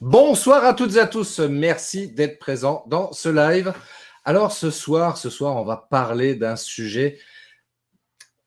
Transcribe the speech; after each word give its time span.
Bonsoir 0.00 0.64
à 0.64 0.74
toutes 0.74 0.96
et 0.96 1.00
à 1.00 1.06
tous. 1.06 1.38
Merci 1.38 2.08
d'être 2.08 2.38
présents 2.38 2.84
dans 2.88 3.12
ce 3.12 3.28
live. 3.28 3.72
Alors 4.24 4.50
ce 4.52 4.70
soir, 4.70 5.16
ce 5.16 5.30
soir, 5.30 5.56
on 5.56 5.64
va 5.64 5.86
parler 5.88 6.34
d'un 6.34 6.56
sujet. 6.56 7.18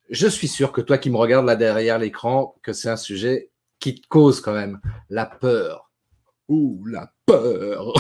Je 0.10 0.28
suis 0.28 0.48
sûr 0.50 0.72
que 0.72 0.82
toi 0.82 0.98
qui 0.98 1.10
me 1.10 1.18
regardes 1.18 1.46
là 1.46 1.56
derrière 1.56 2.00
l'écran, 2.00 2.56
que 2.64 2.74
c'est 2.74 2.90
un 2.90 2.98
sujet 2.98 3.50
qui 3.80 3.96
te 3.96 4.08
cause 4.08 4.42
quand 4.42 4.54
même 4.54 4.82
la 5.10 5.26
peur. 5.26 5.90
Ouh, 6.50 6.86
la 6.86 7.14
peur. 7.26 7.94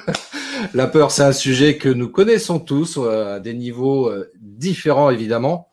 la 0.74 0.86
peur, 0.86 1.10
c'est 1.10 1.22
un 1.22 1.32
sujet 1.32 1.78
que 1.78 1.88
nous 1.88 2.10
connaissons 2.10 2.60
tous 2.60 2.98
euh, 2.98 3.36
à 3.36 3.40
des 3.40 3.54
niveaux 3.54 4.10
euh, 4.10 4.30
différents 4.40 5.10
évidemment. 5.10 5.70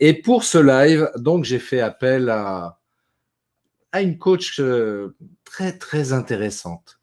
Et 0.00 0.14
pour 0.14 0.44
ce 0.44 0.58
live, 0.58 1.10
donc 1.16 1.44
j'ai 1.44 1.58
fait 1.58 1.80
appel 1.80 2.28
à, 2.30 2.78
une 3.94 4.18
coach 4.18 4.60
euh, 4.60 5.16
très 5.58 5.76
très 5.76 6.12
intéressante. 6.12 7.00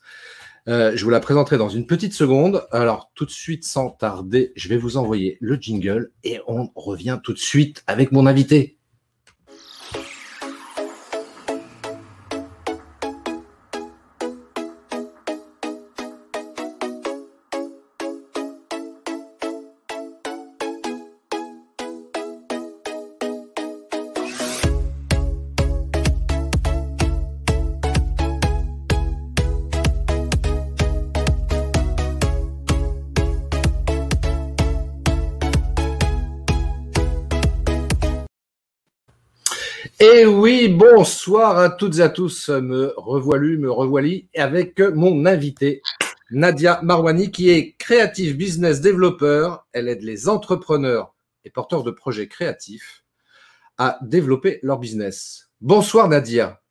je 0.65 1.03
vous 1.03 1.09
la 1.09 1.19
présenterai 1.19 1.57
dans 1.57 1.67
une 1.67 1.85
petite 1.85 2.13
seconde. 2.13 2.65
Alors 2.71 3.11
tout 3.13 3.25
de 3.25 3.31
suite, 3.31 3.65
sans 3.65 3.89
tarder, 3.89 4.53
je 4.55 4.69
vais 4.69 4.77
vous 4.77 4.95
envoyer 4.95 5.37
le 5.41 5.55
jingle 5.55 6.13
et 6.23 6.39
on 6.47 6.69
revient 6.73 7.19
tout 7.21 7.33
de 7.33 7.37
suite 7.37 7.83
avec 7.85 8.13
mon 8.13 8.25
invité. 8.25 8.74
Oui, 40.45 40.67
bonsoir 40.67 41.57
à 41.57 41.71
toutes 41.71 41.97
et 41.97 42.01
à 42.01 42.09
tous. 42.09 42.49
Me 42.49 42.93
revoilu, 42.97 43.57
me 43.57 43.71
revoili 43.71 44.29
avec 44.35 44.79
mon 44.79 45.25
invité, 45.25 45.81
Nadia 46.29 46.79
Marwani, 46.83 47.31
qui 47.31 47.49
est 47.49 47.75
Creative 47.79 48.37
Business 48.37 48.79
Developer. 48.79 49.55
Elle 49.73 49.89
aide 49.89 50.03
les 50.03 50.29
entrepreneurs 50.29 51.15
et 51.45 51.49
porteurs 51.49 51.81
de 51.81 51.89
projets 51.89 52.27
créatifs 52.27 53.03
à 53.79 53.97
développer 54.03 54.59
leur 54.61 54.77
business. 54.77 55.49
Bonsoir 55.61 56.09
Nadia. 56.09 56.61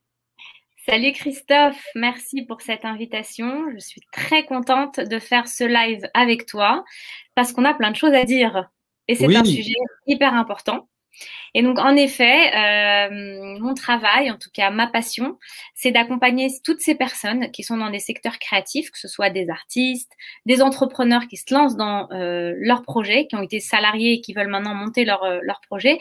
Salut 0.87 1.11
Christophe, 1.11 1.85
merci 1.97 2.43
pour 2.43 2.61
cette 2.61 2.85
invitation. 2.85 3.65
Je 3.75 3.81
suis 3.81 4.03
très 4.13 4.47
contente 4.47 5.01
de 5.01 5.19
faire 5.19 5.49
ce 5.49 5.65
live 5.65 6.09
avec 6.15 6.47
toi 6.47 6.85
parce 7.35 7.53
qu'on 7.53 7.65
a 7.65 7.75
plein 7.75 7.91
de 7.91 7.97
choses 7.97 8.15
à 8.15 8.23
dire 8.23 8.71
et 9.09 9.17
c'est 9.17 9.35
un 9.35 9.45
sujet 9.45 9.75
hyper 10.07 10.33
important. 10.33 10.89
Et 11.55 11.63
donc, 11.63 11.79
en 11.79 11.97
effet, 11.97 12.55
euh, 12.55 13.59
mon 13.61 13.75
travail, 13.75 14.31
en 14.31 14.39
tout 14.39 14.51
cas 14.53 14.71
ma 14.71 14.87
passion, 14.87 15.39
c'est 15.75 15.93
d'accompagner 15.93 16.49
toutes 16.65 16.81
ces 16.81 16.95
personnes 16.95 17.51
qui 17.51 17.63
sont 17.63 17.77
dans 17.77 17.91
des 17.91 18.01
secteurs 18.01 18.39
créatifs, 18.39 18.91
que 18.91 18.99
ce 18.99 19.09
soit 19.09 19.31
des 19.31 19.49
artistes, 19.51 20.13
des 20.47 20.63
entrepreneurs 20.63 21.27
qui 21.29 21.37
se 21.37 21.53
lancent 21.53 21.77
dans 21.77 22.11
euh, 22.13 22.55
leurs 22.57 22.83
projets, 22.83 23.27
qui 23.27 23.37
ont 23.37 23.43
été 23.43 23.61
salariés 23.61 24.15
et 24.15 24.21
qui 24.21 24.35
veulent 24.35 24.49
maintenant 24.49 24.75
monter 24.75 25.05
leur, 25.05 25.23
euh, 25.25 25.39
leur 25.43 25.61
projet 25.61 25.99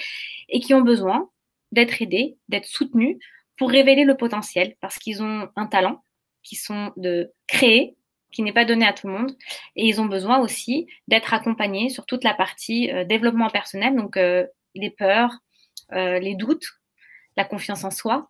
et 0.50 0.60
qui 0.60 0.74
ont 0.74 0.82
besoin 0.82 1.30
d'être 1.72 2.02
aidés, 2.02 2.38
d'être 2.50 2.66
soutenus 2.66 3.18
pour 3.58 3.70
révéler 3.70 4.04
le 4.04 4.18
potentiel 4.18 4.76
parce 4.82 4.98
qu'ils 4.98 5.22
ont 5.24 5.50
un 5.56 5.66
talent 5.68 6.04
qui 6.44 6.56
sont 6.56 6.92
de 6.98 7.32
créer 7.48 7.96
qui 8.34 8.42
n'est 8.42 8.52
pas 8.52 8.66
donné 8.66 8.86
à 8.86 8.92
tout 8.92 9.08
le 9.08 9.14
monde. 9.14 9.32
Et 9.76 9.88
ils 9.88 10.02
ont 10.02 10.06
besoin 10.06 10.40
aussi 10.40 10.88
d'être 11.08 11.34
accompagnés 11.34 11.90
sur 11.90 12.06
toute 12.06 12.26
la 12.26 12.34
partie 12.34 12.92
euh, 12.92 13.06
développement 13.06 13.50
personnel, 13.50 13.96
donc 13.96 14.18
euh, 14.18 14.46
les 14.76 14.90
peurs, 14.90 15.40
euh, 15.92 16.20
les 16.20 16.36
doutes, 16.36 16.66
la 17.38 17.46
confiance 17.46 17.84
en 17.84 17.92
soi 17.92 18.30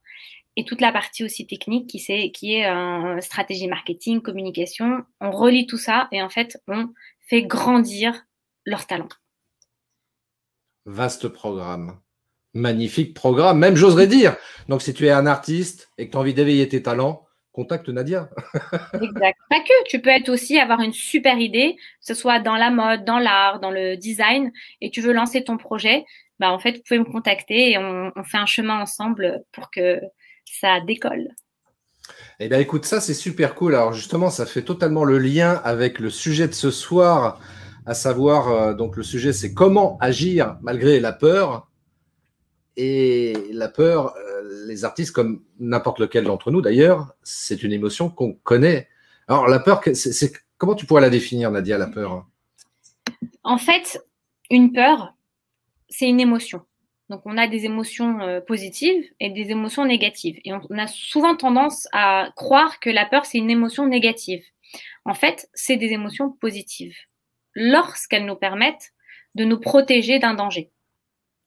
et 0.55 0.65
toute 0.65 0.81
la 0.81 0.91
partie 0.91 1.23
aussi 1.23 1.47
technique 1.47 1.89
qui, 1.89 2.03
est, 2.09 2.31
qui 2.31 2.55
est 2.55 2.69
euh, 2.69 3.19
stratégie 3.21 3.67
marketing, 3.67 4.21
communication. 4.21 5.03
On 5.19 5.31
relie 5.31 5.65
tout 5.65 5.77
ça 5.77 6.07
et 6.11 6.21
en 6.21 6.29
fait, 6.29 6.61
on 6.67 6.89
fait 7.21 7.43
grandir 7.43 8.25
leur 8.65 8.85
talent. 8.85 9.09
Vaste 10.85 11.27
programme. 11.27 11.99
Magnifique 12.53 13.15
programme, 13.15 13.57
même 13.57 13.75
j'oserais 13.75 14.05
dire. 14.05 14.35
Donc, 14.69 14.83
si 14.83 14.93
tu 14.93 15.07
es 15.07 15.11
un 15.11 15.25
artiste 15.25 15.89
et 15.97 16.05
que 16.05 16.11
tu 16.11 16.17
as 16.17 16.19
envie 16.19 16.35
d'éveiller 16.35 16.69
tes 16.69 16.83
talents, 16.83 17.25
contacte 17.51 17.89
Nadia. 17.89 18.29
exact. 19.01 19.39
Pas 19.49 19.59
que, 19.59 19.89
tu 19.89 20.01
peux 20.01 20.09
être 20.09 20.29
aussi 20.29 20.59
avoir 20.59 20.81
une 20.81 20.93
super 20.93 21.39
idée, 21.39 21.75
que 21.75 21.81
ce 22.01 22.13
soit 22.13 22.39
dans 22.39 22.55
la 22.55 22.69
mode, 22.69 23.05
dans 23.05 23.17
l'art, 23.17 23.59
dans 23.59 23.71
le 23.71 23.95
design, 23.95 24.51
et 24.81 24.91
tu 24.91 25.01
veux 25.01 25.13
lancer 25.13 25.43
ton 25.43 25.57
projet, 25.57 26.05
bah 26.43 26.51
en 26.51 26.59
fait, 26.59 26.73
vous 26.73 26.81
pouvez 26.85 26.99
me 26.99 27.05
contacter 27.05 27.71
et 27.71 27.77
on, 27.77 28.11
fait 28.25 28.35
un 28.35 28.45
chemin 28.45 28.81
ensemble 28.81 29.45
pour 29.53 29.71
que 29.71 30.01
ça 30.43 30.81
décolle. 30.81 31.29
Eh 32.41 32.49
bien, 32.49 32.59
écoute, 32.59 32.83
ça, 32.83 32.99
c'est 32.99 33.13
super 33.13 33.55
cool. 33.55 33.75
Alors, 33.75 33.93
justement, 33.93 34.29
ça 34.29 34.45
fait 34.45 34.63
totalement 34.63 35.05
le 35.05 35.19
lien 35.19 35.61
avec 35.63 35.99
le 35.99 36.09
sujet 36.09 36.49
de 36.49 36.53
ce 36.53 36.69
soir, 36.69 37.39
à 37.85 37.93
savoir, 37.93 38.49
euh, 38.49 38.73
donc, 38.73 38.97
le 38.97 39.03
sujet, 39.03 39.31
c'est 39.31 39.53
comment 39.53 39.97
agir 40.01 40.57
malgré 40.61 40.99
la 40.99 41.13
peur. 41.13 41.69
Et 42.75 43.47
la 43.53 43.69
peur, 43.69 44.13
euh, 44.17 44.65
les 44.67 44.83
artistes, 44.83 45.13
comme 45.13 45.43
n'importe 45.61 45.99
lequel 45.99 46.25
d'entre 46.25 46.51
nous 46.51 46.61
d'ailleurs, 46.61 47.13
c'est 47.23 47.63
une 47.63 47.71
émotion 47.71 48.09
qu'on 48.09 48.33
connaît. 48.33 48.89
Alors, 49.29 49.47
la 49.47 49.59
peur, 49.59 49.79
c'est, 49.93 50.33
comment 50.57 50.75
tu 50.75 50.85
pourrais 50.85 50.99
la 50.99 51.09
définir, 51.09 51.51
Nadia, 51.51 51.77
la 51.77 51.87
peur? 51.87 52.27
En 53.43 53.57
fait, 53.57 54.03
une 54.49 54.73
peur, 54.73 55.13
c'est 55.93 56.09
une 56.09 56.19
émotion. 56.19 56.61
Donc, 57.09 57.21
on 57.25 57.37
a 57.37 57.47
des 57.47 57.65
émotions 57.65 58.19
euh, 58.21 58.41
positives 58.41 59.05
et 59.19 59.29
des 59.29 59.51
émotions 59.51 59.85
négatives. 59.85 60.39
Et 60.43 60.53
on, 60.53 60.77
a 60.77 60.87
souvent 60.87 61.35
tendance 61.35 61.87
à 61.91 62.31
croire 62.35 62.79
que 62.79 62.89
la 62.89 63.05
peur, 63.05 63.25
c'est 63.25 63.37
une 63.37 63.51
émotion 63.51 63.85
négative. 63.85 64.43
En 65.05 65.13
fait, 65.13 65.47
c'est 65.53 65.77
des 65.77 65.91
émotions 65.91 66.31
positives 66.31 66.97
lorsqu'elles 67.53 68.25
nous 68.25 68.35
permettent 68.35 68.93
de 69.35 69.45
nous 69.45 69.59
protéger 69.59 70.17
d'un 70.17 70.33
danger. 70.33 70.71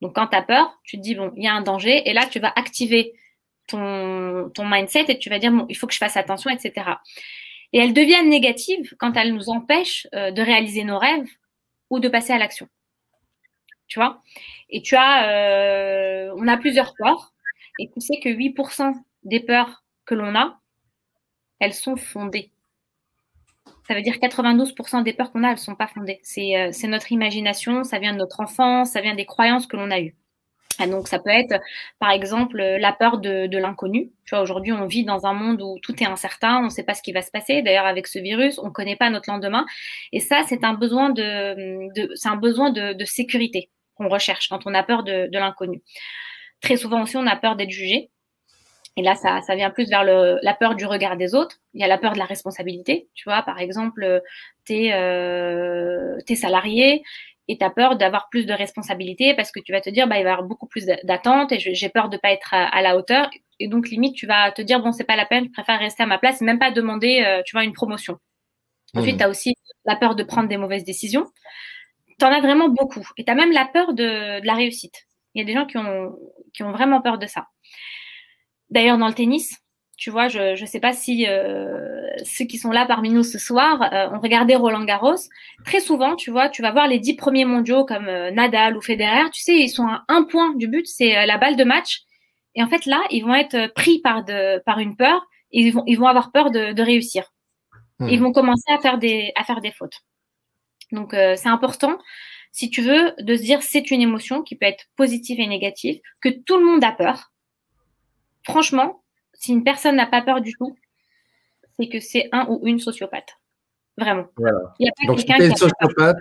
Donc, 0.00 0.14
quand 0.14 0.28
tu 0.28 0.36
as 0.36 0.42
peur, 0.42 0.78
tu 0.84 0.96
te 0.98 1.02
dis, 1.02 1.16
bon, 1.16 1.32
il 1.36 1.42
y 1.42 1.48
a 1.48 1.54
un 1.54 1.62
danger, 1.62 2.08
et 2.08 2.12
là, 2.12 2.26
tu 2.26 2.38
vas 2.38 2.52
activer 2.54 3.14
ton, 3.66 4.52
mindset 4.58 5.06
et 5.08 5.18
tu 5.18 5.28
vas 5.30 5.40
dire, 5.40 5.50
bon, 5.50 5.66
il 5.68 5.76
faut 5.76 5.88
que 5.88 5.94
je 5.94 5.98
fasse 5.98 6.16
attention, 6.16 6.50
etc. 6.50 6.88
Et 7.72 7.78
elles 7.78 7.94
deviennent 7.94 8.28
négatives 8.28 8.94
quand 9.00 9.16
elles 9.16 9.34
nous 9.34 9.48
empêchent 9.48 10.06
euh, 10.14 10.30
de 10.30 10.42
réaliser 10.42 10.84
nos 10.84 10.98
rêves 10.98 11.28
ou 11.90 11.98
de 11.98 12.08
passer 12.08 12.32
à 12.32 12.38
l'action 12.38 12.68
tu 13.86 13.98
vois. 13.98 14.22
Et 14.70 14.82
tu 14.82 14.96
as, 14.96 15.28
euh, 15.28 16.34
on 16.36 16.48
a 16.48 16.56
plusieurs 16.56 16.94
peurs, 16.94 17.32
et 17.78 17.90
tu 17.90 18.00
sais 18.00 18.18
que 18.22 18.28
8% 18.28 18.94
des 19.24 19.40
peurs 19.40 19.84
que 20.04 20.14
l'on 20.14 20.34
a, 20.34 20.58
elles 21.60 21.74
sont 21.74 21.96
fondées. 21.96 22.50
Ça 23.86 23.94
veut 23.94 24.02
dire 24.02 24.14
92% 24.14 25.02
des 25.04 25.12
peurs 25.12 25.30
qu'on 25.30 25.44
a, 25.44 25.48
elles 25.48 25.54
ne 25.54 25.60
sont 25.60 25.76
pas 25.76 25.86
fondées. 25.86 26.18
Euh, 26.38 26.70
c'est 26.72 26.88
notre 26.88 27.12
imagination, 27.12 27.84
ça 27.84 27.98
vient 27.98 28.12
de 28.12 28.18
notre 28.18 28.40
enfance, 28.40 28.90
ça 28.90 29.00
vient 29.00 29.14
des 29.14 29.26
croyances 29.26 29.66
que 29.66 29.76
l'on 29.76 29.90
a 29.90 30.00
eues. 30.00 30.16
Et 30.82 30.88
donc, 30.88 31.08
ça 31.08 31.18
peut 31.18 31.30
être, 31.30 31.58
par 31.98 32.10
exemple, 32.10 32.58
la 32.58 32.92
peur 32.92 33.18
de, 33.18 33.46
de 33.46 33.58
l'inconnu. 33.58 34.10
Tu 34.26 34.34
vois, 34.34 34.42
aujourd'hui, 34.42 34.72
on 34.72 34.86
vit 34.86 35.04
dans 35.04 35.24
un 35.24 35.32
monde 35.32 35.62
où 35.62 35.78
tout 35.80 35.94
est 36.02 36.06
incertain, 36.06 36.58
on 36.58 36.64
ne 36.64 36.68
sait 36.68 36.82
pas 36.82 36.92
ce 36.94 37.02
qui 37.02 37.12
va 37.12 37.22
se 37.22 37.30
passer. 37.30 37.62
D'ailleurs, 37.62 37.86
avec 37.86 38.06
ce 38.06 38.18
virus, 38.18 38.58
on 38.58 38.66
ne 38.66 38.70
connaît 38.70 38.96
pas 38.96 39.08
notre 39.08 39.30
lendemain. 39.30 39.64
Et 40.12 40.20
ça, 40.20 40.42
c'est 40.46 40.64
un 40.64 40.74
besoin 40.74 41.10
de, 41.10 41.92
de 41.94 42.10
c'est 42.14 42.28
un 42.28 42.36
besoin 42.36 42.70
de, 42.70 42.92
de 42.92 43.04
sécurité 43.06 43.70
qu'on 43.96 44.08
recherche 44.08 44.48
quand 44.48 44.66
on 44.66 44.74
a 44.74 44.82
peur 44.82 45.02
de, 45.02 45.28
l'inconnu. 45.32 45.82
Très 46.60 46.76
souvent 46.76 47.02
aussi, 47.02 47.16
on 47.16 47.26
a 47.26 47.36
peur 47.36 47.56
d'être 47.56 47.70
jugé. 47.70 48.10
Et 48.98 49.02
là, 49.02 49.14
ça, 49.14 49.42
ça 49.42 49.54
vient 49.54 49.70
plus 49.70 49.88
vers 49.90 50.04
le, 50.04 50.38
la 50.42 50.54
peur 50.54 50.74
du 50.74 50.86
regard 50.86 51.16
des 51.16 51.34
autres. 51.34 51.56
Il 51.74 51.80
y 51.80 51.84
a 51.84 51.86
la 51.86 51.98
peur 51.98 52.14
de 52.14 52.18
la 52.18 52.24
responsabilité. 52.24 53.08
Tu 53.14 53.24
vois, 53.28 53.42
par 53.42 53.60
exemple, 53.60 54.22
tu 54.64 54.72
es, 54.72 54.94
euh, 54.94 56.18
salarié 56.34 57.02
et 57.48 57.58
tu 57.58 57.64
as 57.64 57.70
peur 57.70 57.96
d'avoir 57.96 58.28
plus 58.30 58.46
de 58.46 58.54
responsabilités 58.54 59.34
parce 59.34 59.52
que 59.52 59.60
tu 59.60 59.72
vas 59.72 59.82
te 59.82 59.90
dire, 59.90 60.06
bah, 60.08 60.18
il 60.18 60.24
va 60.24 60.30
y 60.30 60.32
avoir 60.32 60.46
beaucoup 60.46 60.66
plus 60.66 60.86
d'attentes 61.04 61.52
et 61.52 61.58
j'ai 61.58 61.88
peur 61.90 62.08
de 62.08 62.16
pas 62.16 62.32
être 62.32 62.54
à, 62.54 62.80
la 62.80 62.96
hauteur. 62.96 63.28
Et 63.60 63.68
donc, 63.68 63.88
limite, 63.88 64.14
tu 64.14 64.26
vas 64.26 64.50
te 64.50 64.62
dire, 64.62 64.80
bon, 64.80 64.92
c'est 64.92 65.04
pas 65.04 65.16
la 65.16 65.26
peine, 65.26 65.44
je 65.44 65.50
préfère 65.50 65.78
rester 65.78 66.02
à 66.02 66.06
ma 66.06 66.18
place 66.18 66.40
et 66.40 66.44
même 66.44 66.58
pas 66.58 66.70
demander, 66.70 67.22
euh, 67.26 67.42
tu 67.44 67.54
vois, 67.54 67.64
une 67.64 67.72
promotion. 67.74 68.18
Ensuite, 68.94 69.16
mmh. 69.16 69.18
tu 69.18 69.24
as 69.24 69.28
aussi 69.28 69.54
la 69.84 69.96
peur 69.96 70.14
de 70.14 70.22
prendre 70.22 70.48
des 70.48 70.56
mauvaises 70.56 70.84
décisions 70.84 71.26
tu 72.18 72.24
en 72.24 72.32
as 72.32 72.40
vraiment 72.40 72.68
beaucoup. 72.68 73.06
Et 73.16 73.24
tu 73.24 73.30
as 73.30 73.34
même 73.34 73.52
la 73.52 73.66
peur 73.66 73.94
de, 73.94 74.44
la 74.44 74.54
réussite. 74.54 75.06
Il 75.34 75.40
y 75.40 75.42
a 75.42 75.44
des 75.44 75.52
gens 75.52 75.66
qui 75.66 75.76
ont, 75.76 76.16
qui 76.54 76.62
ont 76.62 76.72
vraiment 76.72 77.00
peur 77.00 77.18
de 77.18 77.26
ça. 77.26 77.48
D'ailleurs, 78.70 78.98
dans 78.98 79.08
le 79.08 79.14
tennis, 79.14 79.58
tu 79.96 80.10
vois, 80.10 80.28
je 80.28 80.60
ne 80.60 80.66
sais 80.66 80.80
pas 80.80 80.92
si 80.92 81.26
euh, 81.26 82.10
ceux 82.24 82.44
qui 82.44 82.58
sont 82.58 82.70
là 82.70 82.84
parmi 82.86 83.10
nous 83.10 83.22
ce 83.22 83.38
soir 83.38 83.82
euh, 83.92 84.10
ont 84.10 84.20
regardé 84.20 84.54
Roland 84.54 84.84
Garros. 84.84 85.16
Très 85.64 85.80
souvent, 85.80 86.16
tu 86.16 86.30
vois, 86.30 86.48
tu 86.48 86.62
vas 86.62 86.72
voir 86.72 86.86
les 86.88 86.98
dix 86.98 87.14
premiers 87.14 87.44
mondiaux 87.44 87.84
comme 87.84 88.08
euh, 88.08 88.30
Nadal 88.30 88.76
ou 88.76 88.82
Federer. 88.82 89.30
Tu 89.32 89.42
sais, 89.42 89.56
ils 89.56 89.70
sont 89.70 89.86
à 89.86 90.04
un 90.08 90.24
point 90.24 90.54
du 90.54 90.68
but, 90.68 90.86
c'est 90.86 91.26
la 91.26 91.38
balle 91.38 91.56
de 91.56 91.64
match. 91.64 92.02
Et 92.54 92.62
en 92.62 92.68
fait, 92.68 92.86
là, 92.86 93.02
ils 93.10 93.24
vont 93.24 93.34
être 93.34 93.72
pris 93.74 94.00
par, 94.00 94.24
de, 94.24 94.62
par 94.64 94.78
une 94.78 94.96
peur 94.96 95.26
ils 95.50 95.72
vont, 95.72 95.84
ils 95.86 95.98
vont 95.98 96.06
avoir 96.06 96.32
peur 96.32 96.50
de, 96.50 96.82
réussir. 96.82 97.32
Hmm. 97.98 98.08
Ils 98.08 98.20
vont 98.20 98.32
commencer 98.32 98.70
à 98.72 98.78
faire 98.78 98.98
des, 98.98 99.32
à 99.36 99.44
faire 99.44 99.60
des 99.60 99.72
fautes. 99.72 100.00
Donc, 100.92 101.14
euh, 101.14 101.34
c'est 101.36 101.48
important, 101.48 101.98
si 102.52 102.70
tu 102.70 102.82
veux, 102.82 103.12
de 103.18 103.36
se 103.36 103.42
dire 103.42 103.62
c'est 103.62 103.90
une 103.90 104.00
émotion 104.00 104.42
qui 104.42 104.56
peut 104.56 104.66
être 104.66 104.84
positive 104.96 105.40
et 105.40 105.46
négative, 105.46 106.00
que 106.20 106.28
tout 106.28 106.58
le 106.58 106.64
monde 106.64 106.84
a 106.84 106.92
peur. 106.92 107.32
Franchement, 108.44 109.02
si 109.34 109.52
une 109.52 109.64
personne 109.64 109.96
n'a 109.96 110.06
pas 110.06 110.22
peur 110.22 110.40
du 110.40 110.52
tout, 110.54 110.76
c'est 111.78 111.88
que 111.88 112.00
c'est 112.00 112.28
un 112.32 112.46
ou 112.48 112.60
une 112.66 112.78
sociopathe. 112.78 113.36
Vraiment. 113.98 114.26
Voilà. 114.36 114.74
Donc, 115.06 115.20
si 115.20 115.26
tu 115.26 115.42
es 115.42 115.50
sociopathe, 115.50 116.18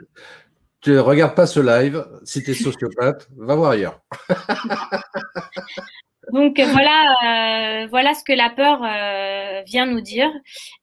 tu 0.82 0.92
ne 0.92 1.00
regardes 1.00 1.36
pas 1.36 1.48
ce 1.48 1.60
live. 1.60 2.06
Si 2.24 2.44
tu 2.44 2.52
es 2.52 2.54
sociopathe, 2.54 3.28
va 3.36 3.56
voir 3.56 3.72
ailleurs. 3.72 4.02
Donc 6.32 6.60
voilà, 6.60 7.84
euh, 7.84 7.88
voilà 7.88 8.14
ce 8.14 8.24
que 8.24 8.34
la 8.34 8.50
peur 8.50 8.82
euh, 8.84 9.62
vient 9.66 9.86
nous 9.86 10.02
dire 10.02 10.32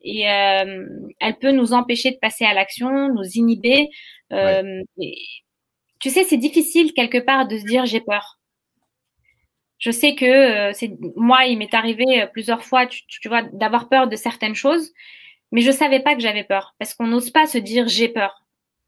et 0.03 0.31
euh, 0.31 0.87
elle 1.21 1.39
peut 1.39 1.51
nous 1.51 1.73
empêcher 1.73 2.11
de 2.13 2.19
passer 2.19 2.45
à 2.45 2.55
l'action, 2.55 3.09
nous 3.09 3.25
inhiber. 3.35 3.89
tu 6.01 6.11
sais, 6.11 6.25
c'est 6.25 6.37
difficile 6.37 6.93
quelque 6.95 7.19
part 7.19 7.47
de 7.49 7.59
se 7.59 7.65
dire 7.65 7.87
j'ai 7.87 8.01
peur. 8.01 8.39
Je 9.79 9.91
sais 9.91 10.15
que 10.15 10.73
c'est 10.75 10.93
moi, 11.17 11.45
il 11.47 11.59
m'est 11.59 11.75
arrivé 11.75 12.27
plusieurs 12.33 12.63
fois, 12.65 12.87
tu, 12.87 13.03
tu 13.07 13.29
vois, 13.29 13.43
d'avoir 13.43 13.89
peur 13.89 14.09
de 14.09 14.17
certaines 14.17 14.55
choses, 14.55 14.93
mais 15.51 15.61
je 15.61 15.73
savais 15.73 16.01
pas 16.01 16.15
que 16.15 16.21
j'avais 16.21 16.45
peur 16.45 16.75
parce 16.79 16.95
qu'on 16.95 17.07
n'ose 17.09 17.31
pas 17.31 17.47
se 17.47 17.59
dire 17.59 17.89
j'ai 17.89 18.09
peur 18.09 18.42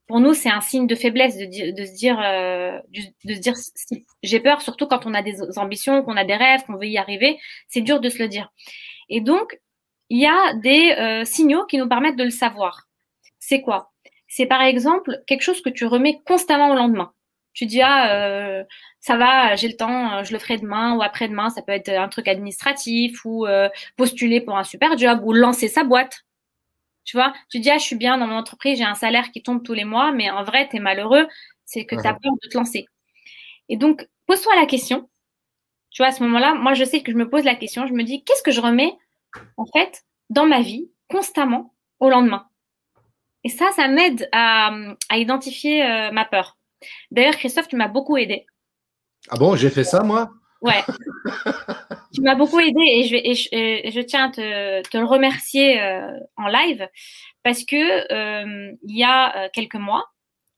pour 0.07 0.21
nous, 0.21 0.35
c'est 0.35 0.51
un 0.51 0.61
signe 0.61 0.87
de 0.87 0.95
faiblesse 0.95 1.37
de, 1.37 1.45
se 1.45 1.95
dire, 1.97 2.21
euh, 2.23 2.79
de 3.25 3.35
se 3.35 3.41
dire, 3.41 3.55
j'ai 4.23 4.41
peur, 4.41 4.61
surtout 4.61 4.87
quand 4.87 5.07
on 5.07 5.15
a 5.15 5.23
des 5.23 5.59
ambitions, 5.59 6.03
qu'on 6.03 6.17
a 6.17 6.25
des 6.25 6.37
rêves, 6.37 6.63
qu'on 6.67 6.77
veut 6.77 6.87
y 6.87 6.99
arriver. 6.99 7.39
C'est 7.69 7.81
dur 7.81 8.01
de 8.01 8.11
se 8.11 8.19
le 8.19 8.29
dire. 8.29 8.51
Et 9.09 9.21
donc, 9.21 9.59
il 10.11 10.21
y 10.21 10.27
a 10.27 10.55
des 10.55 10.95
euh, 10.99 11.25
signaux 11.25 11.65
qui 11.65 11.79
nous 11.79 11.89
permettent 11.89 12.17
de 12.17 12.25
le 12.25 12.31
savoir. 12.31 12.87
C'est 13.41 13.63
quoi? 13.63 13.93
C'est 14.29 14.47
par 14.47 14.63
exemple 14.63 15.23
quelque 15.27 15.43
chose 15.43 15.63
que 15.63 15.71
tu 15.71 15.87
remets 15.87 16.21
constamment 16.27 16.71
au 16.71 16.75
lendemain. 16.75 17.13
Tu 17.55 17.67
dis 17.67 17.81
ah 17.83 18.13
euh, 18.13 18.65
ça 19.01 19.17
va, 19.17 19.55
j'ai 19.55 19.69
le 19.69 19.77
temps, 19.77 20.25
je 20.25 20.33
le 20.33 20.39
ferai 20.39 20.59
demain 20.59 20.97
ou 20.97 21.03
après-demain. 21.03 21.51
Ça 21.51 21.63
peut 21.63 21.73
être 21.73 21.89
un 21.89 22.09
truc 22.09 22.29
administratif 22.29 23.25
ou 23.25 23.47
postuler 23.97 24.41
pour 24.41 24.59
un 24.59 24.65
super 24.65 24.99
job 24.99 25.21
ou 25.25 25.33
lancer 25.33 25.69
sa 25.69 25.85
boîte. 25.85 26.25
Tu 27.05 27.17
vois, 27.17 27.33
tu 27.51 27.61
dis, 27.61 27.71
ah, 27.71 27.79
je 27.79 27.85
suis 27.85 27.97
bien 27.97 28.19
dans 28.19 28.27
mon 28.27 28.37
entreprise, 28.37 28.79
j'ai 28.79 28.85
un 28.85 28.95
salaire 28.95 29.31
qui 29.31 29.43
tombe 29.43 29.63
tous 29.63 29.75
les 29.75 29.85
mois, 29.85 30.13
mais 30.13 30.31
en 30.31 30.43
vrai, 30.43 30.69
tu 30.69 30.77
es 30.77 30.81
malheureux, 30.81 31.27
c'est 31.65 31.85
que 31.85 31.95
tu 31.95 32.07
as 32.07 32.15
peur 32.15 32.33
de 32.43 32.49
te 32.49 32.57
lancer. 32.57 32.87
Et 33.69 33.77
donc, 33.77 34.07
pose-toi 34.27 34.55
la 34.57 34.67
question. 34.67 35.09
Tu 35.91 36.03
vois, 36.03 36.09
à 36.09 36.13
ce 36.13 36.23
moment-là, 36.25 36.55
moi, 36.55 36.75
je 36.75 36.85
sais 36.85 37.03
que 37.03 37.13
je 37.13 37.17
me 37.17 37.29
pose 37.29 37.45
la 37.45 37.55
question, 37.55 37.87
je 37.87 37.93
me 37.93 38.03
dis, 38.03 38.25
qu'est-ce 38.25 38.43
que 38.43 38.51
je 38.51 38.61
remets, 38.61 38.97
en 39.57 39.67
fait, 39.67 40.05
dans 40.31 40.47
ma 40.47 40.61
vie, 40.61 40.91
constamment, 41.09 41.75
au 42.01 42.11
lendemain? 42.11 42.49
Et 43.45 43.51
ça, 43.51 43.71
ça 43.77 43.89
m'aide 43.89 44.29
à, 44.33 44.73
identifier 45.13 45.85
euh, 45.85 46.11
ma 46.11 46.25
peur. 46.25 46.57
D'ailleurs, 47.11 47.37
Christophe, 47.37 47.69
tu 47.69 47.77
m'as 47.77 47.89
beaucoup 47.89 48.17
aidé. 48.17 48.47
Ah 49.29 49.37
bon, 49.37 49.55
j'ai 49.57 49.71
fait 49.71 49.85
ça, 49.85 50.03
moi? 50.03 50.31
Ouais. 50.65 50.83
tu 52.15 52.23
m'as 52.23 52.35
beaucoup 52.35 52.59
aidé 52.59 52.81
et 52.81 53.05
je, 53.05 53.17
et 53.17 53.91
je, 53.91 54.01
tiens 54.01 54.29
à 54.29 54.31
te, 54.31 54.89
te, 54.89 54.97
le 54.97 55.05
remercier 55.05 55.81
euh, 55.81 56.19
en 56.37 56.49
live 56.49 56.89
parce 57.43 57.65
que 57.65 57.77
euh, 58.13 58.73
il 58.83 58.97
y 58.97 59.05
a 59.05 59.45
euh, 59.45 59.49
quelques 59.53 59.75
mois, 59.75 60.07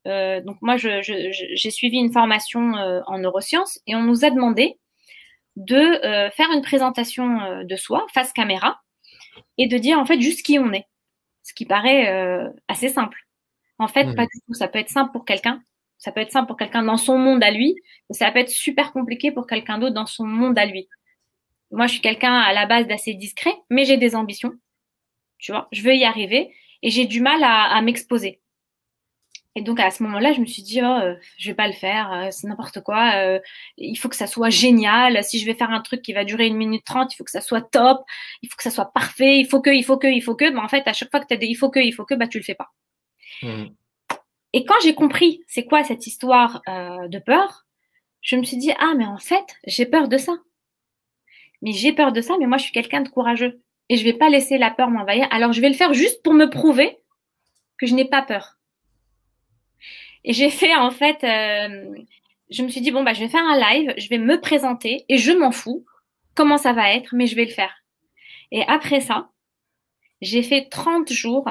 donc 0.05 0.55
moi 0.61 0.77
j'ai 0.77 1.69
suivi 1.69 1.97
une 1.97 2.13
formation 2.13 2.71
en 3.07 3.17
neurosciences 3.19 3.81
et 3.87 3.95
on 3.95 4.03
nous 4.03 4.23
a 4.23 4.29
demandé 4.29 4.79
de 5.57 5.99
faire 6.29 6.49
une 6.53 6.61
présentation 6.61 7.61
de 7.65 7.75
soi 7.75 8.05
face 8.13 8.31
caméra 8.31 8.79
et 9.57 9.67
de 9.67 9.77
dire 9.77 9.99
en 9.99 10.05
fait 10.05 10.21
juste 10.21 10.45
qui 10.45 10.59
on 10.59 10.71
est, 10.71 10.85
ce 11.43 11.53
qui 11.53 11.65
paraît 11.65 12.07
assez 12.69 12.87
simple. 12.87 13.19
En 13.79 13.89
fait, 13.89 14.05
mmh. 14.05 14.15
pas 14.15 14.23
du 14.23 14.39
tout. 14.47 14.53
Ça 14.53 14.69
peut 14.69 14.79
être 14.79 14.89
simple 14.89 15.11
pour 15.11 15.25
quelqu'un, 15.25 15.61
ça 15.97 16.11
peut 16.11 16.21
être 16.21 16.31
simple 16.31 16.47
pour 16.47 16.57
quelqu'un 16.57 16.83
dans 16.83 16.97
son 16.97 17.17
monde 17.17 17.43
à 17.43 17.51
lui, 17.51 17.75
mais 18.09 18.15
ça 18.15 18.31
peut 18.31 18.39
être 18.39 18.49
super 18.49 18.93
compliqué 18.93 19.31
pour 19.31 19.47
quelqu'un 19.47 19.77
d'autre 19.77 19.95
dans 19.95 20.05
son 20.05 20.25
monde 20.25 20.57
à 20.57 20.65
lui. 20.65 20.87
Moi, 21.71 21.87
je 21.87 21.93
suis 21.93 22.01
quelqu'un 22.01 22.33
à 22.33 22.53
la 22.53 22.65
base 22.65 22.87
d'assez 22.87 23.13
discret, 23.13 23.53
mais 23.69 23.85
j'ai 23.85 23.97
des 23.97 24.15
ambitions. 24.15 24.53
Tu 25.37 25.51
vois, 25.51 25.67
je 25.71 25.81
veux 25.81 25.95
y 25.95 26.05
arriver 26.05 26.53
et 26.81 26.89
j'ai 26.89 27.05
du 27.05 27.21
mal 27.21 27.43
à, 27.43 27.81
m'exposer. 27.81 28.41
Et 29.55 29.61
donc 29.61 29.79
à 29.79 29.89
ce 29.89 30.03
moment-là, 30.03 30.33
je 30.33 30.39
me 30.39 30.45
suis 30.45 30.61
dit, 30.61 30.81
oh, 30.83 30.85
euh, 30.85 31.15
je 31.37 31.49
vais 31.49 31.55
pas 31.55 31.67
le 31.67 31.73
faire, 31.73 32.11
euh, 32.13 32.27
c'est 32.29 32.47
n'importe 32.47 32.81
quoi. 32.81 33.13
Euh, 33.15 33.39
il 33.77 33.95
faut 33.95 34.07
que 34.07 34.15
ça 34.15 34.27
soit 34.27 34.51
génial. 34.51 35.23
Si 35.23 35.39
je 35.39 35.45
vais 35.47 35.55
faire 35.55 35.71
un 35.71 35.81
truc 35.81 36.03
qui 36.03 36.13
va 36.13 36.23
durer 36.23 36.45
une 36.45 36.57
minute 36.57 36.85
trente, 36.85 37.13
il 37.13 37.17
faut 37.17 37.23
que 37.23 37.31
ça 37.31 37.41
soit 37.41 37.61
top. 37.61 38.01
Il 38.43 38.49
faut 38.49 38.55
que 38.55 38.63
ça 38.63 38.69
soit 38.69 38.91
parfait. 38.93 39.39
Il 39.39 39.47
faut 39.47 39.59
que, 39.59 39.71
il 39.71 39.83
faut 39.83 39.97
que, 39.97 40.07
il 40.07 40.21
faut 40.21 40.35
que. 40.35 40.49
Mais 40.49 40.59
en 40.59 40.67
fait, 40.67 40.87
à 40.87 40.93
chaque 40.93 41.09
fois 41.09 41.19
que 41.19 41.25
tu 41.27 41.33
as 41.33 41.37
des 41.37 41.47
il 41.47 41.55
faut 41.55 41.71
que, 41.71 41.79
il 41.79 41.91
faut 41.91 42.05
que, 42.05 42.13
bah 42.13 42.27
tu 42.27 42.37
le 42.37 42.43
fais 42.43 42.55
pas. 42.55 42.69
Mmh. 43.41 43.65
Et 44.57 44.65
quand 44.65 44.79
j'ai 44.81 44.95
compris 44.95 45.43
c'est 45.45 45.65
quoi 45.65 45.83
cette 45.83 46.07
histoire 46.07 46.63
euh, 46.67 47.07
de 47.09 47.19
peur, 47.19 47.67
je 48.21 48.35
me 48.35 48.43
suis 48.43 48.57
dit 48.57 48.71
ah 48.79 48.93
mais 48.97 49.05
en 49.05 49.19
fait 49.19 49.45
j'ai 49.67 49.85
peur 49.85 50.07
de 50.07 50.17
ça. 50.17 50.33
Mais 51.61 51.73
j'ai 51.73 51.93
peur 51.93 52.11
de 52.11 52.21
ça, 52.21 52.37
mais 52.39 52.47
moi 52.47 52.57
je 52.57 52.63
suis 52.63 52.71
quelqu'un 52.71 53.01
de 53.01 53.09
courageux 53.09 53.61
et 53.89 53.97
je 53.97 54.03
vais 54.03 54.13
pas 54.13 54.29
laisser 54.29 54.57
la 54.57 54.71
peur 54.71 54.89
m'envahir. 54.89 55.27
Alors 55.29 55.53
je 55.53 55.61
vais 55.61 55.69
le 55.69 55.75
faire 55.75 55.93
juste 55.93 56.23
pour 56.23 56.33
me 56.33 56.49
prouver 56.49 56.97
que 57.77 57.85
je 57.85 57.93
n'ai 57.93 58.05
pas 58.05 58.23
peur. 58.23 58.57
Et 60.23 60.33
j'ai 60.33 60.49
fait 60.49 60.73
en 60.73 60.89
fait, 60.89 61.23
euh, 61.23 61.93
je 62.49 62.63
me 62.63 62.69
suis 62.69 62.81
dit 62.81 62.89
bon 62.89 63.03
bah 63.03 63.13
je 63.13 63.19
vais 63.19 63.29
faire 63.29 63.45
un 63.45 63.59
live, 63.59 63.93
je 63.95 64.09
vais 64.09 64.17
me 64.17 64.41
présenter 64.41 65.05
et 65.07 65.19
je 65.19 65.33
m'en 65.33 65.51
fous 65.51 65.85
comment 66.33 66.57
ça 66.57 66.73
va 66.73 66.95
être, 66.95 67.13
mais 67.13 67.27
je 67.27 67.35
vais 67.35 67.45
le 67.45 67.51
faire. 67.51 67.75
Et 68.51 68.63
après 68.63 69.01
ça, 69.01 69.29
j'ai 70.21 70.41
fait 70.41 70.67
30 70.67 71.13
jours 71.13 71.47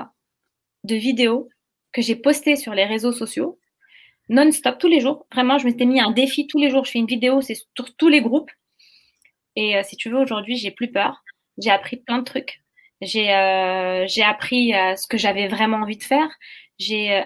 de 0.82 0.96
vidéos 0.96 1.48
que 1.96 2.02
j'ai 2.02 2.14
posté 2.14 2.56
sur 2.56 2.74
les 2.74 2.84
réseaux 2.84 3.12
sociaux, 3.12 3.58
non-stop, 4.28 4.76
tous 4.78 4.86
les 4.86 5.00
jours. 5.00 5.26
Vraiment, 5.32 5.56
je 5.56 5.64
m'étais 5.64 5.86
mis 5.86 5.98
un 5.98 6.10
défi 6.10 6.46
tous 6.46 6.58
les 6.58 6.68
jours. 6.68 6.84
Je 6.84 6.90
fais 6.90 6.98
une 6.98 7.06
vidéo, 7.06 7.40
c'est 7.40 7.54
sur 7.54 7.96
tous 7.96 8.08
les 8.08 8.20
groupes. 8.20 8.50
Et 9.56 9.76
euh, 9.76 9.82
si 9.82 9.96
tu 9.96 10.10
veux, 10.10 10.18
aujourd'hui, 10.18 10.58
j'ai 10.58 10.70
plus 10.70 10.92
peur. 10.92 11.24
J'ai 11.56 11.70
appris 11.70 11.96
plein 11.96 12.18
de 12.18 12.24
trucs. 12.24 12.60
J'ai 13.00 13.32
euh, 13.32 14.06
appris 14.26 14.74
euh, 14.74 14.94
ce 14.96 15.06
que 15.06 15.16
j'avais 15.16 15.48
vraiment 15.48 15.78
envie 15.78 15.96
de 15.96 16.02
faire. 16.02 16.28
J'ai 16.78 17.24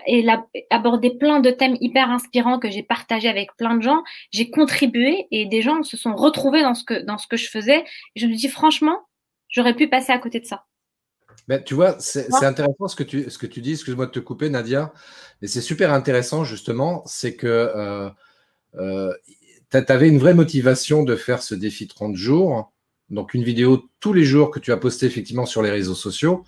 abordé 0.70 1.10
plein 1.18 1.40
de 1.40 1.50
thèmes 1.50 1.76
hyper 1.80 2.08
inspirants 2.08 2.60
que 2.60 2.70
j'ai 2.70 2.84
partagé 2.84 3.28
avec 3.28 3.56
plein 3.56 3.74
de 3.74 3.82
gens. 3.82 4.04
J'ai 4.30 4.48
contribué 4.50 5.26
et 5.32 5.46
des 5.46 5.62
gens 5.62 5.82
se 5.82 5.96
sont 5.96 6.14
retrouvés 6.14 6.62
dans 6.62 6.74
ce 6.74 6.84
que, 6.84 7.02
dans 7.02 7.18
ce 7.18 7.26
que 7.26 7.36
je 7.36 7.50
faisais. 7.50 7.84
Je 8.14 8.28
me 8.28 8.34
dis, 8.34 8.46
franchement, 8.46 9.00
j'aurais 9.48 9.74
pu 9.74 9.88
passer 9.88 10.12
à 10.12 10.18
côté 10.18 10.38
de 10.38 10.46
ça. 10.46 10.66
Ben, 11.50 11.60
tu 11.60 11.74
vois, 11.74 11.96
c'est 11.98 12.32
intéressant 12.44 12.86
ce 12.86 12.94
que 12.94 13.02
tu, 13.02 13.28
ce 13.28 13.36
que 13.36 13.46
tu 13.48 13.60
dis. 13.60 13.72
Excuse-moi 13.72 14.06
de 14.06 14.12
te 14.12 14.20
couper, 14.20 14.48
Nadia. 14.50 14.92
Mais 15.42 15.48
c'est 15.48 15.60
super 15.60 15.92
intéressant, 15.92 16.44
justement. 16.44 17.02
C'est 17.06 17.34
que 17.34 17.48
euh, 17.48 18.08
euh, 18.76 19.12
tu 19.72 19.78
avais 19.88 20.06
une 20.06 20.20
vraie 20.20 20.32
motivation 20.32 21.02
de 21.02 21.16
faire 21.16 21.42
ce 21.42 21.56
défi 21.56 21.88
30 21.88 22.14
jours. 22.14 22.72
Donc, 23.08 23.34
une 23.34 23.42
vidéo 23.42 23.82
tous 23.98 24.12
les 24.12 24.22
jours 24.22 24.52
que 24.52 24.60
tu 24.60 24.70
as 24.70 24.76
posté 24.76 25.06
effectivement 25.06 25.44
sur 25.44 25.60
les 25.60 25.72
réseaux 25.72 25.96
sociaux. 25.96 26.44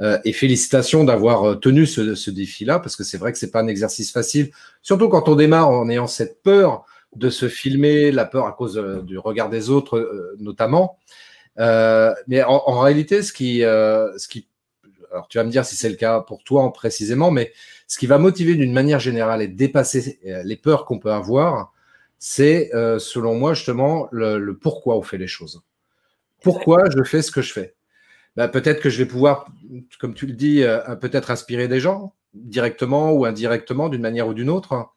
Euh, 0.00 0.18
et 0.24 0.32
félicitations 0.32 1.04
d'avoir 1.04 1.60
tenu 1.60 1.86
ce, 1.86 2.16
ce 2.16 2.32
défi-là, 2.32 2.80
parce 2.80 2.96
que 2.96 3.04
c'est 3.04 3.18
vrai 3.18 3.30
que 3.30 3.38
c'est 3.38 3.52
pas 3.52 3.60
un 3.60 3.68
exercice 3.68 4.10
facile, 4.10 4.50
surtout 4.82 5.08
quand 5.08 5.28
on 5.28 5.36
démarre 5.36 5.70
en 5.70 5.88
ayant 5.88 6.08
cette 6.08 6.42
peur 6.42 6.84
de 7.14 7.30
se 7.30 7.48
filmer, 7.48 8.10
la 8.10 8.24
peur 8.24 8.48
à 8.48 8.52
cause 8.52 8.74
du 9.04 9.18
regard 9.18 9.50
des 9.50 9.70
autres 9.70 10.34
notamment. 10.40 10.98
Euh, 11.58 12.14
mais 12.26 12.42
en, 12.42 12.78
réalité, 12.80 13.22
ce 13.22 13.32
qui, 13.32 13.64
euh, 13.64 14.16
ce 14.18 14.28
qui, 14.28 14.48
alors 15.10 15.28
tu 15.28 15.38
vas 15.38 15.44
me 15.44 15.50
dire 15.50 15.64
si 15.64 15.76
c'est 15.76 15.90
le 15.90 15.96
cas 15.96 16.20
pour 16.20 16.42
toi 16.44 16.72
précisément, 16.72 17.30
mais 17.30 17.52
ce 17.86 17.98
qui 17.98 18.06
va 18.06 18.18
motiver 18.18 18.54
d'une 18.54 18.72
manière 18.72 19.00
générale 19.00 19.42
et 19.42 19.48
dépasser 19.48 20.18
euh, 20.26 20.42
les 20.44 20.56
peurs 20.56 20.84
qu'on 20.84 20.98
peut 20.98 21.12
avoir, 21.12 21.72
c'est 22.18 22.70
selon 23.00 23.34
moi 23.34 23.52
justement 23.52 24.06
le, 24.12 24.56
pourquoi 24.56 24.96
on 24.96 25.02
fait 25.02 25.18
les 25.18 25.26
choses. 25.26 25.62
Pourquoi 26.40 26.84
je 26.96 27.02
fais 27.02 27.20
ce 27.20 27.32
que 27.32 27.42
je 27.42 27.52
fais? 27.52 27.74
Bah, 28.36 28.46
Peut-être 28.46 28.80
que 28.80 28.90
je 28.90 28.98
vais 28.98 29.06
pouvoir, 29.06 29.48
comme 29.98 30.14
tu 30.14 30.26
le 30.26 30.34
dis, 30.34 30.62
peut-être 31.00 31.32
inspirer 31.32 31.66
des 31.66 31.80
gens 31.80 32.14
directement 32.32 33.10
ou 33.10 33.24
indirectement 33.24 33.88
d'une 33.88 34.02
manière 34.02 34.28
ou 34.28 34.34
d'une 34.34 34.50
autre. 34.50 34.92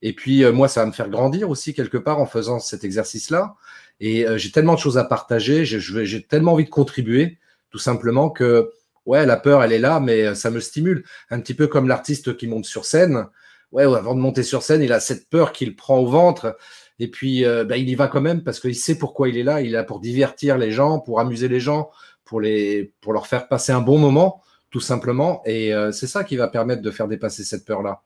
Et 0.00 0.14
puis 0.14 0.42
moi, 0.52 0.68
ça 0.68 0.80
va 0.80 0.86
me 0.86 0.92
faire 0.92 1.10
grandir 1.10 1.50
aussi 1.50 1.74
quelque 1.74 1.98
part 1.98 2.18
en 2.18 2.24
faisant 2.24 2.60
cet 2.60 2.82
exercice-là. 2.82 3.56
Et 4.00 4.26
euh, 4.26 4.38
j'ai 4.38 4.50
tellement 4.50 4.74
de 4.74 4.80
choses 4.80 4.98
à 4.98 5.04
partager, 5.04 5.64
j'ai 5.64 6.22
tellement 6.22 6.54
envie 6.54 6.64
de 6.64 6.70
contribuer, 6.70 7.38
tout 7.70 7.78
simplement 7.78 8.30
que, 8.30 8.70
ouais, 9.06 9.26
la 9.26 9.36
peur, 9.36 9.62
elle 9.62 9.72
est 9.72 9.78
là, 9.78 10.00
mais 10.00 10.26
euh, 10.26 10.34
ça 10.34 10.50
me 10.50 10.60
stimule. 10.60 11.04
Un 11.28 11.40
petit 11.40 11.54
peu 11.54 11.66
comme 11.66 11.86
l'artiste 11.86 12.36
qui 12.36 12.46
monte 12.46 12.64
sur 12.64 12.86
scène. 12.86 13.26
Ouais, 13.72 13.84
avant 13.84 14.14
de 14.14 14.20
monter 14.20 14.42
sur 14.42 14.62
scène, 14.62 14.82
il 14.82 14.92
a 14.92 15.00
cette 15.00 15.28
peur 15.28 15.52
qu'il 15.52 15.76
prend 15.76 15.98
au 15.98 16.06
ventre. 16.06 16.56
Et 16.98 17.08
puis, 17.08 17.44
euh, 17.44 17.64
bah, 17.64 17.76
il 17.76 17.88
y 17.88 17.94
va 17.94 18.08
quand 18.08 18.20
même 18.20 18.42
parce 18.42 18.58
qu'il 18.58 18.74
sait 18.74 18.98
pourquoi 18.98 19.28
il 19.28 19.36
est 19.36 19.44
là. 19.44 19.60
Il 19.60 19.68
est 19.68 19.72
là 19.72 19.84
pour 19.84 20.00
divertir 20.00 20.58
les 20.58 20.72
gens, 20.72 20.98
pour 20.98 21.20
amuser 21.20 21.48
les 21.48 21.60
gens, 21.60 21.90
pour, 22.24 22.40
les, 22.40 22.92
pour 23.00 23.12
leur 23.12 23.26
faire 23.26 23.48
passer 23.48 23.72
un 23.72 23.80
bon 23.80 23.98
moment, 23.98 24.42
tout 24.70 24.80
simplement. 24.80 25.42
Et 25.46 25.72
c'est 25.92 26.06
ça 26.06 26.24
qui 26.24 26.36
va 26.36 26.48
permettre 26.48 26.82
de 26.82 26.90
faire 26.90 27.08
dépasser 27.08 27.44
cette 27.44 27.64
peur-là. 27.64 28.02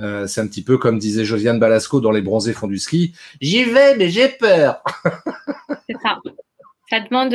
Euh, 0.00 0.26
c'est 0.26 0.40
un 0.40 0.46
petit 0.46 0.64
peu 0.64 0.76
comme 0.76 0.98
disait 0.98 1.24
Josiane 1.24 1.58
Balasco 1.58 2.00
dans 2.00 2.10
Les 2.10 2.22
Bronzés 2.22 2.52
font 2.52 2.66
du 2.66 2.78
ski. 2.78 3.14
J'y 3.40 3.64
vais, 3.64 3.96
mais 3.96 4.08
j'ai 4.08 4.28
peur. 4.28 4.82
c'est 5.88 5.96
ça. 6.02 6.20
Ça 6.90 7.00
demande, 7.00 7.34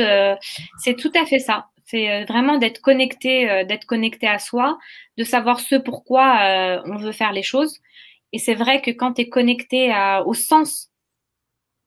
c'est 0.78 0.94
tout 0.96 1.12
à 1.14 1.26
fait 1.26 1.38
ça. 1.38 1.66
C'est 1.84 2.24
vraiment 2.24 2.56
d'être 2.56 2.80
connecté, 2.80 3.64
d'être 3.64 3.84
connecté 3.84 4.28
à 4.28 4.38
soi, 4.38 4.78
de 5.18 5.24
savoir 5.24 5.58
ce 5.58 5.74
pourquoi 5.74 6.80
on 6.86 6.96
veut 6.96 7.12
faire 7.12 7.32
les 7.32 7.42
choses. 7.42 7.80
Et 8.32 8.38
c'est 8.38 8.54
vrai 8.54 8.80
que 8.80 8.92
quand 8.92 9.14
tu 9.14 9.22
es 9.22 9.28
connecté 9.28 9.92
au 10.24 10.34
sens 10.34 10.90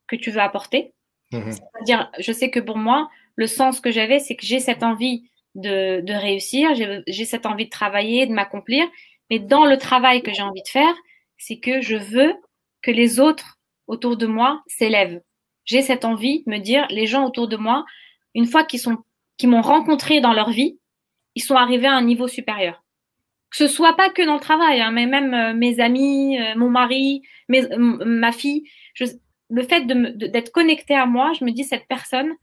que 0.08 0.18
tu 0.18 0.30
veux 0.30 0.42
apporter, 0.42 0.94
mmh 1.32 1.52
c'est-à-dire, 1.52 2.12
je 2.20 2.32
sais 2.32 2.52
que 2.52 2.60
pour 2.60 2.78
moi, 2.78 3.10
le 3.36 3.48
sens 3.48 3.80
que 3.80 3.92
j'avais, 3.92 4.20
c'est 4.20 4.36
que 4.36 4.46
j'ai 4.46 4.60
cette 4.60 4.84
envie 4.84 5.30
de, 5.56 6.02
de 6.02 6.14
réussir, 6.14 6.72
j'ai 6.76 7.26
cette 7.26 7.46
envie 7.46 7.66
de 7.66 7.70
travailler, 7.70 8.28
de 8.28 8.34
m'accomplir, 8.34 8.86
mais 9.34 9.40
dans 9.40 9.66
le 9.66 9.80
travail 9.80 10.22
que 10.22 10.32
j'ai 10.32 10.44
envie 10.44 10.62
de 10.62 10.68
faire, 10.68 10.94
c'est 11.40 11.58
que 11.58 11.82
je 11.82 11.96
veux 11.96 12.36
que 12.84 12.92
les 12.92 13.20
autres 13.20 13.58
autour 13.88 14.16
de 14.16 14.28
moi 14.28 14.62
s'élèvent. 14.68 15.24
J'ai 15.66 15.82
cette 15.82 16.06
envie 16.06 16.44
de 16.46 16.52
me 16.52 16.60
dire, 16.60 16.86
les 16.92 17.08
gens 17.08 17.26
autour 17.26 17.48
de 17.48 17.58
moi, 17.58 17.84
une 18.36 18.46
fois 18.46 18.64
qu'ils 18.64 18.80
sont, 18.80 19.00
qu'ils 19.38 19.50
m'ont 19.50 19.64
rencontré 19.64 20.22
dans 20.22 20.34
leur 20.34 20.52
vie, 20.52 20.78
ils 21.34 21.42
sont 21.42 21.56
arrivés 21.56 21.88
à 21.88 21.96
un 21.96 22.04
niveau 22.04 22.28
supérieur. 22.28 22.84
Que 23.50 23.58
ce 23.58 23.68
soit 23.68 23.96
pas 23.96 24.12
que 24.12 24.22
dans 24.22 24.36
le 24.36 24.40
travail, 24.40 24.82
hein, 24.82 24.92
mais 24.92 25.08
même 25.08 25.34
euh, 25.34 25.56
mes 25.56 25.80
amis, 25.80 26.40
euh, 26.40 26.54
mon 26.56 26.70
mari, 26.70 27.24
mes, 27.50 27.68
ma 27.76 28.32
fille. 28.32 28.70
Je, 28.94 29.06
le 29.50 29.64
fait 29.64 29.88
d'être 29.88 30.52
connecté 30.52 30.94
à 30.94 31.08
moi, 31.08 31.34
je 31.40 31.44
me 31.44 31.50
dis 31.50 31.64
cette 31.64 31.88
personne, 31.88 32.34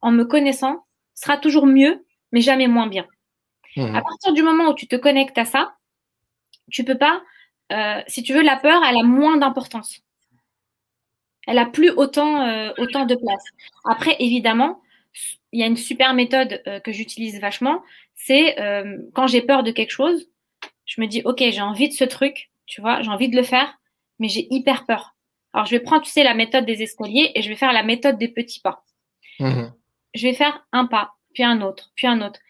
en 0.00 0.10
me 0.10 0.24
connaissant, 0.24 0.84
sera 1.14 1.36
toujours 1.36 1.68
mieux, 1.68 2.04
mais 2.32 2.40
jamais 2.40 2.66
moins 2.66 2.88
bien. 2.88 3.06
Mmh. 3.76 3.94
À 3.94 4.02
partir 4.02 4.32
du 4.32 4.42
moment 4.42 4.70
où 4.70 4.74
tu 4.74 4.88
te 4.88 4.96
connectes 4.96 5.38
à 5.38 5.44
ça, 5.44 5.76
tu 6.70 6.84
peux 6.84 6.98
pas, 6.98 7.22
euh, 7.72 8.00
si 8.06 8.22
tu 8.22 8.32
veux, 8.32 8.42
la 8.42 8.56
peur, 8.56 8.82
elle 8.84 8.98
a 8.98 9.02
moins 9.02 9.36
d'importance. 9.36 10.00
Elle 11.46 11.58
a 11.58 11.66
plus 11.66 11.90
autant, 11.90 12.42
euh, 12.42 12.72
autant 12.78 13.06
de 13.06 13.14
place. 13.14 13.44
Après, 13.84 14.16
évidemment, 14.18 14.82
il 15.52 15.60
y 15.60 15.62
a 15.62 15.66
une 15.66 15.76
super 15.76 16.14
méthode 16.14 16.62
euh, 16.66 16.80
que 16.80 16.92
j'utilise 16.92 17.40
vachement, 17.40 17.82
c'est 18.14 18.56
quand 19.14 19.26
j'ai 19.26 19.40
peur 19.40 19.62
de 19.62 19.70
quelque 19.70 19.92
chose, 19.92 20.28
je 20.84 21.00
me 21.00 21.06
dis, 21.06 21.22
OK, 21.24 21.38
j'ai 21.38 21.62
envie 21.62 21.88
de 21.88 21.94
ce 21.94 22.04
truc, 22.04 22.50
tu 22.66 22.82
vois, 22.82 23.00
j'ai 23.00 23.08
envie 23.08 23.30
de 23.30 23.36
le 23.36 23.42
faire, 23.42 23.78
mais 24.18 24.28
j'ai 24.28 24.46
hyper 24.50 24.84
peur. 24.84 25.14
Alors, 25.54 25.64
je 25.64 25.70
vais 25.70 25.80
prendre, 25.80 26.02
tu 26.02 26.10
sais, 26.10 26.22
la 26.22 26.34
méthode 26.34 26.66
des 26.66 26.82
escaliers 26.82 27.32
et 27.34 27.40
je 27.40 27.48
vais 27.48 27.56
faire 27.56 27.72
la 27.72 27.82
méthode 27.82 28.18
des 28.18 28.28
petits 28.28 28.60
pas. 28.60 28.84
Mmh 29.38 29.70
je 30.14 30.26
vais 30.26 30.34
faire 30.34 30.66
un 30.72 30.86
pas, 30.86 31.12
puis 31.34 31.44
un 31.44 31.60
autre, 31.62 31.90
puis 31.94 32.06
un 32.06 32.20
autre 32.20 32.40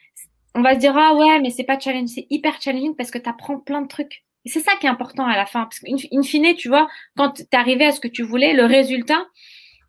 on 0.54 0.62
va 0.62 0.75
se 0.75 0.80
dire 0.80 0.97
ah 0.97 1.14
ouais 1.14 1.40
mais 1.40 1.50
c'est 1.50 1.64
pas 1.64 1.78
challenge 1.78 2.09
c'est 2.09 2.26
hyper 2.30 2.61
challenging 2.61 2.95
parce 2.97 3.11
que 3.11 3.19
tu 3.19 3.28
apprends 3.28 3.59
plein 3.59 3.83
de 3.83 3.88
trucs. 3.88 4.25
Et 4.45 4.49
c'est 4.49 4.61
ça 4.61 4.73
qui 4.80 4.87
est 4.87 4.90
important 4.90 5.26
à 5.26 5.37
la 5.37 5.47
fin 5.47 5.64
parce 5.64 5.80
qu'in 5.80 6.23
fine 6.23 6.54
tu 6.54 6.69
vois 6.69 6.88
quand 7.16 7.30
tu 7.30 7.45
arrivé 7.52 7.87
à 7.87 7.92
ce 7.92 8.00
que 8.00 8.09
tu 8.09 8.23
voulais 8.23 8.52
le 8.54 8.64
résultat 8.64 9.26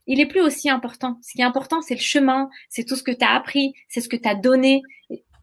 il 0.08 0.20
est 0.20 0.26
plus 0.26 0.42
aussi 0.42 0.70
important. 0.70 1.18
Ce 1.22 1.34
qui 1.34 1.42
est 1.42 1.46
important 1.46 1.82
c'est 1.82 1.96
le 1.96 2.02
chemin 2.02 2.50
c'est 2.70 2.86
tout 2.86 2.96
ce 2.96 3.04
que 3.04 3.12
tu 3.12 3.26
as 3.26 3.34
appris 3.34 3.74
c'est 3.90 4.02
ce 4.02 4.10
que 4.10 4.16
tu 4.18 4.28
as 4.28 4.36
donné 4.36 4.82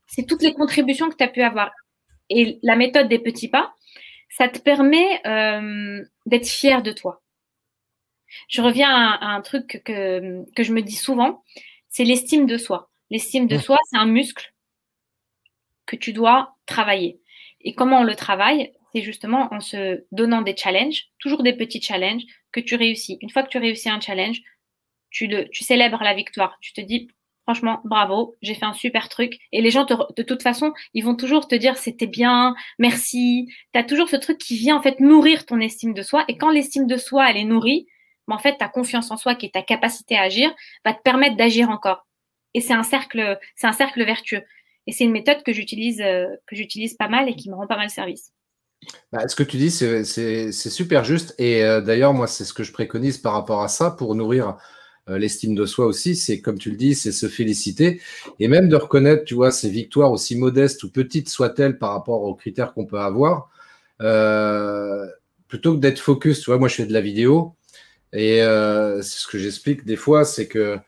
c'est 0.07 0.27
toutes 0.27 0.43
les 0.43 0.55
contributions 0.55 1.09
que 1.11 1.17
tu 1.17 1.25
as 1.25 1.29
pu 1.29 1.43
avoir. 1.43 1.71
Et 2.31 2.59
la 2.63 2.77
méthode 2.77 3.09
des 3.09 3.19
petits 3.19 3.49
pas 3.49 3.75
ça 4.31 4.49
te 4.49 4.59
permet 4.61 5.27
euh, 5.27 6.05
d'être 6.27 6.47
fier 6.47 6.83
de 6.83 6.93
toi. 6.93 7.23
Je 8.49 8.61
reviens 8.61 8.91
à, 8.91 9.35
un 9.35 9.41
truc 9.41 9.81
que, 9.85 10.45
que 10.55 10.63
je 10.63 10.73
me 10.73 10.83
dis 10.83 10.97
souvent 10.97 11.43
c'est 11.89 12.05
l'estime 12.05 12.47
de 12.47 12.59
soi. 12.59 12.91
L'estime 13.11 13.47
de 13.47 13.57
mmh. 13.57 13.61
soi 13.61 13.79
c'est 13.91 13.97
un 13.97 14.07
muscle 14.07 14.53
que 15.89 15.97
tu 15.97 16.13
dois 16.13 16.55
travailler. 16.67 17.21
Et 17.63 17.75
comment 17.75 18.01
on 18.01 18.05
le 18.05 18.15
travaille? 18.15 18.73
C'est 18.95 19.03
justement 19.03 19.53
en 19.53 19.61
se 19.61 20.05
donnant 20.13 20.43
des 20.43 20.57
challenges, 20.57 21.07
toujours 21.19 21.43
des 21.43 21.55
petits 21.55 21.83
challenges 21.83 22.23
que 22.53 22.61
tu 22.61 22.77
réussis. 22.77 23.19
Une 23.21 23.31
fois 23.31 23.43
que 23.43 23.49
tu 23.49 23.59
réussis 23.59 23.89
un 23.89 24.01
challenge, 24.01 24.41
tu, 25.11 25.27
le, 25.27 25.49
tu 25.49 25.65
célèbres 25.65 26.03
la 26.03 26.15
victoire. 26.15 26.57
Tu 26.61 26.73
te 26.73 26.81
dis, 26.81 27.09
franchement, 27.43 27.81
bravo, 27.85 28.37
j'ai 28.43 28.55
fait 28.55 28.67
un 28.67 28.75
super 28.75 29.09
truc. 29.09 29.39
Et 29.53 29.63
les 29.63 29.71
gens, 29.71 29.85
de 29.85 30.23
toute 30.23 30.43
façon, 30.43 30.73
ils 30.95 31.05
vont 31.05 31.17
toujours 31.17 31.49
te 31.49 31.55
dire, 31.55 31.77
c'était 31.79 32.07
bien, 32.07 32.55
merci. 32.79 33.49
Tu 33.73 33.81
as 33.81 33.85
toujours 33.85 34.09
ce 34.09 34.17
truc 34.17 34.39
qui 34.39 34.57
vient 34.57 34.77
en 34.77 34.83
fait 34.83 35.01
nourrir 35.01 35.47
ton 35.47 35.59
estime 35.59 35.95
de 35.95 36.03
soi. 36.03 36.25
Et 36.29 36.37
quand 36.37 36.51
l'estime 36.51 36.87
de 36.87 36.97
soi, 36.97 37.31
elle 37.31 37.39
est 37.39 37.45
nourrie, 37.45 37.87
ben, 38.27 38.37
en 38.37 38.39
fait, 38.39 38.59
ta 38.59 38.69
confiance 38.69 39.11
en 39.11 39.17
soi, 39.17 39.35
qui 39.35 39.47
est 39.47 39.55
ta 39.55 39.63
capacité 39.63 40.17
à 40.17 40.23
agir, 40.23 40.55
va 40.85 40.93
te 40.93 41.03
permettre 41.03 41.37
d'agir 41.37 41.71
encore. 41.71 42.07
Et 42.55 42.61
c'est 42.61 42.75
un 42.75 42.83
cercle, 42.83 43.39
c'est 43.57 43.67
un 43.67 43.73
cercle 43.73 44.05
vertueux. 44.05 44.43
Et 44.89 44.93
c'est 44.93 45.05
une 45.05 45.13
méthode 45.13 45.43
que 45.45 45.53
j'utilise, 45.53 46.01
euh, 46.01 46.29
que 46.47 46.57
j'utilise 46.57 46.95
pas 46.95 47.09
mal 47.09 47.29
et 47.29 47.37
qui 47.37 47.51
me 47.51 47.55
rend 47.55 47.67
pas 47.67 47.77
mal 47.77 47.91
service. 47.91 48.33
Bah, 49.13 49.29
ce 49.29 49.37
que 49.37 49.43
tu 49.43 49.59
dis, 49.59 49.71
c'est 49.71 50.51
super 50.51 51.05
juste. 51.05 51.35
Et 51.39 51.63
euh, 51.63 51.83
d'ailleurs, 51.83 52.15
moi, 52.15 52.27
c'est 52.27 52.45
ce 52.45 52.55
que 52.55 52.65
je 52.65 52.73
préconise 52.73 53.19
par 53.19 53.35
rapport 53.35 53.63
à 53.63 53.69
ça 53.69 53.91
pour 53.91 54.15
nourrir 54.15 54.57
euh, 55.11 55.19
l'estime 55.19 55.55
de 55.55 55.67
soi 55.67 55.85
aussi. 55.85 56.17
C'est, 56.17 56.41
comme 56.41 56.59
tu 56.59 56.71
le 56.71 56.77
dis, 56.77 56.95
c'est 56.95 57.13
se 57.13 57.29
féliciter 57.29 58.01
et 58.41 58.49
même 58.49 58.71
de 58.71 58.77
reconnaître, 58.77 59.25
tu 59.25 59.35
vois, 59.35 59.51
ces 59.51 59.69
victoires 59.69 60.11
aussi 60.11 60.37
modestes 60.37 60.83
ou 60.85 60.91
petites 60.91 61.29
soient-elles 61.29 61.77
par 61.77 61.91
rapport 61.93 62.23
aux 62.23 62.35
critères 62.35 62.73
qu'on 62.73 62.87
peut 62.87 62.99
avoir. 62.99 63.51
plutôt 65.49 65.75
que 65.75 65.81
d'être 65.81 65.99
focus, 65.99 66.41
tu 66.41 66.47
vois, 66.47 66.59
moi, 66.59 66.69
je 66.69 66.77
fais 66.77 66.87
de 66.87 66.95
la 66.95 67.03
vidéo 67.03 67.55
et 68.15 68.39
ce 68.39 69.27
que 69.27 69.37
j'explique 69.37 69.85
des 69.85 69.97
fois, 69.97 70.25
c'est 70.25 70.49
que 70.49 70.79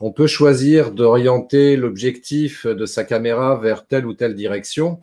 on 0.00 0.12
peut 0.12 0.26
choisir 0.26 0.92
d'orienter 0.92 1.76
l'objectif 1.76 2.66
de 2.66 2.86
sa 2.86 3.04
caméra 3.04 3.56
vers 3.56 3.86
telle 3.86 4.06
ou 4.06 4.14
telle 4.14 4.34
direction. 4.34 5.00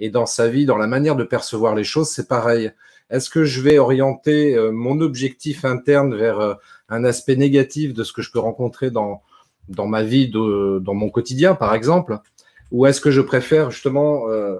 Et 0.00 0.10
dans 0.10 0.26
sa 0.26 0.48
vie, 0.48 0.66
dans 0.66 0.76
la 0.76 0.88
manière 0.88 1.14
de 1.14 1.24
percevoir 1.24 1.74
les 1.74 1.84
choses, 1.84 2.08
c'est 2.08 2.26
pareil. 2.26 2.72
Est-ce 3.10 3.30
que 3.30 3.44
je 3.44 3.60
vais 3.60 3.78
orienter 3.78 4.54
euh, 4.56 4.70
mon 4.72 5.00
objectif 5.00 5.64
interne 5.64 6.16
vers 6.16 6.40
euh, 6.40 6.54
un 6.88 7.04
aspect 7.04 7.36
négatif 7.36 7.92
de 7.92 8.02
ce 8.02 8.12
que 8.12 8.22
je 8.22 8.30
peux 8.32 8.38
rencontrer 8.38 8.90
dans, 8.90 9.22
dans 9.68 9.86
ma 9.86 10.02
vie, 10.02 10.28
dans 10.30 10.94
mon 10.94 11.10
quotidien, 11.10 11.54
par 11.54 11.74
exemple? 11.74 12.18
Ou 12.72 12.86
est-ce 12.86 13.00
que 13.00 13.10
je 13.10 13.20
préfère 13.20 13.70
justement 13.70 14.28
euh, 14.28 14.58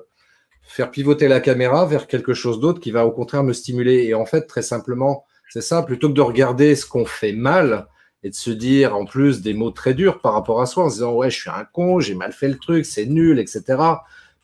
faire 0.63 0.91
pivoter 0.91 1.27
la 1.27 1.41
caméra 1.41 1.87
vers 1.87 2.07
quelque 2.07 2.35
chose 2.35 2.61
d'autre 2.61 2.81
qui 2.81 2.91
va 2.91 3.07
au 3.07 3.13
contraire 3.13 3.45
me 3.45 3.53
stimuler? 3.53 4.05
Et 4.05 4.15
en 4.15 4.27
fait, 4.27 4.43
très 4.43 4.63
simplement, 4.63 5.25
c'est 5.49 5.63
ça, 5.63 5.83
plutôt 5.83 6.09
que 6.09 6.15
de 6.15 6.21
regarder 6.21 6.75
ce 6.77 6.87
qu'on 6.87 7.07
fait 7.07 7.33
mal, 7.33 7.87
et 8.23 8.31
de 8.31 8.35
se 8.35 8.51
dire 8.51 8.97
en 8.97 9.05
plus 9.05 9.41
des 9.41 9.55
mots 9.55 9.71
très 9.71 9.95
durs 9.95 10.21
par 10.21 10.35
rapport 10.35 10.61
à 10.61 10.67
soi 10.67 10.85
en 10.85 10.91
se 10.91 10.97
disant 10.97 11.15
ouais 11.15 11.31
je 11.31 11.41
suis 11.41 11.51
un 11.51 11.65
con, 11.65 12.01
j'ai 12.01 12.15
mal 12.15 12.33
fait 12.33 12.49
le 12.49 12.59
truc, 12.59 12.85
c'est 12.85 13.07
nul, 13.07 13.39
etc. 13.39 13.63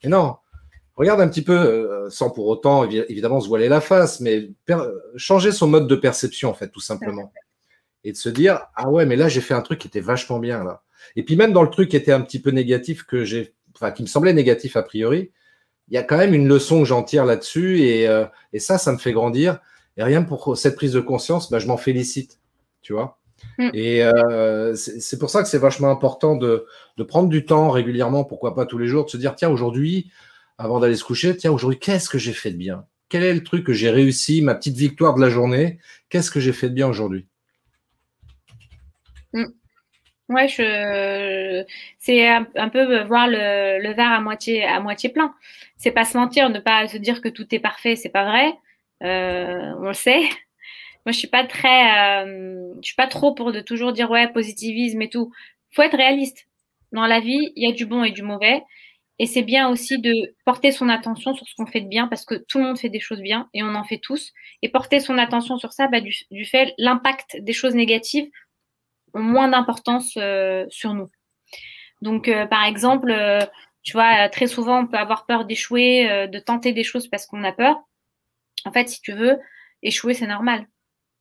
Mais 0.02 0.10
non, 0.10 0.36
regarde 0.94 1.20
un 1.20 1.28
petit 1.28 1.42
peu, 1.42 1.56
euh, 1.56 2.10
sans 2.10 2.30
pour 2.30 2.46
autant 2.46 2.84
évidemment 2.84 3.40
se 3.40 3.48
voiler 3.48 3.68
la 3.68 3.80
face, 3.80 4.20
mais 4.20 4.50
changer 5.16 5.52
son 5.52 5.66
mode 5.68 5.88
de 5.88 5.96
perception 5.96 6.50
en 6.50 6.54
fait 6.54 6.68
tout 6.68 6.80
simplement. 6.80 7.32
Et 8.04 8.12
de 8.12 8.16
se 8.16 8.28
dire 8.28 8.66
ah 8.76 8.88
ouais 8.90 9.04
mais 9.06 9.16
là 9.16 9.28
j'ai 9.28 9.40
fait 9.40 9.54
un 9.54 9.62
truc 9.62 9.80
qui 9.80 9.88
était 9.88 10.00
vachement 10.00 10.38
bien 10.38 10.64
là. 10.64 10.82
Et 11.14 11.22
puis 11.22 11.36
même 11.36 11.52
dans 11.52 11.62
le 11.62 11.70
truc 11.70 11.90
qui 11.90 11.96
était 11.96 12.12
un 12.12 12.22
petit 12.22 12.40
peu 12.40 12.50
négatif 12.50 13.04
que 13.04 13.24
j'ai, 13.24 13.54
enfin 13.74 13.90
qui 13.92 14.02
me 14.02 14.08
semblait 14.08 14.32
négatif 14.32 14.76
a 14.76 14.82
priori, 14.82 15.32
il 15.88 15.94
y 15.94 15.98
a 15.98 16.02
quand 16.02 16.16
même 16.16 16.34
une 16.34 16.48
leçon 16.48 16.80
que 16.80 16.86
j'en 16.86 17.02
tire 17.02 17.24
là-dessus 17.24 17.80
et, 17.80 18.08
euh, 18.08 18.24
et, 18.52 18.58
ça 18.58 18.78
ça 18.78 18.92
me 18.92 18.98
fait 18.98 19.12
grandir. 19.12 19.60
Et 19.96 20.02
rien 20.02 20.22
pour 20.22 20.58
cette 20.58 20.76
prise 20.76 20.92
de 20.92 21.00
conscience, 21.00 21.50
bah, 21.50 21.58
je 21.58 21.66
m'en 21.66 21.76
félicite, 21.76 22.40
tu 22.82 22.92
vois. 22.92 23.18
Mm. 23.58 23.70
Et 23.74 24.02
euh, 24.02 24.74
c'est 24.74 25.18
pour 25.18 25.30
ça 25.30 25.42
que 25.42 25.48
c'est 25.48 25.58
vachement 25.58 25.90
important 25.90 26.36
de, 26.36 26.66
prendre 27.08 27.28
du 27.28 27.44
temps 27.44 27.70
régulièrement, 27.70 28.24
pourquoi 28.24 28.54
pas 28.54 28.66
tous 28.66 28.78
les 28.78 28.86
jours, 28.86 29.04
de 29.04 29.10
se 29.10 29.16
dire 29.16 29.34
tiens, 29.34 29.50
aujourd'hui, 29.50 30.10
avant 30.58 30.80
d'aller 30.80 30.96
se 30.96 31.04
coucher, 31.04 31.36
tiens, 31.36 31.52
aujourd'hui, 31.52 31.78
qu'est-ce 31.78 32.08
que 32.08 32.18
j'ai 32.18 32.32
fait 32.32 32.50
de 32.50 32.56
bien? 32.56 32.86
Quel 33.08 33.22
est 33.22 33.34
le 33.34 33.44
truc 33.44 33.64
que 33.64 33.72
j'ai 33.72 33.90
réussi, 33.90 34.42
ma 34.42 34.54
petite 34.54 34.76
victoire 34.76 35.14
de 35.14 35.20
la 35.20 35.30
journée? 35.30 35.78
Qu'est-ce 36.08 36.30
que 36.30 36.40
j'ai 36.40 36.52
fait 36.52 36.68
de 36.68 36.74
bien 36.74 36.88
aujourd'hui? 36.88 37.26
Mm. 39.32 39.46
Ouais, 40.28 40.48
je... 40.48 41.64
c'est 42.00 42.26
un, 42.28 42.68
peu 42.68 43.02
voir 43.04 43.28
le, 43.28 43.94
verre 43.94 44.10
à 44.10 44.20
moitié, 44.20 44.64
à 44.64 44.80
moitié 44.80 45.08
plein. 45.08 45.34
C'est 45.76 45.92
pas 45.92 46.04
se 46.04 46.16
mentir, 46.16 46.50
ne 46.50 46.58
pas 46.58 46.88
se 46.88 46.96
dire 46.96 47.20
que 47.20 47.28
tout 47.28 47.46
est 47.54 47.60
parfait, 47.60 47.94
c'est 47.94 48.08
pas 48.08 48.24
vrai. 48.24 48.52
Euh, 49.04 49.74
on 49.78 49.88
le 49.88 49.94
sait. 49.94 50.22
Moi, 51.06 51.12
je 51.12 51.18
suis 51.18 51.28
pas 51.28 51.46
très, 51.46 52.24
euh, 52.24 52.74
je 52.82 52.86
suis 52.88 52.96
pas 52.96 53.06
trop 53.06 53.32
pour 53.32 53.52
de 53.52 53.60
toujours 53.60 53.92
dire 53.92 54.10
ouais 54.10 54.26
positivisme 54.32 55.00
et 55.02 55.08
tout. 55.08 55.32
Faut 55.70 55.82
être 55.82 55.96
réaliste. 55.96 56.48
Dans 56.92 57.06
la 57.06 57.20
vie, 57.20 57.52
il 57.54 57.68
y 57.68 57.70
a 57.70 57.74
du 57.74 57.86
bon 57.86 58.02
et 58.04 58.10
du 58.10 58.22
mauvais, 58.22 58.62
et 59.18 59.26
c'est 59.26 59.42
bien 59.42 59.68
aussi 59.68 60.00
de 60.00 60.12
porter 60.44 60.72
son 60.72 60.88
attention 60.88 61.34
sur 61.34 61.46
ce 61.46 61.54
qu'on 61.56 61.66
fait 61.66 61.80
de 61.80 61.88
bien 61.88 62.08
parce 62.08 62.24
que 62.24 62.34
tout 62.34 62.58
le 62.58 62.64
monde 62.64 62.78
fait 62.78 62.88
des 62.88 63.00
choses 63.00 63.20
bien 63.20 63.48
et 63.54 63.62
on 63.62 63.74
en 63.76 63.84
fait 63.84 63.98
tous. 63.98 64.32
Et 64.62 64.68
porter 64.68 65.00
son 65.00 65.18
attention 65.18 65.58
sur 65.58 65.72
ça, 65.72 65.88
bah, 65.88 66.00
du, 66.00 66.44
fait 66.44 66.74
l'impact 66.78 67.36
des 67.40 67.52
choses 67.52 67.74
négatives 67.74 68.28
ont 69.14 69.22
moins 69.22 69.48
d'importance 69.48 70.14
euh, 70.16 70.66
sur 70.70 70.94
nous. 70.94 71.10
Donc, 72.02 72.28
euh, 72.28 72.46
par 72.46 72.64
exemple, 72.64 73.14
tu 73.82 73.92
vois, 73.92 74.28
très 74.28 74.48
souvent, 74.48 74.80
on 74.82 74.86
peut 74.88 74.98
avoir 74.98 75.26
peur 75.26 75.44
d'échouer, 75.44 76.28
de 76.28 76.38
tenter 76.40 76.72
des 76.72 76.84
choses 76.84 77.08
parce 77.08 77.26
qu'on 77.26 77.44
a 77.44 77.52
peur. 77.52 77.76
En 78.64 78.72
fait, 78.72 78.88
si 78.88 79.00
tu 79.00 79.12
veux, 79.12 79.38
échouer, 79.82 80.14
c'est 80.14 80.26
normal 80.26 80.66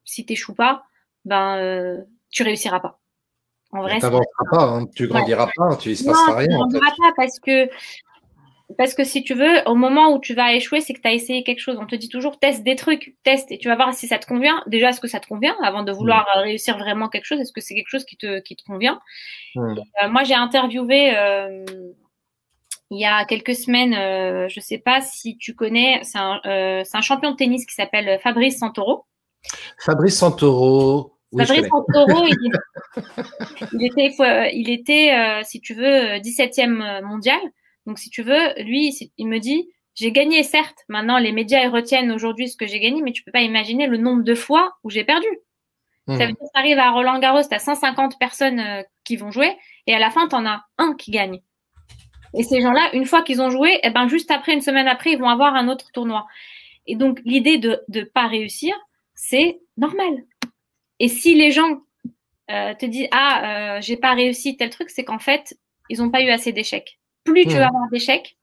si 0.05 0.25
tu 0.25 0.33
n'échoues 0.33 0.55
pas, 0.55 0.83
ben, 1.25 1.57
euh, 1.57 2.01
tu 2.31 2.43
réussiras 2.43 2.79
pas. 2.79 2.99
En 3.71 3.81
vrai, 3.81 3.99
tu 3.99 4.05
n'avanceras 4.05 4.45
pas, 4.49 4.63
hein, 4.63 4.85
tu 4.95 5.07
grandiras 5.07 5.49
pas, 5.55 5.75
tu 5.75 5.89
ne 5.89 5.95
se 5.95 6.05
passera 6.05 6.37
rien. 6.37 6.47
Tu 6.69 6.75
ne 6.75 6.79
pas 6.79 7.13
parce 7.17 7.39
que 7.39 7.67
Parce 8.77 8.93
que 8.93 9.03
si 9.03 9.23
tu 9.23 9.33
veux, 9.33 9.67
au 9.67 9.75
moment 9.75 10.13
où 10.13 10.19
tu 10.19 10.33
vas 10.33 10.53
échouer, 10.53 10.81
c'est 10.81 10.93
que 10.93 11.01
tu 11.01 11.07
as 11.07 11.13
essayé 11.13 11.43
quelque 11.43 11.59
chose. 11.59 11.77
On 11.79 11.85
te 11.85 11.95
dit 11.95 12.09
toujours 12.09 12.39
teste 12.39 12.63
des 12.63 12.75
trucs, 12.75 13.15
teste 13.23 13.51
et 13.51 13.57
tu 13.57 13.67
vas 13.67 13.75
voir 13.75 13.93
si 13.93 14.07
ça 14.07 14.17
te 14.17 14.25
convient. 14.25 14.63
Déjà, 14.67 14.89
est-ce 14.89 15.01
que 15.01 15.07
ça 15.07 15.19
te 15.19 15.27
convient? 15.27 15.55
Avant 15.61 15.83
de 15.83 15.91
vouloir 15.91 16.25
mm. 16.35 16.39
réussir 16.39 16.77
vraiment 16.77 17.09
quelque 17.09 17.25
chose 17.25 17.39
Est-ce 17.39 17.53
que 17.53 17.61
c'est 17.61 17.75
quelque 17.75 17.89
chose 17.89 18.05
qui 18.05 18.17
te, 18.17 18.39
qui 18.39 18.55
te 18.55 18.63
convient? 18.63 18.99
Mm. 19.55 19.75
euh, 20.03 20.09
Moi, 20.09 20.23
j'ai 20.23 20.33
interviewé 20.33 21.15
euh, 21.15 21.63
il 22.91 22.99
y 22.99 23.05
a 23.05 23.25
quelques 23.25 23.55
semaines, 23.55 23.93
euh, 23.93 24.47
je 24.47 24.59
sais 24.59 24.77
pas 24.77 25.01
si 25.01 25.37
tu 25.37 25.55
connais, 25.55 25.99
c'est 26.03 26.19
un, 26.19 26.39
euh, 26.45 26.83
un, 26.93 27.01
champion 27.01 27.31
de 27.31 27.35
tennis 27.35 27.65
qui 27.65 27.73
s'appelle 27.73 28.19
Fabrice 28.19 28.59
Santoro. 28.59 29.05
Fabrice 29.79 30.17
Santoro. 30.17 31.17
Fabrice 31.37 31.67
Santoro, 31.67 32.25
il, 32.27 32.51
il, 33.73 33.85
était, 33.85 34.15
il 34.53 34.69
était 34.69 35.43
si 35.43 35.59
tu 35.61 35.73
veux, 35.73 36.17
17e 36.19 37.03
mondial. 37.03 37.39
Donc, 37.85 37.99
si 37.99 38.09
tu 38.09 38.23
veux, 38.23 38.61
lui, 38.63 39.11
il 39.17 39.27
me 39.27 39.39
dit, 39.39 39.69
j'ai 39.95 40.11
gagné, 40.11 40.43
certes. 40.43 40.79
Maintenant, 40.89 41.17
les 41.17 41.31
médias 41.31 41.61
ils 41.61 41.69
retiennent 41.69 42.11
aujourd'hui 42.11 42.49
ce 42.49 42.57
que 42.57 42.67
j'ai 42.67 42.79
gagné, 42.79 43.01
mais 43.01 43.13
tu 43.13 43.23
peux 43.23 43.31
pas 43.31 43.41
imaginer 43.41 43.87
le 43.87 43.97
nombre 43.97 44.23
de 44.23 44.35
fois 44.35 44.73
où 44.83 44.89
j'ai 44.89 45.05
perdu. 45.05 45.27
Ça 46.07 46.13
veut 46.13 46.23
hmm. 46.23 46.27
dire 46.27 46.35
que 46.35 46.45
ça 46.53 46.59
arrive 46.59 46.77
à 46.77 46.91
Roland 46.91 47.17
Garros, 47.17 47.41
tu 47.41 47.55
as 47.55 47.59
150 47.59 48.19
personnes 48.19 48.59
euh, 48.59 48.83
qui 49.03 49.15
vont 49.15 49.31
jouer, 49.31 49.57
et 49.87 49.95
à 49.95 49.99
la 49.99 50.11
fin, 50.11 50.27
tu 50.27 50.35
en 50.35 50.45
as 50.45 50.63
un 50.77 50.93
qui 50.93 51.09
gagne. 51.09 51.41
Et 52.37 52.43
ces 52.43 52.61
gens-là, 52.61 52.89
une 52.93 53.05
fois 53.05 53.23
qu'ils 53.23 53.41
ont 53.41 53.49
joué, 53.49 53.79
eh 53.81 53.89
ben, 53.89 54.07
juste 54.07 54.29
après, 54.29 54.53
une 54.53 54.61
semaine 54.61 54.87
après, 54.87 55.13
ils 55.13 55.17
vont 55.17 55.29
avoir 55.29 55.55
un 55.55 55.67
autre 55.67 55.91
tournoi. 55.93 56.27
Et 56.85 56.95
donc, 56.95 57.21
l'idée 57.23 57.57
de 57.57 57.81
ne 57.87 58.03
pas 58.03 58.27
réussir, 58.27 58.75
c'est 59.27 59.59
normal. 59.77 60.25
Et 60.99 61.07
si 61.07 61.35
les 61.35 61.51
gens 61.51 61.81
euh, 62.51 62.73
te 62.73 62.85
disent, 62.85 63.07
ah, 63.11 63.77
euh, 63.77 63.81
j'ai 63.81 63.97
pas 63.97 64.13
réussi 64.13 64.57
tel 64.57 64.69
truc, 64.69 64.89
c'est 64.89 65.03
qu'en 65.03 65.19
fait, 65.19 65.57
ils 65.89 65.99
n'ont 65.99 66.09
pas 66.09 66.21
eu 66.21 66.29
assez 66.29 66.51
d'échecs 66.51 66.99
plus 67.25 67.45
tu 67.45 67.53
vas 67.53 67.65
hmm. 67.65 67.75
avoir 67.75 67.89
d'échecs, 67.91 68.37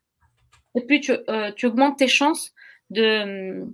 plus 0.86 1.00
tu, 1.00 1.12
euh, 1.30 1.52
tu, 1.52 1.66
augmentes 1.66 1.98
tes 1.98 2.08
chances 2.08 2.52
de, 2.90 3.64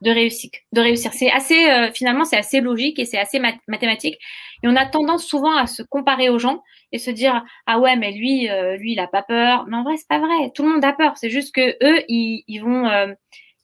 de 0.00 0.10
réussir. 0.10 0.50
De 0.72 0.80
réussir. 0.80 1.12
C'est 1.12 1.30
assez, 1.30 1.70
euh, 1.70 1.92
finalement, 1.92 2.24
c'est 2.24 2.38
assez 2.38 2.60
logique 2.60 2.98
et 2.98 3.04
c'est 3.04 3.18
assez 3.18 3.38
mathématique. 3.68 4.18
Et 4.62 4.68
on 4.68 4.74
a 4.74 4.86
tendance 4.86 5.24
souvent 5.24 5.54
à 5.54 5.66
se 5.66 5.82
comparer 5.82 6.30
aux 6.30 6.38
gens 6.38 6.62
et 6.92 6.98
se 6.98 7.10
dire 7.10 7.44
ah 7.66 7.78
ouais 7.78 7.96
mais 7.96 8.12
lui, 8.12 8.48
lui 8.78 8.92
il 8.92 8.98
a 8.98 9.06
pas 9.06 9.22
peur. 9.22 9.66
Mais 9.68 9.76
en 9.76 9.82
vrai 9.82 9.96
c'est 9.96 10.08
pas 10.08 10.18
vrai. 10.18 10.50
Tout 10.54 10.62
le 10.62 10.70
monde 10.70 10.84
a 10.84 10.92
peur. 10.92 11.16
C'est 11.16 11.30
juste 11.30 11.54
que 11.54 11.76
eux 11.84 12.02
ils, 12.08 12.44
ils 12.48 12.60
vont 12.60 12.88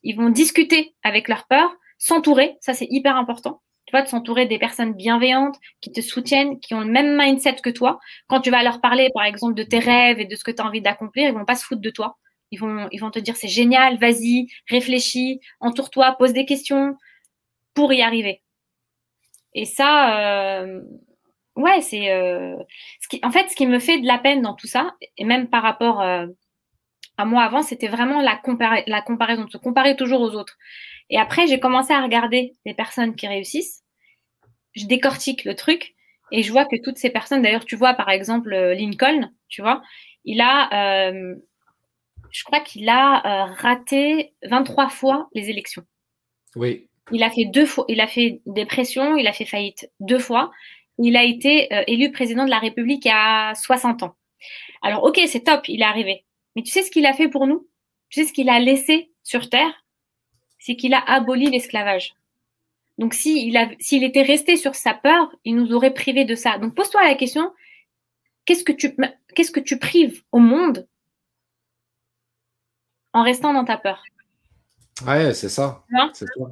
ils 0.03 0.17
vont 0.17 0.29
discuter 0.29 0.95
avec 1.03 1.29
leur 1.29 1.47
peur, 1.47 1.75
s'entourer. 2.01 2.57
Ça 2.61 2.75
c'est 2.75 2.89
hyper 2.91 3.17
important 3.17 3.63
tu 3.91 3.97
vois, 3.97 4.03
de 4.03 4.09
s'entourer 4.09 4.47
des 4.47 4.61
personnes 4.61 4.93
bienveillantes 4.93 5.57
qui 5.81 5.91
te 5.91 6.01
soutiennent, 6.01 6.61
qui 6.61 6.75
ont 6.75 6.81
le 6.81 6.87
même 6.87 7.19
mindset 7.19 7.57
que 7.57 7.71
toi. 7.71 7.99
Quand 8.29 8.41
tu 8.41 8.49
vas 8.49 8.63
leur 8.63 8.81
parler, 8.81 9.09
par 9.15 9.25
exemple, 9.25 9.55
de 9.55 9.65
tes 9.65 9.81
rêves 9.81 10.21
et 10.21 10.27
de 10.27 10.37
ce 10.37 10.45
que 10.45 10.53
tu 10.53 10.63
as 10.63 10.65
envie 10.65 10.81
d'accomplir, 10.81 11.29
ils 11.29 11.35
vont 11.35 11.45
pas 11.45 11.57
se 11.57 11.65
foutre 11.65 11.81
de 11.81 11.91
toi. 11.91 12.17
Ils 12.53 12.61
vont, 12.61 13.11
te 13.11 13.19
dire 13.19 13.37
c'est 13.37 13.49
génial, 13.49 13.99
vas-y, 13.99 14.47
réfléchis, 14.69 15.41
entoure-toi, 15.59 16.15
pose 16.19 16.33
des 16.33 16.47
questions 16.47 16.97
pour 17.75 17.93
y 17.93 18.01
arriver. 18.01 18.43
Et 19.55 19.65
ça, 19.65 20.61
euh, 20.61 20.83
ouais, 21.57 21.81
c'est 21.81 22.13
euh, 22.13 22.57
en 23.25 23.31
fait, 23.33 23.49
ce 23.49 23.57
qui 23.57 23.67
me 23.67 23.81
fait 23.81 23.99
de 23.99 24.07
la 24.07 24.19
peine 24.19 24.43
dans 24.43 24.55
tout 24.55 24.69
ça, 24.69 24.95
et 25.17 25.25
même 25.25 25.49
par 25.49 25.65
rapport 25.65 26.01
euh, 26.01 26.27
à 27.19 27.25
moi 27.25 27.43
avant, 27.43 27.63
c'était 27.63 27.89
vraiment 27.89 28.21
la 28.21 28.37
comparaison, 28.37 29.45
de 29.45 29.51
se 29.51 29.59
comparer 29.59 29.97
toujours 29.97 30.21
aux 30.21 30.37
autres. 30.37 30.57
Et 31.11 31.19
après, 31.19 31.47
j'ai 31.49 31.59
commencé 31.59 31.93
à 31.93 32.03
regarder 32.03 32.55
les 32.65 32.75
personnes 32.75 33.17
qui 33.17 33.27
réussissent. 33.27 33.83
Je 34.75 34.87
décortique 34.87 35.45
le 35.45 35.55
truc 35.55 35.95
et 36.31 36.43
je 36.43 36.53
vois 36.53 36.65
que 36.65 36.77
toutes 36.83 36.99
ces 36.99 37.11
personnes, 37.11 37.43
d'ailleurs, 37.43 37.65
tu 37.65 37.77
vois, 37.77 37.95
par 37.95 38.09
exemple, 38.09 38.53
euh, 38.55 38.75
Lincoln, 38.75 39.31
tu 39.49 39.63
vois, 39.63 39.83
il 40.25 40.41
a, 40.41 41.11
euh, 41.11 41.35
je 42.31 42.45
crois 42.45 42.61
qu'il 42.61 42.89
a 42.89 43.49
euh, 43.49 43.53
raté 43.59 44.35
23 44.45 44.89
fois 44.89 45.29
les 45.35 45.51
élections. 45.51 45.83
Oui. 46.55 46.87
Il 47.11 47.25
a 47.25 47.31
fait 47.31 47.47
deux 47.47 47.67
fois, 47.67 47.85
il 47.89 48.01
a 48.01 48.07
fait 48.07 48.41
des 48.47 48.65
pressions, 48.65 49.17
il 49.17 49.27
a 49.27 49.33
fait 49.33 49.45
faillite 49.45 49.91
deux 49.99 50.21
fois. 50.21 50.53
Il 51.03 51.17
a 51.17 51.25
été 51.25 51.69
élu 51.89 52.13
président 52.13 52.45
de 52.45 52.51
la 52.51 52.59
République 52.59 53.09
à 53.11 53.55
60 53.57 54.03
ans. 54.03 54.15
Alors, 54.83 55.03
ok, 55.03 55.19
c'est 55.27 55.45
top, 55.45 55.67
il 55.67 55.81
est 55.81 55.85
arrivé. 55.85 56.25
Mais 56.55 56.63
tu 56.63 56.71
sais 56.71 56.83
ce 56.83 56.91
qu'il 56.91 57.07
a 57.07 57.15
fait 57.15 57.29
pour 57.29 57.47
nous? 57.47 57.67
Tu 58.11 58.21
sais 58.21 58.29
ce 58.29 58.33
qu'il 58.33 58.49
a 58.49 58.61
laissé 58.61 59.11
sur 59.25 59.49
Terre? 59.49 59.73
C'est 60.61 60.77
qu'il 60.77 60.95
a 60.95 61.01
aboli 61.01 61.51
l'esclavage. 61.51 62.15
Donc, 62.99 63.15
s'il 63.15 63.57
était 64.05 64.23
resté 64.23 64.57
sur 64.57 64.75
sa 64.75 64.95
peur, 64.95 65.35
il 65.45 65.57
nous 65.57 65.73
aurait 65.73 65.95
privé 65.95 66.25
de 66.25 66.35
ça. 66.35 66.59
Donc, 66.59 66.75
pose-toi 66.75 67.03
la 67.03 67.15
question 67.15 67.51
qu'est-ce 68.45 68.65
que 68.65 68.73
tu, 68.73 68.97
qu'est-ce 69.35 69.51
que 69.51 69.61
tu 69.61 69.79
prives 69.79 70.23
au 70.33 70.39
monde 70.39 70.87
en 73.13 73.23
restant 73.23 73.53
dans 73.53 73.65
ta 73.65 73.79
peur? 73.79 74.03
Ouais, 75.07 75.33
c'est 75.35 75.49
ça. 75.49 75.85
c'est 76.13 76.27
ça. 76.27 76.45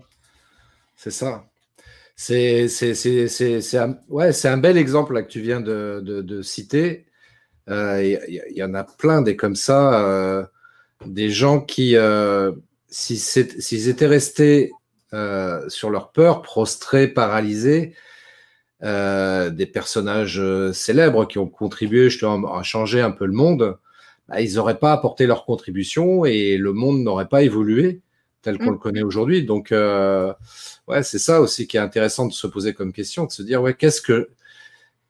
C'est 0.97 1.11
ça. 1.11 1.45
C'est, 2.17 2.69
c'est, 2.69 3.79
un, 3.79 3.99
ouais, 4.09 4.33
c'est 4.33 4.49
un 4.49 4.59
bel 4.59 4.77
exemple 4.77 5.15
là, 5.15 5.23
que 5.23 5.29
tu 5.29 5.41
viens 5.41 5.61
de, 5.61 6.41
citer. 6.43 7.07
Il 7.69 7.73
euh, 7.75 8.19
y, 8.51 8.63
en 8.63 8.75
a 8.75 8.85
plein 8.85 9.21
des 9.21 9.37
comme 9.37 9.55
ça, 9.55 10.01
euh, 10.01 10.45
des 11.05 11.31
gens 11.31 11.61
qui, 11.61 11.97
euh, 11.97 12.53
s'ils 12.89 13.89
étaient 13.89 14.07
restés 14.07 14.73
euh, 15.15 15.67
sur 15.69 15.91
leur 15.91 16.13
peur, 16.13 16.43
prostrés, 16.43 17.09
paralysés, 17.09 17.95
euh, 18.83 19.51
des 19.51 19.67
personnages 19.67 20.39
euh, 20.39 20.73
célèbres 20.73 21.27
qui 21.27 21.39
ont 21.39 21.49
contribué 21.49 22.11
justement 22.11 22.55
à 22.55 22.63
changer 22.63 23.01
un 23.01 23.11
peu 23.11 23.27
le 23.27 23.33
monde, 23.33 23.79
bah, 24.29 24.41
ils 24.41 24.55
n'auraient 24.55 24.79
pas 24.79 24.93
apporté 24.93 25.27
leur 25.27 25.45
contribution 25.45 26.25
et 26.25 26.59
le 26.59 26.73
monde 26.73 27.03
n'aurait 27.03 27.29
pas 27.29 27.43
évolué 27.43 28.03
tel 28.43 28.59
qu'on 28.59 28.67
mm. 28.67 28.73
le 28.73 28.79
connaît 28.79 29.03
aujourd'hui. 29.03 29.45
Donc, 29.45 29.71
ouais, 29.73 31.03
c'est 31.03 31.19
ça 31.19 31.41
aussi 31.41 31.67
qui 31.67 31.77
est 31.77 31.81
intéressant 31.81 32.27
de 32.27 32.33
se 32.33 32.47
poser 32.47 32.75
comme 32.75 32.93
question, 32.93 33.25
de 33.25 33.33
se 33.33 33.43
dire, 33.43 33.63
ouais, 33.63 33.75
qu'est-ce 33.75 34.03
que, 34.03 34.29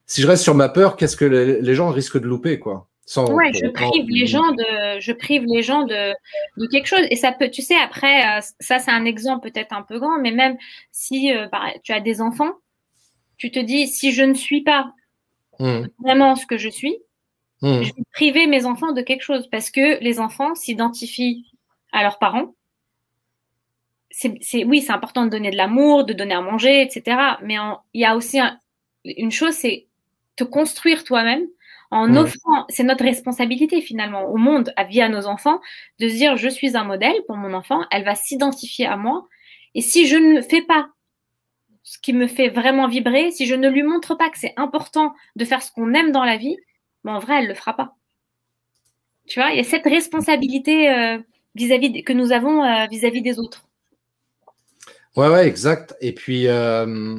si 0.06 0.22
je 0.22 0.26
reste 0.26 0.44
sur 0.44 0.54
ma 0.54 0.68
peur, 0.68 0.96
qu'est-ce 0.96 1.16
que 1.16 1.24
les, 1.24 1.60
les 1.60 1.74
gens 1.74 1.90
risquent 1.90 2.20
de 2.20 2.26
louper, 2.26 2.58
quoi? 2.58 2.86
Ouais, 3.16 3.52
je 3.52 3.66
prive 3.68 4.06
les 4.08 4.26
gens 4.26 4.52
de, 4.52 5.00
je 5.00 5.12
prive 5.12 5.44
les 5.46 5.62
gens 5.62 5.84
de, 5.84 6.12
de 6.56 6.66
quelque 6.66 6.86
chose. 6.86 7.06
Et 7.10 7.16
ça 7.16 7.32
peut, 7.32 7.50
tu 7.50 7.62
sais, 7.62 7.76
après, 7.76 8.38
euh, 8.38 8.40
ça 8.60 8.78
c'est 8.78 8.90
un 8.90 9.04
exemple 9.04 9.50
peut-être 9.50 9.72
un 9.72 9.82
peu 9.82 9.98
grand, 9.98 10.18
mais 10.18 10.30
même 10.30 10.56
si 10.92 11.32
euh, 11.32 11.46
tu 11.82 11.92
as 11.92 12.00
des 12.00 12.20
enfants, 12.20 12.52
tu 13.36 13.50
te 13.50 13.58
dis 13.58 13.86
si 13.86 14.12
je 14.12 14.22
ne 14.22 14.34
suis 14.34 14.62
pas 14.62 14.92
mmh. 15.58 15.86
vraiment 16.00 16.36
ce 16.36 16.46
que 16.46 16.58
je 16.58 16.68
suis, 16.68 16.96
mmh. 17.62 17.82
je 17.82 17.94
vais 17.94 18.02
priver 18.12 18.46
mes 18.46 18.66
enfants 18.66 18.92
de 18.92 19.02
quelque 19.02 19.22
chose 19.22 19.48
parce 19.50 19.70
que 19.70 20.02
les 20.02 20.20
enfants 20.20 20.54
s'identifient 20.54 21.46
à 21.92 22.02
leurs 22.02 22.18
parents. 22.18 22.54
C'est, 24.10 24.64
oui, 24.64 24.80
c'est 24.80 24.92
important 24.92 25.24
de 25.26 25.30
donner 25.30 25.50
de 25.50 25.56
l'amour, 25.56 26.04
de 26.04 26.12
donner 26.12 26.34
à 26.34 26.40
manger, 26.40 26.82
etc. 26.82 27.16
Mais 27.42 27.56
il 27.94 28.00
y 28.00 28.04
a 28.04 28.16
aussi 28.16 28.40
une 29.04 29.30
chose, 29.30 29.52
c'est 29.52 29.86
te 30.34 30.42
construire 30.42 31.04
toi-même 31.04 31.46
en 31.90 32.14
offrant, 32.16 32.66
c'est 32.68 32.82
notre 32.82 33.04
responsabilité 33.04 33.80
finalement 33.80 34.28
au 34.28 34.36
monde, 34.36 34.72
à 34.76 34.84
vie 34.84 35.00
à 35.00 35.08
nos 35.08 35.26
enfants, 35.26 35.60
de 35.98 36.08
se 36.08 36.14
dire 36.14 36.36
je 36.36 36.48
suis 36.48 36.76
un 36.76 36.84
modèle 36.84 37.16
pour 37.26 37.36
mon 37.36 37.54
enfant, 37.54 37.80
elle 37.90 38.04
va 38.04 38.14
s'identifier 38.14 38.86
à 38.86 38.96
moi. 38.96 39.26
Et 39.74 39.80
si 39.80 40.06
je 40.06 40.16
ne 40.16 40.42
fais 40.42 40.62
pas 40.62 40.88
ce 41.82 41.98
qui 41.98 42.12
me 42.12 42.26
fait 42.26 42.50
vraiment 42.50 42.88
vibrer, 42.88 43.30
si 43.30 43.46
je 43.46 43.54
ne 43.54 43.68
lui 43.68 43.82
montre 43.82 44.14
pas 44.14 44.28
que 44.28 44.38
c'est 44.38 44.52
important 44.56 45.14
de 45.36 45.44
faire 45.46 45.62
ce 45.62 45.72
qu'on 45.72 45.94
aime 45.94 46.12
dans 46.12 46.24
la 46.24 46.36
vie, 46.36 46.58
ben 47.04 47.14
en 47.14 47.18
vrai, 47.20 47.38
elle 47.38 47.48
le 47.48 47.54
fera 47.54 47.74
pas. 47.74 47.94
Tu 49.26 49.40
vois, 49.40 49.50
il 49.50 49.56
y 49.56 49.60
a 49.60 49.64
cette 49.64 49.84
responsabilité 49.84 50.90
euh, 50.90 51.18
vis-à-vis 51.54 52.04
que 52.04 52.12
nous 52.12 52.32
avons 52.32 52.62
euh, 52.62 52.86
vis-à-vis 52.90 53.22
des 53.22 53.38
autres. 53.38 53.66
Ouais, 55.16 55.28
ouais, 55.28 55.48
exact. 55.48 55.96
Et 56.02 56.12
puis, 56.12 56.48
euh, 56.48 57.16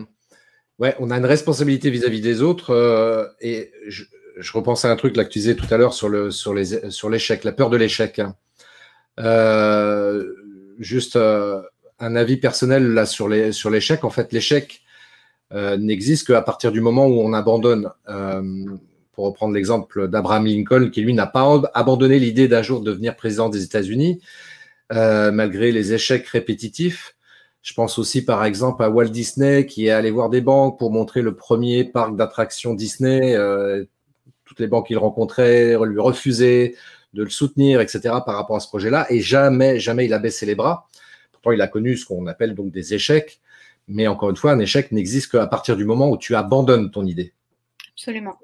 ouais, 0.77 0.95
on 0.99 1.10
a 1.10 1.17
une 1.17 1.25
responsabilité 1.25 1.89
vis-à-vis 1.89 2.21
des 2.21 2.43
autres. 2.43 3.36
et 3.41 3.71
je, 3.88 4.03
je 4.39 4.54
repense 4.54 4.86
à 4.86 4.91
un 4.91 4.95
truc 4.95 5.13
que 5.15 5.21
tu 5.21 5.39
disais 5.39 5.56
tout 5.56 5.65
à 5.69 5.78
l'heure 5.78 5.93
sur 5.93 6.10
le 6.10 6.32
sur 6.32 6.54
les 6.54 6.89
sur 6.89 7.10
l'échec, 7.10 7.43
la 7.43 7.52
peur 7.52 7.69
de 7.69 7.78
l'échec. 7.78 8.19
Hein. 8.19 8.36
Euh, 9.19 10.34
juste 10.80 11.15
euh, 11.17 11.62
un 11.99 12.15
avis 12.15 12.38
personnel 12.38 12.93
là 12.93 13.06
sur 13.06 13.28
les 13.28 13.52
sur 13.52 13.69
l'échec. 13.69 14.04
En 14.04 14.10
fait, 14.10 14.32
l'échec 14.32 14.82
euh, 15.54 15.78
n'existe 15.78 16.28
qu'à 16.28 16.41
partir 16.41 16.71
du 16.71 16.82
moment 16.82 17.08
où 17.08 17.19
on 17.19 17.34
abandonne. 17.34 17.89
pour 19.13 19.25
reprendre 19.25 19.54
l'exemple 19.54 20.08
d'Abraham 20.08 20.45
Lincoln, 20.45 20.89
qui 20.91 21.02
lui 21.02 21.13
n'a 21.13 21.28
pas 21.28 21.62
abandonné 21.73 22.19
l'idée 22.19 22.47
d'un 22.47 22.62
jour 22.62 22.80
de 22.80 22.89
devenir 22.91 23.17
président 23.17 23.49
des 23.49 23.63
États-Unis, 23.63 24.21
malgré 24.91 25.73
les 25.73 25.93
échecs 25.93 26.25
répétitifs. 26.28 27.17
Je 27.62 27.73
pense 27.73 27.99
aussi 27.99 28.23
par 28.23 28.45
exemple 28.45 28.82
à 28.82 28.89
Walt 28.89 29.10
Disney 29.10 29.65
qui 29.65 29.88
est 29.88 29.89
allé 29.89 30.10
voir 30.10 30.30
des 30.30 30.39
banques 30.39 30.80
pour 30.80 30.91
montrer 30.93 31.21
le 31.21 31.36
premier 31.36 31.84
parc 31.84 32.15
d'attractions 32.15 32.73
Disney 32.73 33.36
toutes 34.59 34.65
les 34.65 34.67
banques 34.67 34.87
qu'il 34.87 34.97
rencontrait 34.97 35.77
lui 35.85 35.99
refusaient 36.01 36.75
de 37.13 37.23
le 37.23 37.29
soutenir, 37.29 37.79
etc., 37.79 38.01
par 38.25 38.35
rapport 38.35 38.57
à 38.57 38.59
ce 38.59 38.67
projet-là. 38.67 39.07
Et 39.09 39.21
jamais, 39.21 39.79
jamais 39.79 40.05
il 40.05 40.13
a 40.13 40.19
baissé 40.19 40.45
les 40.45 40.53
bras. 40.53 40.89
Pourtant, 41.31 41.51
il 41.51 41.61
a 41.61 41.67
connu 41.67 41.95
ce 41.95 42.05
qu'on 42.05 42.27
appelle 42.27 42.55
donc 42.55 42.71
des 42.71 42.93
échecs. 42.93 43.39
Mais 43.87 44.07
encore 44.07 44.29
une 44.29 44.35
fois, 44.35 44.51
un 44.51 44.59
échec 44.59 44.91
n'existe 44.91 45.31
qu'à 45.31 45.47
partir 45.47 45.77
du 45.77 45.85
moment 45.85 46.09
où 46.09 46.17
tu 46.17 46.35
abandonnes 46.35 46.91
ton 46.91 47.05
idée. 47.05 47.33
Absolument. 47.93 48.37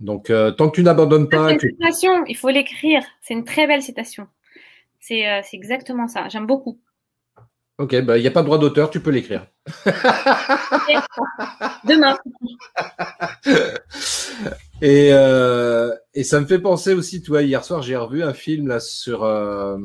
Donc, 0.00 0.28
euh, 0.28 0.50
tant 0.50 0.68
que 0.68 0.74
tu 0.74 0.82
n'abandonnes 0.82 1.28
pas. 1.28 1.48
C'est 1.48 1.62
une 1.62 1.70
citation, 1.70 2.24
il 2.26 2.36
faut 2.36 2.50
l'écrire. 2.50 3.02
C'est 3.22 3.34
une 3.34 3.44
très 3.44 3.68
belle 3.68 3.82
citation. 3.82 4.26
C'est 4.98 5.28
euh, 5.28 5.40
exactement 5.52 6.08
ça. 6.08 6.28
J'aime 6.28 6.46
beaucoup. 6.46 6.80
Ok, 7.78 7.94
bah, 8.02 8.18
il 8.18 8.22
n'y 8.22 8.26
a 8.26 8.32
pas 8.32 8.40
de 8.40 8.46
droit 8.46 8.58
d'auteur, 8.58 8.90
tu 8.90 9.00
peux 9.00 9.10
l'écrire. 9.10 9.46
Demain. 11.84 12.18
et, 14.82 15.08
euh, 15.12 15.94
et, 16.14 16.22
ça 16.22 16.40
me 16.40 16.46
fait 16.46 16.58
penser 16.58 16.92
aussi, 16.92 17.22
toi, 17.22 17.42
hier 17.42 17.64
soir, 17.64 17.82
j'ai 17.82 17.96
revu 17.96 18.22
un 18.22 18.34
film 18.34 18.68
là 18.68 18.78
sur 18.78 19.24
euh, 19.24 19.78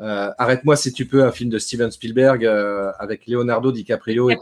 euh, 0.00 0.30
Arrête-moi 0.38 0.76
si 0.76 0.92
tu 0.92 1.06
peux, 1.06 1.24
un 1.24 1.32
film 1.32 1.50
de 1.50 1.58
Steven 1.58 1.90
Spielberg 1.90 2.44
avec 2.98 3.26
Leonardo 3.26 3.72
DiCaprio, 3.72 4.30
et. 4.30 4.38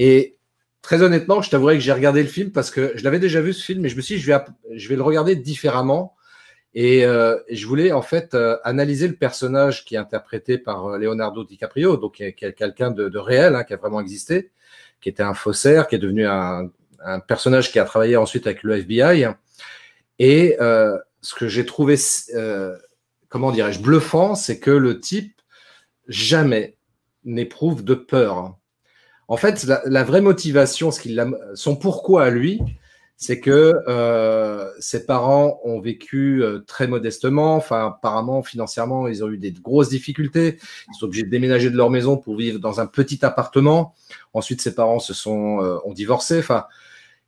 Et 0.00 0.36
très 0.80 1.02
honnêtement, 1.02 1.42
je 1.42 1.50
t'avouerai 1.50 1.74
que 1.74 1.80
j'ai 1.80 1.92
regardé 1.92 2.22
le 2.22 2.28
film 2.28 2.52
parce 2.52 2.70
que 2.70 2.92
je 2.94 3.02
l'avais 3.02 3.18
déjà 3.18 3.40
vu 3.40 3.52
ce 3.52 3.64
film, 3.64 3.80
mais 3.80 3.88
je 3.88 3.96
me 3.96 4.00
suis 4.00 4.14
dit, 4.14 4.20
je 4.20 4.32
vais, 4.32 4.38
je 4.74 4.88
vais 4.88 4.94
le 4.94 5.02
regarder 5.02 5.34
différemment 5.34 6.14
et 6.72 7.00
je 7.02 7.66
voulais 7.66 7.90
en 7.90 8.02
fait 8.02 8.36
analyser 8.62 9.08
le 9.08 9.14
personnage 9.14 9.84
qui 9.84 9.96
est 9.96 9.98
interprété 9.98 10.56
par 10.56 10.98
Leonardo 10.98 11.42
DiCaprio, 11.42 11.96
donc 11.96 12.14
qui 12.14 12.22
est, 12.22 12.32
quelqu'un 12.32 12.92
de, 12.92 13.18
réel, 13.18 13.56
hein, 13.56 13.64
qui 13.64 13.74
a 13.74 13.76
vraiment 13.76 14.00
existé, 14.00 14.52
qui 15.00 15.08
était 15.08 15.24
un 15.24 15.34
faussaire, 15.34 15.88
qui 15.88 15.96
est 15.96 15.98
devenu 15.98 16.26
un, 16.26 16.70
personnage 17.26 17.72
qui 17.72 17.78
a 17.78 17.84
travaillé 17.84 18.16
ensuite 18.16 18.46
avec 18.46 18.62
le 18.62 18.78
FBI. 18.78 19.28
Et 20.18 20.56
ce 20.58 21.34
que 21.34 21.48
j'ai 21.48 21.66
trouvé, 21.66 21.96
comment 23.28 23.50
dirais-je, 23.50 23.80
bluffant, 23.80 24.34
c'est 24.34 24.58
que 24.58 24.70
le 24.70 25.00
type 25.00 25.40
jamais 26.08 26.76
n'éprouve 27.24 27.84
de 27.84 27.94
peur. 27.94 28.56
En 29.28 29.36
fait, 29.36 29.64
la, 29.64 30.04
vraie 30.04 30.22
motivation, 30.22 30.90
ce 30.90 31.00
son 31.54 31.76
pourquoi 31.76 32.24
à 32.24 32.30
lui, 32.30 32.60
c'est 33.20 33.40
que 33.40 33.74
euh, 33.88 34.70
ses 34.78 35.04
parents 35.04 35.60
ont 35.64 35.80
vécu 35.80 36.42
euh, 36.42 36.60
très 36.60 36.86
modestement. 36.86 37.56
Enfin, 37.56 37.88
apparemment, 37.88 38.42
financièrement, 38.42 39.08
ils 39.08 39.22
ont 39.24 39.28
eu 39.28 39.36
des 39.36 39.50
grosses 39.52 39.90
difficultés. 39.90 40.58
Ils 40.88 40.94
sont 40.94 41.06
obligés 41.06 41.24
de 41.24 41.28
déménager 41.28 41.68
de 41.68 41.76
leur 41.76 41.90
maison 41.90 42.16
pour 42.16 42.36
vivre 42.36 42.58
dans 42.58 42.80
un 42.80 42.86
petit 42.86 43.24
appartement. 43.24 43.94
Ensuite, 44.32 44.62
ses 44.62 44.74
parents 44.74 45.00
se 45.00 45.12
sont 45.12 45.60
euh, 45.60 45.78
ont 45.84 45.92
divorcé. 45.92 46.38
Enfin, 46.38 46.64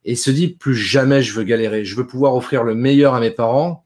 et 0.03 0.15
se 0.15 0.31
dit 0.31 0.49
plus 0.49 0.75
jamais 0.75 1.21
je 1.21 1.33
veux 1.33 1.43
galérer. 1.43 1.85
Je 1.85 1.95
veux 1.95 2.07
pouvoir 2.07 2.35
offrir 2.35 2.63
le 2.63 2.75
meilleur 2.75 3.13
à 3.13 3.19
mes 3.19 3.31
parents. 3.31 3.85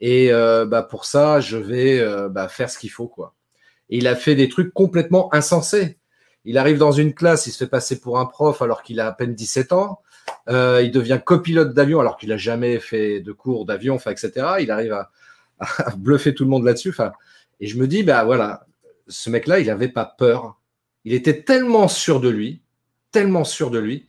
Et 0.00 0.32
euh, 0.32 0.66
bah, 0.66 0.82
pour 0.82 1.04
ça, 1.04 1.40
je 1.40 1.56
vais 1.56 2.04
bah, 2.30 2.48
faire 2.48 2.70
ce 2.70 2.78
qu'il 2.78 2.90
faut, 2.90 3.08
quoi. 3.08 3.34
Et 3.88 3.98
il 3.98 4.06
a 4.06 4.16
fait 4.16 4.34
des 4.34 4.48
trucs 4.48 4.72
complètement 4.74 5.32
insensés. 5.34 5.98
Il 6.44 6.58
arrive 6.58 6.78
dans 6.78 6.92
une 6.92 7.12
classe, 7.12 7.46
il 7.46 7.50
se 7.50 7.58
fait 7.58 7.70
passer 7.70 8.00
pour 8.00 8.18
un 8.18 8.26
prof 8.26 8.62
alors 8.62 8.82
qu'il 8.82 9.00
a 9.00 9.08
à 9.08 9.12
peine 9.12 9.34
17 9.34 9.72
ans. 9.72 10.00
Euh, 10.48 10.80
il 10.84 10.92
devient 10.92 11.20
copilote 11.24 11.74
d'avion 11.74 12.00
alors 12.00 12.16
qu'il 12.16 12.28
n'a 12.28 12.36
jamais 12.36 12.78
fait 12.78 13.20
de 13.20 13.32
cours 13.32 13.66
d'avion, 13.66 13.96
enfin, 13.96 14.12
etc. 14.12 14.30
Il 14.60 14.70
arrive 14.70 14.92
à, 15.58 15.96
bluffer 15.96 16.34
tout 16.34 16.44
le 16.44 16.50
monde 16.50 16.64
là-dessus. 16.64 16.94
Et 17.58 17.66
je 17.66 17.78
me 17.78 17.88
dis, 17.88 18.02
bah 18.02 18.24
voilà, 18.24 18.66
ce 19.08 19.30
mec-là, 19.30 19.58
il 19.58 19.66
n'avait 19.66 19.88
pas 19.88 20.04
peur. 20.04 20.60
Il 21.04 21.14
était 21.14 21.42
tellement 21.42 21.88
sûr 21.88 22.20
de 22.20 22.28
lui, 22.28 22.62
tellement 23.10 23.44
sûr 23.44 23.70
de 23.70 23.78
lui, 23.78 24.06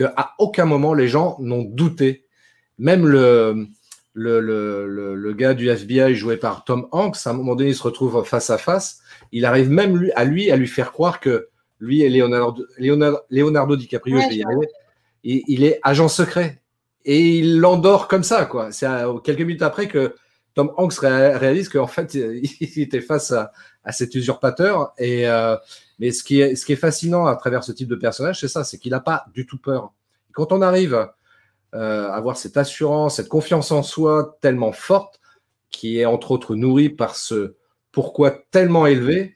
qu'à 0.00 0.32
aucun 0.38 0.64
moment 0.64 0.94
les 0.94 1.08
gens 1.08 1.36
n'ont 1.40 1.62
douté. 1.62 2.26
Même 2.78 3.06
le, 3.06 3.66
le, 4.14 4.40
le, 4.40 5.14
le, 5.14 5.32
gars 5.34 5.54
du 5.54 5.68
FBI 5.68 6.14
joué 6.14 6.36
par 6.36 6.64
Tom 6.64 6.88
Hanks, 6.92 7.18
à 7.26 7.30
un 7.30 7.32
moment 7.34 7.54
donné, 7.54 7.70
il 7.70 7.76
se 7.76 7.82
retrouve 7.82 8.24
face 8.24 8.50
à 8.50 8.58
face. 8.58 9.00
Il 9.32 9.44
arrive 9.44 9.70
même 9.70 9.96
lui, 9.96 10.10
à 10.12 10.24
lui 10.24 10.50
à 10.50 10.56
lui 10.56 10.66
faire 10.66 10.92
croire 10.92 11.20
que 11.20 11.48
lui 11.78 12.02
et 12.02 12.08
Leonardo, 12.08 12.64
Leonardo, 12.78 13.76
DiCaprio, 13.76 14.20
je 14.20 14.28
vais 14.28 14.36
y 14.36 14.42
arriver, 14.42 14.68
il, 15.24 15.64
est 15.64 15.80
agent 15.82 16.08
secret 16.08 16.60
et 17.04 17.38
il 17.38 17.58
l'endort 17.58 18.08
comme 18.08 18.22
ça, 18.22 18.44
quoi. 18.44 18.72
C'est 18.72 18.86
quelques 19.24 19.40
minutes 19.40 19.62
après 19.62 19.88
que 19.88 20.14
Tom 20.54 20.72
Hanks 20.76 20.98
réalise 21.00 21.68
qu'en 21.68 21.86
fait, 21.86 22.14
il 22.60 22.82
était 22.82 23.00
face 23.00 23.32
à, 23.32 23.52
cet 23.92 24.14
usurpateur. 24.14 24.92
Et, 24.98 25.26
euh, 25.26 25.56
mais 26.00 26.10
ce 26.12 26.24
qui, 26.24 26.40
est, 26.40 26.56
ce 26.56 26.64
qui 26.64 26.72
est 26.72 26.76
fascinant 26.76 27.26
à 27.26 27.36
travers 27.36 27.62
ce 27.62 27.72
type 27.72 27.88
de 27.88 27.94
personnage, 27.94 28.40
c'est 28.40 28.48
ça, 28.48 28.64
c'est 28.64 28.78
qu'il 28.78 28.90
n'a 28.90 29.00
pas 29.00 29.26
du 29.34 29.46
tout 29.46 29.58
peur. 29.58 29.92
quand 30.32 30.50
on 30.50 30.62
arrive 30.62 30.94
euh, 31.74 32.08
à 32.08 32.14
avoir 32.14 32.36
cette 32.36 32.56
assurance, 32.56 33.16
cette 33.16 33.28
confiance 33.28 33.70
en 33.70 33.82
soi 33.82 34.38
tellement 34.40 34.72
forte, 34.72 35.20
qui 35.70 36.00
est 36.00 36.06
entre 36.06 36.32
autres 36.32 36.56
nourrie 36.56 36.88
par 36.88 37.14
ce 37.14 37.54
pourquoi 37.92 38.30
tellement 38.50 38.86
élevé, 38.86 39.34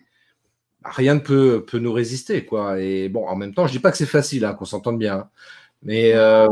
rien 0.85 1.15
ne 1.15 1.21
peut, 1.21 1.65
peut 1.67 1.79
nous 1.79 1.93
résister, 1.93 2.45
quoi. 2.45 2.81
Et 2.81 3.09
bon, 3.09 3.27
en 3.27 3.37
même 3.37 3.55
temps, 3.55 3.67
je 3.67 3.73
dis 3.73 3.79
pas 3.79 3.91
que 3.91 3.97
c'est 3.97 4.07
facile, 4.07 4.45
hein, 4.45 4.55
qu'on 4.55 4.65
s'entende 4.65 4.99
bien. 4.99 5.15
Hein. 5.15 5.31
Mais 5.83 6.13
euh, 6.15 6.49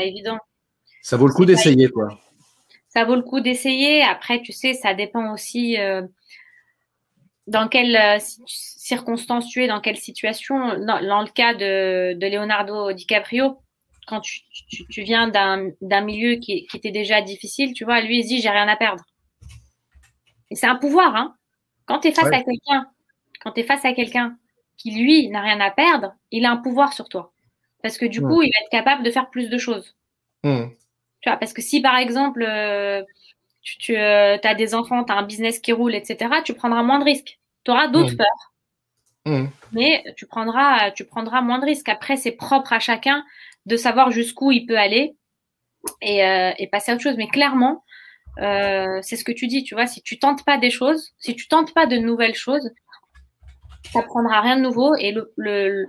évident. 0.00 0.38
Ça 1.02 1.16
vaut 1.16 1.26
le 1.26 1.34
coup 1.34 1.44
d'essayer, 1.44 1.88
quoi. 1.88 2.18
Ça 2.88 3.04
vaut 3.04 3.16
le 3.16 3.22
coup 3.22 3.40
d'essayer. 3.40 4.02
Après, 4.02 4.40
tu 4.40 4.52
sais, 4.52 4.72
ça 4.74 4.94
dépend 4.94 5.32
aussi 5.32 5.78
euh, 5.78 6.02
dans 7.48 7.68
quelles 7.68 7.96
euh, 7.96 8.18
circonstances 8.46 9.48
tu 9.48 9.64
es, 9.64 9.68
dans 9.68 9.80
quelle 9.80 9.96
situation. 9.96 10.78
Dans, 10.78 11.22
le 11.22 11.30
cas 11.30 11.54
de, 11.54 12.16
Leonardo 12.20 12.92
DiCaprio, 12.92 13.58
quand 14.06 14.20
tu, 14.20 15.02
viens 15.02 15.28
d'un 15.28 16.00
milieu 16.02 16.36
qui, 16.36 16.66
était 16.72 16.90
déjà 16.90 17.20
difficile, 17.22 17.72
tu 17.72 17.84
vois, 17.84 18.00
lui, 18.00 18.18
il 18.18 18.22
se 18.22 18.28
dit, 18.28 18.40
j'ai 18.40 18.50
rien 18.50 18.68
à 18.68 18.76
perdre. 18.76 19.02
Et 20.50 20.54
c'est 20.54 20.66
un 20.66 20.76
pouvoir, 20.76 21.14
hein. 21.16 21.34
Quand 21.86 22.00
tu 22.00 22.08
es 22.08 22.12
face 22.12 22.26
à 22.26 22.42
quelqu'un, 22.42 22.86
quand 23.42 23.52
tu 23.52 23.60
es 23.60 23.64
face 23.64 23.84
à 23.84 23.92
quelqu'un 23.92 24.36
qui, 24.76 24.90
lui, 24.90 25.28
n'a 25.28 25.40
rien 25.40 25.58
à 25.60 25.70
perdre, 25.70 26.14
il 26.30 26.44
a 26.44 26.50
un 26.50 26.58
pouvoir 26.58 26.92
sur 26.92 27.08
toi. 27.08 27.32
Parce 27.82 27.96
que 27.96 28.04
du 28.04 28.20
coup, 28.20 28.42
il 28.42 28.50
va 28.50 28.64
être 28.64 28.70
capable 28.70 29.02
de 29.02 29.10
faire 29.10 29.30
plus 29.30 29.48
de 29.48 29.56
choses. 29.56 29.96
Hmm. 30.42 30.66
Tu 31.20 31.30
vois, 31.30 31.38
parce 31.38 31.52
que 31.52 31.62
si 31.62 31.80
par 31.80 31.96
exemple, 31.96 32.42
euh, 32.42 33.02
tu, 33.62 33.96
euh, 33.96 34.38
as 34.42 34.54
des 34.54 34.74
enfants, 34.74 35.04
tu 35.04 35.12
as 35.12 35.16
un 35.16 35.22
business 35.22 35.58
qui 35.58 35.72
roule, 35.72 35.94
etc., 35.94 36.30
tu 36.44 36.54
prendras 36.54 36.82
moins 36.82 36.98
de 36.98 37.04
risques. 37.04 37.38
Tu 37.64 37.70
auras 37.70 37.88
d'autres 37.88 38.14
hmm. 38.14 38.16
peurs. 38.16 38.52
Hmm. 39.26 39.46
Mais 39.72 40.04
tu 40.16 40.26
prendras, 40.26 40.90
tu 40.92 41.04
prendras 41.04 41.40
moins 41.40 41.58
de 41.58 41.66
risques. 41.66 41.88
Après, 41.88 42.16
c'est 42.16 42.32
propre 42.32 42.72
à 42.72 42.80
chacun 42.80 43.24
de 43.66 43.76
savoir 43.76 44.10
jusqu'où 44.10 44.52
il 44.52 44.66
peut 44.66 44.78
aller 44.78 45.16
et, 46.00 46.24
euh, 46.24 46.52
et, 46.58 46.66
passer 46.66 46.92
à 46.92 46.94
autre 46.94 47.02
chose. 47.02 47.16
Mais 47.16 47.28
clairement, 47.28 47.84
c'est 48.38 49.16
ce 49.16 49.24
que 49.24 49.32
tu 49.32 49.48
dis, 49.48 49.64
tu 49.64 49.74
vois, 49.74 49.86
si 49.86 50.00
tu 50.00 50.18
tentes 50.18 50.44
pas 50.44 50.58
des 50.58 50.70
choses, 50.70 51.12
si 51.18 51.34
tu 51.34 51.48
tentes 51.48 51.74
pas 51.74 51.86
de 51.86 51.98
nouvelles 51.98 52.36
choses, 52.36 52.70
ça 53.92 54.02
prendra 54.02 54.40
rien 54.40 54.56
de 54.56 54.62
nouveau 54.62 54.94
et 54.94 55.12
le, 55.12 55.86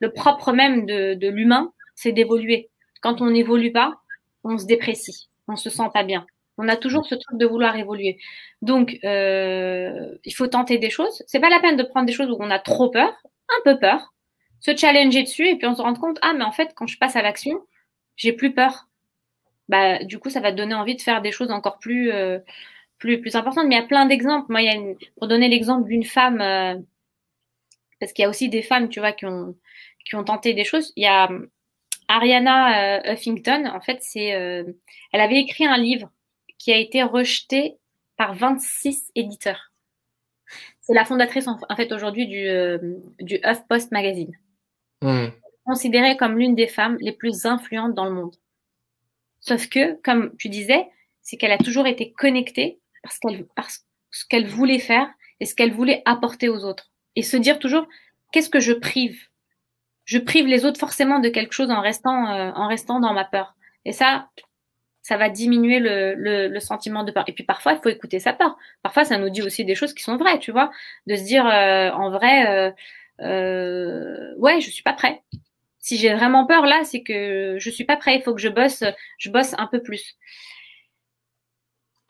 le 0.00 0.12
propre 0.12 0.52
même 0.52 0.86
de, 0.86 1.28
l'humain, 1.28 1.72
c'est 1.94 2.12
d'évoluer. 2.12 2.70
Quand 3.00 3.20
on 3.20 3.30
n'évolue 3.30 3.72
pas, 3.72 4.00
on 4.44 4.58
se 4.58 4.66
déprécie, 4.66 5.28
on 5.48 5.56
se 5.56 5.70
sent 5.70 5.88
pas 5.92 6.04
bien. 6.04 6.26
On 6.58 6.68
a 6.68 6.76
toujours 6.76 7.06
ce 7.06 7.14
truc 7.14 7.38
de 7.38 7.46
vouloir 7.46 7.76
évoluer. 7.76 8.18
Donc, 8.62 8.98
euh, 9.04 10.16
il 10.24 10.32
faut 10.32 10.46
tenter 10.46 10.78
des 10.78 10.90
choses. 10.90 11.22
C'est 11.26 11.40
pas 11.40 11.50
la 11.50 11.60
peine 11.60 11.76
de 11.76 11.82
prendre 11.82 12.06
des 12.06 12.12
choses 12.12 12.30
où 12.30 12.36
on 12.40 12.50
a 12.50 12.58
trop 12.58 12.90
peur, 12.90 13.12
un 13.48 13.60
peu 13.64 13.78
peur, 13.78 14.14
se 14.60 14.74
challenger 14.76 15.22
dessus 15.22 15.46
et 15.48 15.56
puis 15.56 15.66
on 15.66 15.74
se 15.74 15.82
rend 15.82 15.94
compte 15.94 16.18
ah 16.22 16.32
mais 16.32 16.44
en 16.44 16.52
fait 16.52 16.72
quand 16.74 16.86
je 16.86 16.98
passe 16.98 17.16
à 17.16 17.22
l'action, 17.22 17.60
j'ai 18.16 18.32
plus 18.32 18.54
peur. 18.54 18.88
Bah 19.68 20.02
du 20.04 20.18
coup 20.18 20.30
ça 20.30 20.40
va 20.40 20.52
te 20.52 20.56
donner 20.56 20.74
envie 20.74 20.96
de 20.96 21.02
faire 21.02 21.22
des 21.22 21.32
choses 21.32 21.50
encore 21.50 21.78
plus 21.78 22.12
euh, 22.12 22.38
plus 22.98 23.20
plus 23.20 23.36
importantes. 23.36 23.66
Mais 23.68 23.76
il 23.76 23.78
y 23.78 23.82
a 23.82 23.86
plein 23.86 24.06
d'exemples. 24.06 24.46
Moi, 24.50 24.62
il 24.62 24.66
y 24.66 24.70
a 24.70 24.94
pour 25.18 25.28
donner 25.28 25.48
l'exemple 25.48 25.88
d'une 25.88 26.04
femme, 26.04 26.40
euh, 26.40 26.76
parce 28.00 28.12
qu'il 28.12 28.22
y 28.22 28.26
a 28.26 28.28
aussi 28.30 28.48
des 28.48 28.62
femmes, 28.62 28.88
tu 28.88 29.00
vois, 29.00 29.12
qui 29.12 29.26
ont 29.26 29.56
qui 30.06 30.16
ont 30.16 30.24
tenté 30.24 30.54
des 30.54 30.64
choses. 30.64 30.92
Il 30.96 31.04
y 31.04 31.06
a 31.06 31.28
Ariana 32.08 33.12
Huffington, 33.12 33.66
en 33.66 33.80
fait, 33.80 33.98
c'est, 34.02 34.26
elle 34.28 35.20
avait 35.20 35.40
écrit 35.40 35.66
un 35.66 35.76
livre 35.78 36.10
qui 36.58 36.72
a 36.72 36.76
été 36.76 37.02
rejeté 37.02 37.76
par 38.16 38.34
26 38.34 39.10
éditeurs. 39.14 39.72
C'est 40.80 40.94
la 40.94 41.04
fondatrice, 41.04 41.48
en 41.48 41.76
fait, 41.76 41.92
aujourd'hui 41.92 42.26
du, 42.26 42.46
du 43.18 43.40
HuffPost 43.44 43.90
Magazine. 43.90 44.32
Mmh. 45.02 45.26
Considérée 45.64 46.16
comme 46.16 46.38
l'une 46.38 46.54
des 46.54 46.68
femmes 46.68 46.96
les 47.00 47.12
plus 47.12 47.44
influentes 47.44 47.94
dans 47.94 48.04
le 48.04 48.12
monde. 48.12 48.36
Sauf 49.40 49.68
que, 49.68 50.00
comme 50.02 50.34
tu 50.38 50.48
disais, 50.48 50.86
c'est 51.22 51.36
qu'elle 51.36 51.52
a 51.52 51.58
toujours 51.58 51.86
été 51.86 52.12
connectée 52.12 52.78
parce 53.02 53.18
qu'elle, 53.18 53.46
parce 53.56 53.84
ce 54.10 54.24
qu'elle 54.24 54.46
voulait 54.46 54.78
faire 54.78 55.08
et 55.40 55.46
ce 55.46 55.54
qu'elle 55.54 55.72
voulait 55.72 56.02
apporter 56.04 56.48
aux 56.48 56.64
autres. 56.64 56.90
Et 57.14 57.22
se 57.22 57.36
dire 57.36 57.58
toujours, 57.58 57.86
qu'est-ce 58.32 58.50
que 58.50 58.60
je 58.60 58.72
prive? 58.72 59.20
Je 60.04 60.18
prive 60.18 60.46
les 60.46 60.64
autres 60.64 60.80
forcément 60.80 61.18
de 61.18 61.28
quelque 61.28 61.52
chose 61.52 61.70
en 61.70 61.80
restant, 61.80 62.30
euh, 62.30 62.50
en 62.54 62.68
restant 62.68 63.00
dans 63.00 63.12
ma 63.12 63.24
peur. 63.24 63.54
Et 63.84 63.92
ça, 63.92 64.30
ça 65.06 65.16
va 65.16 65.30
diminuer 65.30 65.78
le, 65.78 66.48
le, 66.48 66.58
sentiment 66.58 67.04
de 67.04 67.12
peur. 67.12 67.22
Et 67.28 67.32
puis 67.32 67.44
parfois, 67.44 67.74
il 67.74 67.78
faut 67.80 67.90
écouter 67.90 68.18
sa 68.18 68.32
peur. 68.32 68.56
Parfois, 68.82 69.04
ça 69.04 69.18
nous 69.18 69.30
dit 69.30 69.40
aussi 69.40 69.64
des 69.64 69.76
choses 69.76 69.94
qui 69.94 70.02
sont 70.02 70.16
vraies, 70.16 70.40
tu 70.40 70.50
vois, 70.50 70.72
de 71.06 71.14
se 71.14 71.22
dire 71.22 71.46
euh, 71.46 71.90
en 71.92 72.10
vrai, 72.10 72.50
euh, 72.50 72.72
euh, 73.20 74.34
ouais, 74.38 74.60
je 74.60 74.68
suis 74.68 74.82
pas 74.82 74.94
prêt. 74.94 75.22
Si 75.78 75.96
j'ai 75.96 76.12
vraiment 76.12 76.44
peur 76.44 76.66
là, 76.66 76.82
c'est 76.82 77.04
que 77.04 77.56
je 77.60 77.70
suis 77.70 77.84
pas 77.84 77.96
prêt. 77.96 78.16
Il 78.16 78.22
faut 78.22 78.34
que 78.34 78.40
je 78.40 78.48
bosse, 78.48 78.82
je 79.18 79.30
bosse 79.30 79.54
un 79.58 79.68
peu 79.68 79.80
plus. 79.80 80.16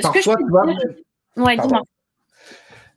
Parfois, 0.00 0.36
tu 0.36 0.46
vois, 0.48 0.64
Ouais, 1.36 1.58
dis-moi. 1.58 1.82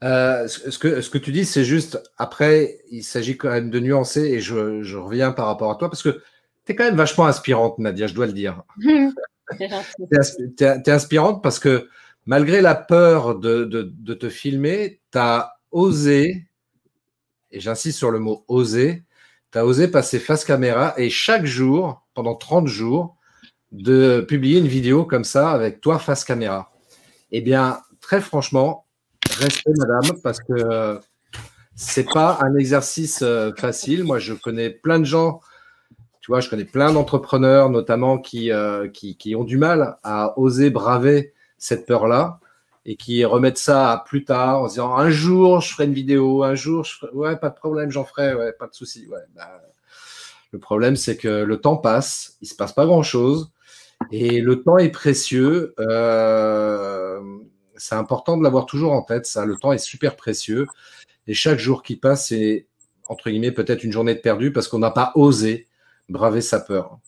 Euh, 0.05 0.47
ce, 0.47 0.79
que, 0.79 1.01
ce 1.01 1.09
que 1.09 1.17
tu 1.17 1.33
dis, 1.33 1.43
c'est 1.43 1.65
juste, 1.65 2.01
après, 2.17 2.79
il 2.89 3.03
s'agit 3.03 3.35
quand 3.35 3.49
même 3.49 3.69
de 3.69 3.81
nuancer, 3.81 4.21
et 4.21 4.39
je, 4.39 4.81
je, 4.81 4.95
reviens 4.95 5.33
par 5.33 5.47
rapport 5.47 5.69
à 5.69 5.75
toi, 5.75 5.89
parce 5.89 6.03
que 6.03 6.23
tu 6.65 6.71
es 6.71 6.75
quand 6.75 6.85
même 6.85 6.95
vachement 6.95 7.25
inspirante, 7.25 7.79
Nadia, 7.79 8.07
je 8.07 8.13
dois 8.13 8.27
le 8.27 8.31
dire. 8.31 8.63
Tu 9.57 10.63
es, 10.65 10.89
inspirante 10.89 11.41
parce 11.41 11.59
que 11.59 11.89
malgré 12.25 12.61
la 12.61 12.75
peur 12.75 13.39
de, 13.39 13.63
te 14.13 14.29
filmer, 14.29 15.01
tu 15.11 15.17
as 15.17 15.53
osé, 15.71 16.47
et 17.51 17.59
j'insiste 17.59 17.97
sur 17.97 18.11
le 18.11 18.19
mot 18.19 18.45
oser, 18.47 19.03
tu 19.51 19.57
as 19.57 19.65
osé 19.65 19.87
passer 19.87 20.19
face 20.19 20.45
caméra 20.45 20.93
et 20.97 21.09
chaque 21.09 21.45
jour, 21.45 22.05
pendant 22.13 22.35
30 22.35 22.67
jours, 22.67 23.15
de 23.71 24.25
publier 24.27 24.59
une 24.59 24.67
vidéo 24.67 25.05
comme 25.05 25.23
ça 25.23 25.51
avec 25.51 25.81
toi 25.81 25.99
face 25.99 26.23
caméra. 26.23 26.71
Eh 27.31 27.41
bien, 27.41 27.79
très 28.01 28.21
franchement, 28.21 28.85
restez 29.37 29.71
madame, 29.77 30.19
parce 30.23 30.39
que 30.39 30.99
c'est 31.75 32.11
pas 32.11 32.39
un 32.41 32.55
exercice 32.55 33.21
euh, 33.21 33.51
facile. 33.55 34.03
Moi, 34.03 34.19
je 34.19 34.33
connais 34.33 34.69
plein 34.69 34.99
de 34.99 35.05
gens, 35.05 35.39
tu 36.21 36.31
vois, 36.31 36.41
je 36.41 36.49
connais 36.49 36.65
plein 36.65 36.91
d'entrepreneurs, 36.91 37.69
notamment 37.69 38.17
qui, 38.17 38.51
euh, 38.51 38.89
qui, 38.89 39.15
qui, 39.17 39.35
ont 39.35 39.43
du 39.43 39.57
mal 39.57 39.97
à 40.03 40.37
oser 40.37 40.69
braver 40.69 41.33
cette 41.57 41.85
peur-là 41.85 42.39
et 42.85 42.95
qui 42.95 43.23
remettent 43.23 43.57
ça 43.57 43.91
à 43.91 43.97
plus 43.97 44.25
tard 44.25 44.63
en 44.63 44.67
se 44.67 44.73
disant 44.73 44.95
un 44.95 45.09
jour 45.09 45.61
je 45.61 45.73
ferai 45.73 45.85
une 45.85 45.93
vidéo, 45.93 46.43
un 46.43 46.55
jour 46.55 46.83
je 46.83 46.95
ferai... 46.95 47.11
ouais 47.13 47.37
pas 47.37 47.49
de 47.49 47.55
problème 47.55 47.91
j'en 47.91 48.05
ferai, 48.05 48.33
ouais 48.33 48.51
pas 48.53 48.67
de 48.67 48.73
souci. 48.73 49.07
Ouais, 49.07 49.19
bah, 49.35 49.61
le 50.51 50.59
problème 50.59 50.95
c'est 50.95 51.15
que 51.17 51.43
le 51.43 51.57
temps 51.61 51.77
passe, 51.77 52.37
il 52.41 52.47
se 52.47 52.55
passe 52.55 52.73
pas 52.73 52.85
grand 52.85 53.03
chose 53.03 53.51
et 54.11 54.41
le 54.41 54.61
temps 54.61 54.77
est 54.77 54.89
précieux. 54.89 55.73
Euh, 55.79 57.21
c'est 57.77 57.95
important 57.95 58.37
de 58.37 58.43
l'avoir 58.43 58.65
toujours 58.65 58.91
en 58.91 59.01
tête. 59.03 59.25
Ça, 59.25 59.45
le 59.45 59.55
temps 59.55 59.71
est 59.71 59.77
super 59.77 60.15
précieux 60.15 60.67
et 61.27 61.33
chaque 61.33 61.59
jour 61.59 61.83
qui 61.83 61.95
passe 61.95 62.27
c'est 62.27 62.67
entre 63.07 63.29
guillemets 63.29 63.51
peut-être 63.51 63.83
une 63.83 63.91
journée 63.91 64.15
de 64.15 64.19
perdu 64.19 64.51
parce 64.51 64.67
qu'on 64.67 64.79
n'a 64.79 64.91
pas 64.91 65.11
osé 65.15 65.68
braver 66.09 66.41
sa 66.41 66.59
peur. 66.59 66.99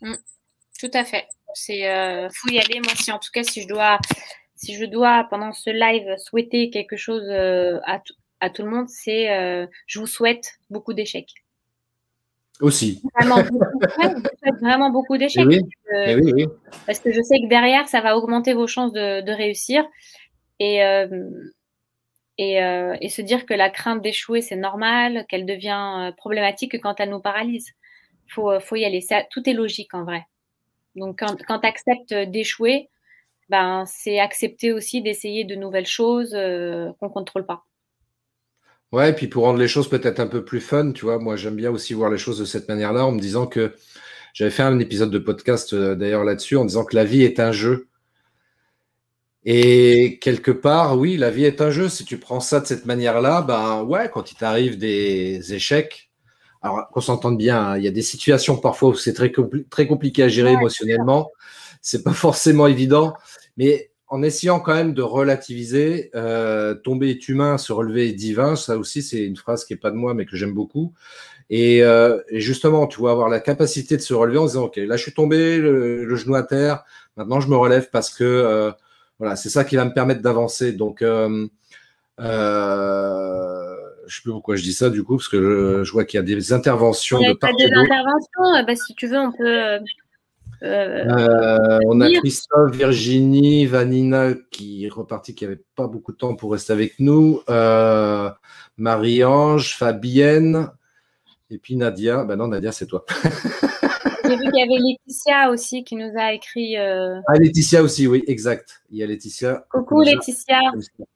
Mmh. 0.00 0.14
tout 0.78 0.90
à 0.92 1.04
fait. 1.04 1.26
C'est 1.54 1.88
euh, 1.88 2.28
faut 2.30 2.50
y 2.50 2.58
aller. 2.58 2.80
Moi, 2.80 2.92
si 2.94 3.10
en 3.10 3.18
tout 3.18 3.30
cas 3.32 3.42
si 3.42 3.62
je 3.62 3.68
dois 3.68 3.98
si 4.54 4.74
je 4.74 4.84
dois, 4.84 5.26
pendant 5.28 5.52
ce 5.52 5.70
live, 5.70 6.16
souhaiter 6.18 6.70
quelque 6.70 6.96
chose 6.96 7.24
euh, 7.28 7.78
à, 7.84 8.02
à, 8.40 8.48
tout 8.48 8.62
le 8.62 8.70
monde, 8.70 8.88
c'est 8.88 9.30
euh, 9.30 9.66
je 9.86 9.98
vous 9.98 10.06
souhaite 10.06 10.54
beaucoup 10.70 10.94
d'échecs. 10.94 11.32
Aussi. 12.60 13.02
Vraiment, 13.14 13.42
vraiment 14.62 14.90
beaucoup 14.90 15.18
d'échecs. 15.18 15.46
Eh 15.50 15.60
eh 16.06 16.14
oui. 16.14 16.32
oui, 16.34 16.46
Parce 16.86 17.00
que 17.00 17.12
je 17.12 17.20
sais 17.20 17.38
que 17.38 17.48
derrière, 17.48 17.86
ça 17.86 18.00
va 18.00 18.16
augmenter 18.16 18.54
vos 18.54 18.66
chances 18.66 18.92
de, 18.92 19.20
de 19.20 19.32
réussir. 19.32 19.84
Et, 20.58 20.78
et, 22.38 22.54
et, 22.54 23.08
se 23.10 23.20
dire 23.20 23.44
que 23.44 23.52
la 23.52 23.68
crainte 23.68 24.00
d'échouer, 24.00 24.40
c'est 24.40 24.56
normal, 24.56 25.26
qu'elle 25.28 25.44
devient 25.44 26.12
problématique 26.16 26.80
quand 26.80 26.98
elle 26.98 27.10
nous 27.10 27.20
paralyse. 27.20 27.74
Il 28.28 28.32
faut, 28.32 28.60
faut 28.60 28.76
y 28.76 28.84
aller. 28.84 29.04
Tout 29.30 29.48
est 29.48 29.52
logique 29.52 29.94
en 29.94 30.04
vrai. 30.04 30.22
Donc, 30.94 31.18
quand, 31.18 31.36
quand 31.46 31.60
tu 31.60 31.66
acceptes 31.66 32.14
d'échouer, 32.14 32.88
ben, 33.48 33.84
c'est 33.86 34.18
accepter 34.18 34.72
aussi 34.72 35.02
d'essayer 35.02 35.44
de 35.44 35.54
nouvelles 35.54 35.86
choses 35.86 36.34
euh, 36.34 36.92
qu'on 36.98 37.06
ne 37.06 37.12
contrôle 37.12 37.46
pas. 37.46 37.64
Ouais, 38.92 39.10
et 39.10 39.12
puis 39.12 39.26
pour 39.28 39.44
rendre 39.44 39.58
les 39.58 39.68
choses 39.68 39.88
peut-être 39.88 40.20
un 40.20 40.26
peu 40.26 40.44
plus 40.44 40.60
fun, 40.60 40.92
tu 40.92 41.04
vois, 41.04 41.18
moi 41.18 41.36
j'aime 41.36 41.56
bien 41.56 41.70
aussi 41.70 41.92
voir 41.92 42.10
les 42.10 42.18
choses 42.18 42.38
de 42.38 42.44
cette 42.44 42.68
manière-là 42.68 43.04
en 43.04 43.12
me 43.12 43.20
disant 43.20 43.46
que 43.46 43.74
j'avais 44.32 44.50
fait 44.50 44.62
un 44.62 44.78
épisode 44.78 45.10
de 45.10 45.18
podcast 45.18 45.72
euh, 45.74 45.94
d'ailleurs 45.96 46.24
là-dessus 46.24 46.56
en 46.56 46.64
disant 46.64 46.84
que 46.84 46.94
la 46.94 47.04
vie 47.04 47.22
est 47.22 47.40
un 47.40 47.52
jeu. 47.52 47.88
Et 49.44 50.18
quelque 50.20 50.50
part, 50.50 50.98
oui, 50.98 51.16
la 51.16 51.30
vie 51.30 51.44
est 51.44 51.60
un 51.60 51.70
jeu. 51.70 51.88
Si 51.88 52.04
tu 52.04 52.18
prends 52.18 52.40
ça 52.40 52.60
de 52.60 52.66
cette 52.66 52.84
manière-là, 52.84 53.42
ben 53.42 53.82
ouais, 53.84 54.10
quand 54.12 54.32
il 54.32 54.34
t'arrive 54.36 54.76
des 54.76 55.54
échecs, 55.54 56.05
alors 56.74 56.88
qu'on 56.88 57.00
s'entende 57.00 57.38
bien, 57.38 57.60
hein, 57.60 57.78
il 57.78 57.84
y 57.84 57.88
a 57.88 57.92
des 57.92 58.02
situations 58.02 58.56
parfois 58.56 58.90
où 58.90 58.94
c'est 58.94 59.12
très, 59.12 59.32
très 59.70 59.86
compliqué 59.86 60.22
à 60.22 60.28
gérer 60.28 60.52
émotionnellement 60.52 61.30
c'est 61.86 62.02
pas 62.02 62.12
forcément 62.12 62.66
évident, 62.66 63.14
mais 63.56 63.92
en 64.08 64.22
essayant 64.24 64.58
quand 64.58 64.74
même 64.74 64.92
de 64.92 65.02
relativiser, 65.02 66.10
euh, 66.16 66.74
tomber 66.74 67.10
est 67.10 67.28
humain, 67.28 67.58
se 67.58 67.72
relever 67.72 68.08
est 68.08 68.12
divin. 68.12 68.56
Ça 68.56 68.76
aussi, 68.76 69.02
c'est 69.02 69.22
une 69.22 69.36
phrase 69.36 69.64
qui 69.64 69.72
est 69.72 69.76
pas 69.76 69.92
de 69.92 69.96
moi, 69.96 70.12
mais 70.12 70.26
que 70.26 70.36
j'aime 70.36 70.52
beaucoup. 70.52 70.92
Et, 71.48 71.84
euh, 71.84 72.20
et, 72.28 72.40
justement, 72.40 72.88
tu 72.88 73.00
vas 73.00 73.12
avoir 73.12 73.28
la 73.28 73.38
capacité 73.38 73.96
de 73.96 74.02
se 74.02 74.14
relever 74.14 74.38
en 74.38 74.46
disant, 74.46 74.64
ok, 74.64 74.76
là, 74.78 74.96
je 74.96 75.02
suis 75.02 75.14
tombé, 75.14 75.58
le, 75.58 76.16
genou 76.16 76.34
à 76.34 76.42
terre. 76.42 76.84
Maintenant, 77.16 77.38
je 77.38 77.48
me 77.48 77.56
relève 77.56 77.88
parce 77.90 78.10
que 78.10 78.24
euh, 78.24 78.72
voilà, 79.20 79.36
c'est 79.36 79.48
ça 79.48 79.64
qui 79.64 79.76
va 79.76 79.84
me 79.84 79.92
permettre 79.92 80.22
d'avancer. 80.22 80.72
Donc, 80.72 81.02
euh, 81.02 81.46
je 84.06 84.16
sais 84.16 84.22
plus 84.22 84.32
pourquoi 84.32 84.56
je 84.56 84.62
dis 84.62 84.72
ça 84.72 84.90
du 84.90 85.02
coup, 85.02 85.16
parce 85.16 85.28
que 85.28 85.82
je, 85.84 85.92
vois 85.92 86.04
qu'il 86.04 86.18
y 86.18 86.20
a 86.20 86.24
des 86.24 86.52
interventions 86.52 87.18
Il 87.20 87.24
y 87.24 87.26
a 87.26 87.34
de 87.34 87.38
pas 87.38 87.52
des 87.52 87.72
interventions. 87.72 88.64
Bah, 88.66 88.76
si 88.76 88.94
tu 88.94 89.06
veux, 89.06 89.18
on 89.18 89.32
peut 89.32 89.80
euh, 90.62 91.04
euh, 91.04 91.78
on 91.86 92.00
a 92.00 92.10
Christophe, 92.10 92.74
Virginie, 92.74 93.66
Vanina 93.66 94.32
qui 94.50 94.86
est 94.86 94.88
reparti, 94.88 95.34
qui 95.34 95.44
n'avait 95.44 95.60
pas 95.74 95.86
beaucoup 95.86 96.12
de 96.12 96.16
temps 96.16 96.34
pour 96.34 96.52
rester 96.52 96.72
avec 96.72 96.98
nous. 96.98 97.42
Euh, 97.50 98.30
Marie-Ange, 98.78 99.76
Fabienne, 99.76 100.70
et 101.50 101.58
puis 101.58 101.76
Nadia. 101.76 102.24
Ben 102.24 102.36
non, 102.36 102.48
Nadia, 102.48 102.72
c'est 102.72 102.86
toi. 102.86 103.04
J'ai 104.24 104.36
vu 104.36 104.42
qu'il 104.50 104.56
y 104.56 104.62
avait 104.62 104.82
Laetitia 104.82 105.50
aussi 105.50 105.84
qui 105.84 105.94
nous 105.94 106.10
a 106.18 106.32
écrit. 106.32 106.76
Ah, 106.76 107.34
Laetitia 107.38 107.82
aussi, 107.82 108.06
oui, 108.06 108.24
exact. 108.26 108.82
Il 108.90 108.98
y 108.98 109.02
a 109.02 109.06
Laetitia. 109.06 109.66
Coucou 109.70 110.00
Laetitia. 110.00 110.58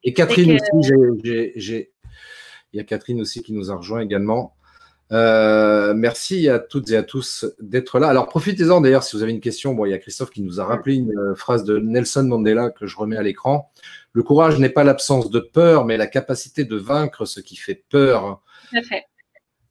Et 0.05 0.13
Catherine 0.13 0.57
aussi, 0.57 0.93
j'ai. 1.57 1.90
Il 2.73 2.77
y 2.77 2.81
a 2.81 2.85
Catherine 2.85 3.21
aussi 3.21 3.43
qui 3.43 3.53
nous 3.53 3.71
a 3.71 3.77
rejoint 3.77 4.01
également. 4.01 4.55
Euh, 5.13 5.93
merci 5.93 6.49
à 6.49 6.61
toutes 6.61 6.91
et 6.91 6.97
à 6.97 7.03
tous 7.03 7.45
d'être 7.61 7.99
là. 7.99 8.09
Alors 8.09 8.29
profitez-en 8.29 8.81
d'ailleurs 8.81 9.03
si 9.03 9.17
vous 9.17 9.23
avez 9.23 9.33
une 9.33 9.41
question. 9.41 9.75
Bon, 9.75 9.85
il 9.85 9.91
y 9.91 9.95
a 9.95 9.99
Christophe 9.99 10.31
qui 10.31 10.43
nous 10.43 10.61
a 10.61 10.65
rappelé 10.65 10.97
une 10.97 11.19
euh, 11.19 11.35
phrase 11.35 11.65
de 11.65 11.79
Nelson 11.79 12.25
Mandela 12.25 12.71
que 12.71 12.87
je 12.87 12.97
remets 12.97 13.17
à 13.17 13.23
l'écran. 13.23 13.73
Le 14.13 14.23
courage 14.23 14.59
n'est 14.61 14.69
pas 14.69 14.85
l'absence 14.85 15.31
de 15.31 15.41
peur, 15.41 15.85
mais 15.85 15.97
la 15.97 16.07
capacité 16.07 16.65
de 16.65 16.77
vaincre 16.77 17.25
ce 17.25 17.41
qui 17.41 17.57
fait 17.57 17.83
peur. 17.89 18.41
Tout 18.71 18.79
à 18.79 18.83
fait. 18.83 19.05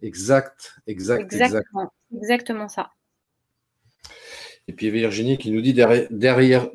Exact, 0.02 0.76
exact, 0.88 1.34
exactement, 1.34 1.92
exactement 2.14 2.68
ça. 2.68 2.90
Et 4.70 4.72
puis 4.72 4.92
Virginie 4.92 5.40
qui 5.40 5.50
nous 5.50 5.62
dit 5.62 5.74
derrière, 5.74 6.68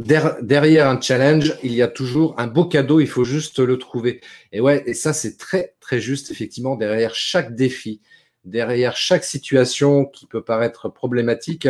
un 0.89 1.01
challenge, 1.01 1.55
il 1.63 1.73
y 1.73 1.81
a 1.81 1.87
toujours 1.87 2.35
un 2.39 2.49
beau 2.49 2.65
cadeau, 2.65 2.99
il 2.99 3.07
faut 3.07 3.23
juste 3.23 3.61
le 3.61 3.79
trouver. 3.79 4.21
Et 4.51 4.61
ouais, 4.61 4.83
et 4.87 4.95
ça 4.95 5.13
c'est 5.13 5.37
très 5.37 5.77
très 5.79 6.01
juste 6.01 6.33
effectivement 6.33 6.75
derrière 6.75 7.15
chaque 7.15 7.55
défi, 7.55 8.01
derrière 8.45 8.97
chaque 8.97 9.23
situation 9.23 10.07
qui 10.07 10.27
peut 10.27 10.43
paraître 10.43 10.89
problématique, 10.89 11.69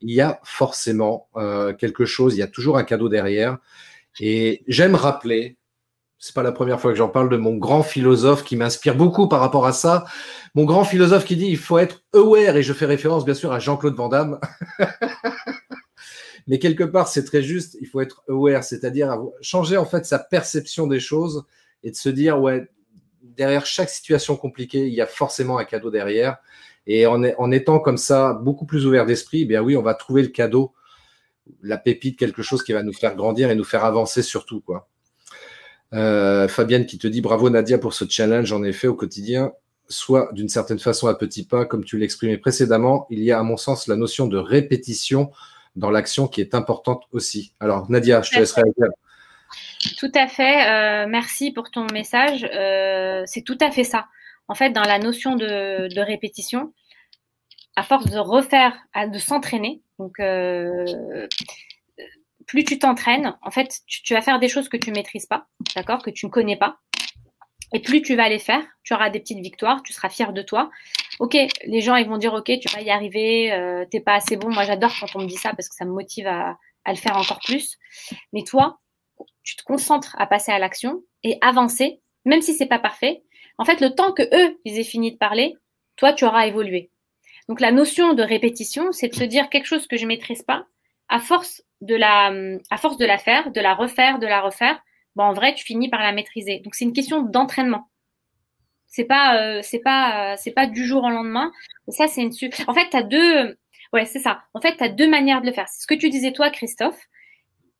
il 0.00 0.10
y 0.10 0.22
a 0.22 0.40
forcément 0.44 1.28
euh, 1.36 1.74
quelque 1.74 2.06
chose, 2.06 2.36
il 2.36 2.38
y 2.38 2.42
a 2.42 2.48
toujours 2.48 2.78
un 2.78 2.84
cadeau 2.84 3.10
derrière. 3.10 3.58
Et 4.18 4.62
j'aime 4.66 4.94
rappeler, 4.94 5.58
c'est 6.18 6.34
pas 6.34 6.42
la 6.42 6.52
première 6.52 6.80
fois 6.80 6.90
que 6.92 6.96
j'en 6.96 7.08
parle, 7.08 7.28
de 7.28 7.36
mon 7.36 7.56
grand 7.56 7.82
philosophe 7.82 8.44
qui 8.44 8.56
m'inspire 8.56 8.94
beaucoup 8.94 9.28
par 9.28 9.40
rapport 9.40 9.66
à 9.66 9.72
ça. 9.72 10.06
Mon 10.54 10.64
grand 10.64 10.84
philosophe 10.84 11.26
qui 11.26 11.36
dit 11.36 11.48
il 11.48 11.58
faut 11.58 11.78
être 11.78 12.02
aware, 12.14 12.56
et 12.56 12.62
je 12.62 12.72
fais 12.72 12.86
référence 12.86 13.26
bien 13.26 13.34
sûr 13.34 13.52
à 13.52 13.58
Jean-Claude 13.58 13.94
Van 13.94 14.08
Damme. 14.08 14.40
Mais 16.50 16.58
quelque 16.58 16.82
part, 16.82 17.06
c'est 17.06 17.22
très 17.22 17.44
juste, 17.44 17.76
il 17.80 17.86
faut 17.86 18.00
être 18.00 18.24
aware, 18.28 18.64
c'est-à-dire 18.64 19.16
changer 19.40 19.76
en 19.76 19.84
fait 19.84 20.04
sa 20.04 20.18
perception 20.18 20.88
des 20.88 20.98
choses 20.98 21.44
et 21.84 21.92
de 21.92 21.96
se 21.96 22.08
dire, 22.08 22.40
ouais, 22.40 22.66
derrière 23.22 23.64
chaque 23.64 23.88
situation 23.88 24.36
compliquée, 24.36 24.88
il 24.88 24.92
y 24.92 25.00
a 25.00 25.06
forcément 25.06 25.58
un 25.58 25.64
cadeau 25.64 25.92
derrière. 25.92 26.38
Et 26.88 27.06
en, 27.06 27.52
étant 27.52 27.78
comme 27.78 27.98
ça, 27.98 28.32
beaucoup 28.32 28.66
plus 28.66 28.84
ouvert 28.84 29.06
d'esprit, 29.06 29.46
eh 29.48 29.58
oui, 29.60 29.76
on 29.76 29.82
va 29.82 29.94
trouver 29.94 30.22
le 30.22 30.28
cadeau, 30.28 30.72
la 31.62 31.78
pépite, 31.78 32.18
quelque 32.18 32.42
chose 32.42 32.64
qui 32.64 32.72
va 32.72 32.82
nous 32.82 32.92
faire 32.92 33.14
grandir 33.14 33.48
et 33.48 33.54
nous 33.54 33.62
faire 33.62 33.84
avancer 33.84 34.20
surtout. 34.20 34.60
Quoi. 34.60 34.88
Euh, 35.92 36.48
Fabienne 36.48 36.84
qui 36.84 36.98
te 36.98 37.06
dit 37.06 37.20
bravo 37.20 37.48
Nadia 37.48 37.78
pour 37.78 37.94
ce 37.94 38.06
challenge, 38.08 38.52
en 38.52 38.64
effet, 38.64 38.88
au 38.88 38.96
quotidien, 38.96 39.52
soit 39.86 40.28
d'une 40.32 40.48
certaine 40.48 40.80
façon 40.80 41.06
à 41.06 41.14
petits 41.14 41.46
pas, 41.46 41.64
comme 41.64 41.84
tu 41.84 41.96
l'exprimais 41.96 42.38
précédemment, 42.38 43.06
il 43.08 43.22
y 43.22 43.30
a 43.30 43.38
à 43.38 43.44
mon 43.44 43.56
sens 43.56 43.86
la 43.86 43.94
notion 43.94 44.26
de 44.26 44.36
répétition 44.36 45.30
dans 45.76 45.90
l'action 45.90 46.28
qui 46.28 46.40
est 46.40 46.54
importante 46.54 47.04
aussi. 47.12 47.52
Alors 47.60 47.90
Nadia, 47.90 48.22
je 48.22 48.30
te 48.30 48.38
laisserai 48.38 48.62
dire. 48.76 48.88
Tout 49.98 50.12
à 50.14 50.28
fait. 50.28 50.68
Euh, 50.68 51.06
merci 51.08 51.52
pour 51.52 51.70
ton 51.70 51.86
message. 51.92 52.48
Euh, 52.54 53.22
c'est 53.26 53.42
tout 53.42 53.58
à 53.60 53.70
fait 53.70 53.84
ça. 53.84 54.08
En 54.48 54.54
fait, 54.54 54.70
dans 54.70 54.82
la 54.82 54.98
notion 54.98 55.36
de, 55.36 56.00
répétition, 56.00 56.72
à 57.76 57.82
force 57.82 58.06
de 58.06 58.18
refaire, 58.18 58.76
de 58.96 59.18
s'entraîner, 59.18 59.80
donc 59.98 60.18
euh, 60.18 60.84
plus 62.46 62.64
tu 62.64 62.78
t'entraînes, 62.78 63.36
en 63.42 63.50
fait, 63.50 63.80
tu, 63.86 64.12
vas 64.12 64.22
faire 64.22 64.40
des 64.40 64.48
choses 64.48 64.68
que 64.68 64.76
tu 64.76 64.90
maîtrises 64.90 65.26
pas, 65.26 65.46
d'accord, 65.76 66.02
que 66.02 66.10
tu 66.10 66.26
ne 66.26 66.30
connais 66.30 66.56
pas. 66.56 66.78
Et 67.72 67.80
plus 67.80 68.02
tu 68.02 68.16
vas 68.16 68.28
les 68.28 68.40
faire, 68.40 68.62
tu 68.82 68.92
auras 68.92 69.08
des 69.08 69.20
petites 69.20 69.38
victoires, 69.38 69.82
tu 69.84 69.92
seras 69.92 70.08
fier 70.08 70.32
de 70.32 70.42
toi. 70.42 70.70
Ok, 71.20 71.36
les 71.64 71.80
gens 71.80 71.94
ils 71.96 72.08
vont 72.08 72.18
dire 72.18 72.34
ok, 72.34 72.50
tu 72.60 72.68
vas 72.74 72.80
y 72.80 72.90
arriver, 72.90 73.52
euh, 73.52 73.84
t'es 73.88 74.00
pas 74.00 74.14
assez 74.14 74.36
bon. 74.36 74.50
Moi 74.50 74.64
j'adore 74.64 74.92
quand 74.98 75.14
on 75.14 75.20
me 75.20 75.26
dit 75.26 75.36
ça 75.36 75.50
parce 75.54 75.68
que 75.68 75.76
ça 75.76 75.84
me 75.84 75.92
motive 75.92 76.26
à, 76.26 76.58
à 76.84 76.92
le 76.92 76.98
faire 76.98 77.16
encore 77.16 77.40
plus. 77.44 77.78
Mais 78.32 78.42
toi, 78.42 78.80
tu 79.42 79.56
te 79.56 79.62
concentres 79.62 80.16
à 80.18 80.26
passer 80.26 80.52
à 80.52 80.58
l'action 80.58 81.02
et 81.22 81.38
avancer, 81.40 82.00
même 82.24 82.42
si 82.42 82.54
c'est 82.54 82.66
pas 82.66 82.78
parfait. 82.78 83.22
En 83.58 83.64
fait, 83.64 83.80
le 83.80 83.94
temps 83.94 84.12
que 84.12 84.22
eux, 84.22 84.58
ils 84.64 84.78
aient 84.78 84.84
fini 84.84 85.12
de 85.12 85.18
parler, 85.18 85.54
toi, 85.96 86.12
tu 86.12 86.24
auras 86.24 86.46
évolué. 86.46 86.90
Donc, 87.48 87.60
la 87.60 87.72
notion 87.72 88.14
de 88.14 88.22
répétition, 88.22 88.92
c'est 88.92 89.08
de 89.08 89.14
se 89.14 89.24
dire 89.24 89.50
quelque 89.50 89.66
chose 89.66 89.86
que 89.86 89.96
je 89.96 90.06
maîtrise 90.06 90.42
pas. 90.42 90.66
À 91.08 91.18
force 91.18 91.62
de 91.80 91.94
la, 91.94 92.32
à 92.70 92.76
force 92.76 92.96
de 92.96 93.04
la 93.04 93.18
faire, 93.18 93.50
de 93.50 93.60
la 93.60 93.74
refaire, 93.74 94.18
de 94.18 94.26
la 94.26 94.40
refaire, 94.40 94.80
bon, 95.16 95.24
en 95.24 95.32
vrai, 95.34 95.54
tu 95.54 95.64
finis 95.64 95.88
par 95.90 96.00
la 96.00 96.12
maîtriser. 96.12 96.60
Donc, 96.60 96.74
c'est 96.74 96.84
une 96.84 96.92
question 96.92 97.22
d'entraînement. 97.22 97.89
C'est 98.90 99.04
pas, 99.04 99.40
euh, 99.40 99.60
c'est 99.62 99.78
pas, 99.78 100.32
euh, 100.32 100.36
c'est 100.36 100.50
pas 100.50 100.66
du 100.66 100.84
jour 100.84 101.04
au 101.04 101.10
lendemain. 101.10 101.52
ça, 101.88 102.08
c'est 102.08 102.22
une. 102.22 102.32
En 102.66 102.74
fait, 102.74 102.90
tu 102.90 102.96
as 102.96 103.02
deux. 103.04 103.56
Ouais, 103.92 104.04
c'est 104.04 104.18
ça. 104.18 104.42
En 104.52 104.60
fait, 104.60 104.76
tu 104.76 104.84
as 104.84 104.88
deux 104.88 105.08
manières 105.08 105.40
de 105.40 105.46
le 105.46 105.52
faire. 105.52 105.68
C'est 105.68 105.82
ce 105.82 105.86
que 105.86 105.94
tu 105.94 106.10
disais 106.10 106.32
toi, 106.32 106.50
Christophe. 106.50 106.98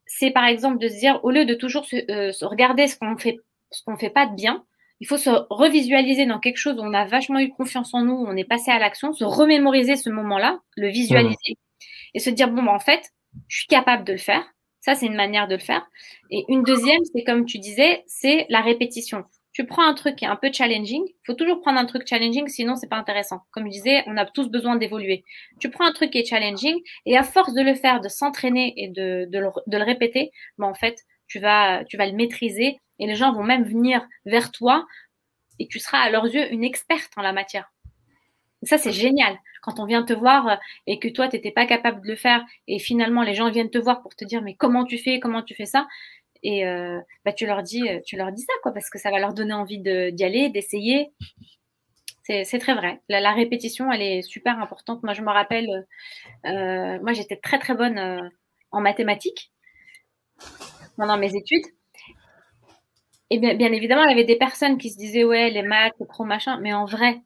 C'est 0.07 0.31
par 0.31 0.45
exemple 0.47 0.79
de 0.79 0.89
se 0.89 0.99
dire, 0.99 1.21
au 1.25 1.31
lieu 1.31 1.45
de 1.45 1.55
toujours 1.55 1.85
se, 1.85 1.97
euh, 2.11 2.33
regarder 2.43 2.87
ce 2.87 2.97
qu'on 2.97 3.17
fait, 3.17 3.37
ce 3.71 3.83
qu'on 3.85 3.97
fait 3.97 4.11
pas 4.11 4.27
de 4.27 4.35
bien, 4.35 4.65
il 5.01 5.07
faut 5.07 5.17
se 5.17 5.31
revisualiser 5.51 6.27
dans 6.27 6.41
quelque 6.41 6.57
chose 6.59 6.77
où 6.79 6.83
on 6.83 6.93
a 6.93 7.05
vachement 7.07 7.39
eu 7.41 7.51
confiance 7.51 7.95
en 7.95 8.03
nous, 8.03 8.15
on 8.15 8.37
est 8.37 8.45
passé 8.45 8.71
à 8.71 8.79
l'action, 8.79 9.13
se 9.13 9.25
remémoriser 9.25 9.97
ce 9.97 10.11
moment-là, 10.11 10.61
le 10.77 10.89
visualiser 10.89 11.37
mmh. 11.51 11.85
et 12.15 12.19
se 12.21 12.31
dire 12.31 12.51
bon, 12.51 12.63
bah, 12.63 12.73
en 12.73 12.81
fait, 12.81 13.13
je 13.49 13.59
suis 13.59 13.67
capable 13.67 14.05
de 14.05 14.13
le 14.13 14.19
faire. 14.19 14.45
Ça, 14.81 14.95
c'est 14.95 15.07
une 15.07 15.15
manière 15.15 15.47
de 15.47 15.55
le 15.55 15.61
faire. 15.61 15.87
Et 16.31 16.45
une 16.49 16.65
deuxième, 16.65 17.01
c'est 17.15 17.23
comme 17.25 17.45
tu 17.45 17.59
disais, 17.59 18.03
c'est 18.07 18.47
la 18.49 18.61
répétition. 18.61 19.25
Tu 19.53 19.67
prends 19.67 19.85
un 19.85 19.95
truc 19.95 20.17
qui 20.17 20.25
est 20.25 20.29
un 20.29 20.37
peu 20.37 20.51
challenging. 20.53 21.03
Il 21.07 21.27
faut 21.27 21.35
toujours 21.35 21.61
prendre 21.61 21.79
un 21.79 21.87
truc 21.87 22.07
challenging, 22.07 22.47
sinon 22.49 22.77
c'est 22.77 22.89
pas 22.89 22.97
intéressant. 22.97 23.41
Comme 23.51 23.67
je 23.67 23.73
disais, 23.73 24.05
on 24.07 24.17
a 24.17 24.25
tous 24.25 24.49
besoin 24.49 24.77
d'évoluer. 24.77 25.25
Tu 25.59 25.71
prends 25.71 25.87
un 25.87 25.93
truc 25.93 26.11
qui 26.11 26.19
est 26.19 26.25
challenging 26.25 26.79
et 27.07 27.17
à 27.17 27.25
force 27.25 27.55
de 27.55 27.63
le 27.63 27.75
faire, 27.75 28.01
de 28.01 28.09
s'entraîner 28.09 28.75
et 28.77 28.89
de, 28.89 29.27
de, 29.29 29.39
le, 29.39 29.49
de 29.67 29.77
le 29.77 29.85
répéter, 29.85 30.31
ben 30.59 30.69
en 30.69 30.75
fait, 30.75 31.05
tu 31.27 31.41
vas, 31.41 31.85
tu 31.85 31.97
vas 31.97 32.07
le 32.07 32.13
maîtriser 32.13 32.79
et 33.01 33.07
les 33.07 33.17
gens 33.17 33.33
vont 33.33 33.43
même 33.43 33.65
venir 33.65 34.07
vers 34.25 34.53
toi 34.53 34.87
et 35.59 35.67
tu 35.69 35.79
seras 35.79 35.99
à 35.99 36.11
leurs 36.11 36.27
yeux 36.27 36.53
une 36.53 36.65
experte 36.65 37.11
en 37.17 37.23
la 37.23 37.33
matière. 37.33 37.73
ça, 38.63 38.79
c'est 38.79 38.93
génial. 38.93 39.39
Quand 39.63 39.79
on 39.79 39.85
vient 39.85 40.03
te 40.03 40.13
voir 40.13 40.59
et 40.87 40.99
que 40.99 41.09
toi, 41.09 41.29
tu 41.29 41.37
n'étais 41.37 41.51
pas 41.51 41.67
capable 41.67 42.03
de 42.03 42.09
le 42.09 42.17
faire 42.17 42.45
et 42.67 42.79
finalement 42.79 43.23
les 43.23 43.35
gens 43.35 43.51
viennent 43.51 43.71
te 43.71 43.79
voir 43.79 44.01
pour 44.03 44.15
te 44.15 44.25
dire 44.25 44.43
mais 44.43 44.55
comment 44.55 44.85
tu 44.85 44.97
fais, 44.97 45.21
comment 45.21 45.43
tu 45.43 45.55
fais 45.55 45.67
ça 45.67 45.87
et 46.43 46.67
euh, 46.67 47.01
bah, 47.25 47.33
tu 47.33 47.47
leur 47.47 47.63
dis 47.63 47.83
tu 48.05 48.17
leur 48.17 48.33
dis 48.33 48.43
ça 48.43 48.53
quoi 48.63 48.73
parce 48.73 48.91
que 48.91 48.99
ça 48.99 49.11
va 49.11 49.19
leur 49.19 49.35
donner 49.35 49.53
envie 49.53 49.79
d'y 49.79 50.25
aller, 50.25 50.49
d'essayer. 50.51 51.13
C'est 52.45 52.59
très 52.61 52.75
vrai. 52.75 53.01
La, 53.09 53.33
répétition, 53.33 53.91
elle 53.91 54.03
est 54.03 54.23
super 54.23 54.59
importante. 54.61 55.03
Moi, 55.03 55.15
je 55.15 55.23
me 55.23 55.31
rappelle, 55.31 55.69
euh, 56.47 56.99
moi, 57.01 57.13
j'étais 57.13 57.37
très 57.37 57.59
très 57.59 57.75
bonne 57.75 57.99
euh, 57.99 58.21
en 58.71 58.81
mathématiques 58.81 59.51
pendant 60.97 61.19
mes 61.19 61.35
études. 61.35 61.65
Et 63.31 63.39
bien, 63.39 63.55
bien, 63.55 63.73
évidemment, 63.73 64.05
il 64.05 64.11
y 64.11 64.13
avait 64.13 64.25
des 64.25 64.37
personnes 64.37 64.79
qui 64.79 64.91
se 64.91 64.97
disaient, 64.97 65.25
ouais, 65.25 65.51
les 65.51 65.63
maths, 65.63 65.95
c'est 65.99 66.07
trop 66.07 66.25
machin. 66.25 66.59
Mais 66.61 66.73
en 66.73 66.85
vrai, 66.85 67.21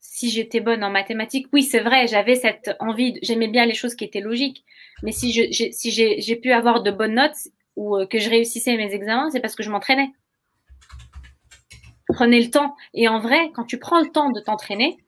si 0.00 0.30
j'étais 0.30 0.60
bonne 0.60 0.84
en 0.84 0.90
mathématiques, 0.90 1.46
oui, 1.52 1.62
c'est 1.62 1.80
vrai, 1.80 2.06
j'avais 2.06 2.34
cette 2.34 2.70
envie, 2.80 3.18
j'aimais 3.22 3.48
bien 3.48 3.64
les 3.64 3.74
choses 3.74 3.94
qui 3.94 4.04
étaient 4.04 4.20
logiques. 4.20 4.64
Mais 5.02 5.12
si 5.12 5.32
j'ai 5.32 6.36
pu 6.36 6.52
avoir 6.52 6.82
de 6.82 6.90
bonnes 6.90 7.14
notes 7.14 7.48
ou 7.76 7.96
euh, 7.96 8.06
que 8.06 8.18
je 8.18 8.30
réussissais 8.30 8.76
mes 8.76 8.92
examens, 8.92 9.30
c'est 9.30 9.40
parce 9.40 9.54
que 9.54 9.62
je 9.62 9.70
m'entraînais. 9.70 10.10
Prenez 12.08 12.40
le 12.40 12.50
temps. 12.50 12.76
Et 12.92 13.08
en 13.08 13.18
vrai, 13.18 13.50
quand 13.54 13.64
tu 13.64 13.78
prends 13.78 14.00
le 14.00 14.08
temps 14.08 14.30
de 14.30 14.40
t'entraîner, 14.40 14.98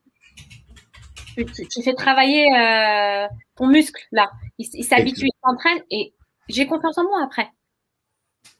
tu, 1.36 1.82
fais 1.82 1.94
travailler 1.94 2.46
euh, 2.56 3.26
ton 3.56 3.66
muscle 3.66 4.02
là. 4.10 4.30
Il, 4.58 4.66
il 4.72 4.84
s'habitue, 4.84 5.26
il 5.26 5.40
s'entraîne 5.44 5.82
et 5.90 6.14
j'ai 6.48 6.66
confiance 6.66 6.96
en 6.96 7.04
moi 7.04 7.22
après 7.22 7.50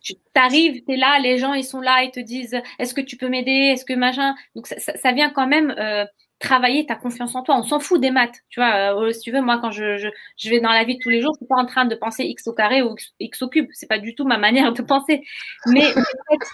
tu 0.07 0.15
t'arrives, 0.33 0.85
tu 0.85 0.95
es 0.95 0.97
là, 0.97 1.19
les 1.19 1.39
gens 1.39 1.55
ils 1.55 1.65
sont 1.65 1.81
là, 1.81 2.03
ils 2.05 2.13
te 2.13 2.21
disent 2.21 2.61
est-ce 2.79 2.95
que 2.95 3.01
tu 3.01 3.17
peux 3.17 3.29
m'aider, 3.29 3.73
est-ce 3.73 3.85
que 3.85 3.93
machin. 3.93 4.35
Donc 4.55 4.67
ça, 4.69 5.13
vient 5.13 5.31
quand 5.31 5.47
même 5.49 5.75
euh, 5.79 6.05
travailler 6.39 6.87
ta 6.87 6.95
confiance 6.95 7.35
en 7.35 7.43
toi. 7.43 7.57
On 7.57 7.63
s'en 7.63 7.81
fout 7.81 8.01
des 8.01 8.11
maths, 8.11 8.43
tu 8.49 8.61
vois. 8.61 8.95
Euh, 8.95 9.13
si 9.13 9.21
tu 9.21 9.33
veux, 9.33 9.41
moi 9.41 9.59
quand 9.61 9.71
je, 9.71 9.97
je, 9.97 10.51
vais 10.51 10.61
dans 10.61 10.71
la 10.71 10.85
vie 10.85 10.97
de 10.97 11.03
tous 11.03 11.09
les 11.09 11.21
jours, 11.21 11.33
je 11.35 11.39
suis 11.39 11.47
pas 11.47 11.57
en 11.57 11.67
train 11.67 11.85
de 11.85 11.95
penser 11.95 12.25
x 12.25 12.47
au 12.47 12.53
carré 12.53 12.83
ou 12.83 12.95
x, 13.21 13.43
au 13.43 13.49
cube. 13.49 13.69
C'est 13.73 13.89
pas 13.89 13.99
du 13.99 14.15
tout 14.15 14.25
ma 14.25 14.39
manière 14.39 14.73
de 14.73 14.83
penser. 14.83 15.23
Mais 15.67 15.93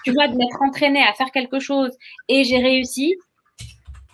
tu 0.04 0.12
vois, 0.12 0.28
de 0.28 0.36
m'être 0.36 0.62
entraîné 0.62 1.02
à 1.02 1.12
faire 1.14 1.30
quelque 1.32 1.58
chose 1.58 1.90
et 2.28 2.44
j'ai 2.44 2.58
réussi. 2.58 3.16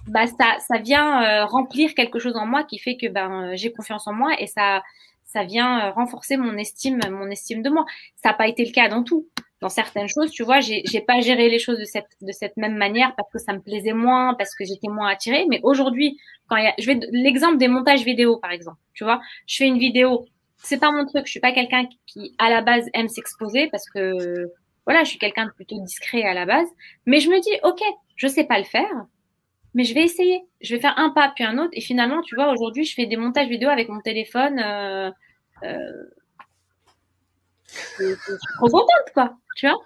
Bah 0.07 0.27
ça, 0.27 0.57
ça 0.61 0.79
vient 0.79 1.23
euh, 1.23 1.45
remplir 1.45 1.95
quelque 1.95 2.19
chose 2.19 2.35
en 2.37 2.47
moi 2.47 2.65
qui 2.65 2.79
fait 2.79 2.97
que 2.97 3.09
ben 3.09 3.55
j'ai 3.57 3.71
confiance 3.73 4.07
en 4.07 4.15
moi 4.15 4.31
et 4.39 4.47
ça 4.47 4.83
ça 5.29 5.45
vient 5.45 5.89
euh, 5.89 5.91
renforcer 5.91 6.37
mon 6.39 6.57
estime, 6.57 7.01
mon 7.11 7.31
estime 7.31 7.63
de 7.63 7.69
moi. 7.69 7.85
Ça 8.17 8.31
n'a 8.31 8.35
pas 8.35 8.49
été 8.49 8.65
le 8.65 8.73
cas 8.73 8.89
dans 8.89 9.05
tout. 9.05 9.29
Dans 9.61 9.69
certaines 9.69 10.09
choses, 10.09 10.31
tu 10.31 10.45
vois, 10.45 10.61
j'ai, 10.61 10.83
j'ai 10.85 11.01
pas 11.01 11.21
géré 11.21 11.49
les 11.49 11.59
choses 11.59 11.79
de 11.79 11.85
cette, 11.85 12.07
de 12.21 12.31
cette 12.31 12.57
même 12.57 12.77
manière 12.77 13.15
parce 13.17 13.31
que 13.33 13.39
ça 13.39 13.53
me 13.53 13.61
plaisait 13.61 13.93
moins, 13.93 14.35
parce 14.35 14.55
que 14.55 14.65
j'étais 14.65 14.89
moins 14.89 15.09
attirée. 15.09 15.47
Mais 15.49 15.59
aujourd'hui, 15.65 16.17
quand 16.49 16.57
il 16.57 16.65
y 16.65 16.69
a, 16.69 16.75
je 16.79 16.87
vais, 16.87 17.01
l'exemple 17.11 17.59
des 17.59 17.69
montages 17.69 18.05
vidéo, 18.05 18.37
par 18.39 18.53
exemple, 18.53 18.79
tu 18.95 19.05
vois, 19.05 19.21
je 19.47 19.57
fais 19.57 19.67
une 19.67 19.79
vidéo, 19.79 20.27
c'est 20.59 20.79
pas 20.79 20.93
mon 20.93 21.05
truc. 21.07 21.27
Je 21.27 21.33
suis 21.33 21.41
pas 21.41 21.53
quelqu'un 21.53 21.87
qui, 22.07 22.35
à 22.39 22.51
la 22.51 22.63
base, 22.63 22.89
aime 22.95 23.09
s'exposer 23.09 23.69
parce 23.71 23.89
que, 23.91 24.51
voilà, 24.87 25.05
je 25.05 25.11
suis 25.11 25.19
quelqu'un 25.19 25.47
de 25.47 25.51
plutôt 25.51 25.79
discret 25.81 26.23
à 26.23 26.35
la 26.35 26.47
base. 26.47 26.69
Mais 27.07 27.21
je 27.21 27.29
me 27.29 27.41
dis, 27.41 27.51
OK, 27.65 27.81
je 28.17 28.29
sais 28.29 28.45
pas 28.45 28.59
le 28.59 28.65
faire, 28.65 29.07
mais 29.75 29.85
je 29.85 29.95
vais 29.95 30.03
essayer. 30.03 30.43
Je 30.61 30.75
vais 30.75 30.81
faire 30.81 30.99
un 30.99 31.11
pas 31.11 31.33
puis 31.35 31.45
un 31.45 31.59
autre. 31.59 31.71
Et 31.73 31.81
finalement, 31.81 32.23
tu 32.23 32.35
vois, 32.35 32.51
aujourd'hui, 32.53 32.85
je 32.85 32.95
fais 32.95 33.07
des 33.07 33.17
montages 33.17 33.49
vidéo 33.49 33.69
avec 33.69 33.89
mon 33.89 34.01
téléphone. 34.01 34.59
Euh, 34.59 35.11
euh, 35.63 35.79
je 37.99 38.15
suis 38.15 38.55
trop 38.57 38.69
contente, 38.69 39.13
quoi. 39.15 39.37
Tu 39.59 39.67
vois? 39.67 39.77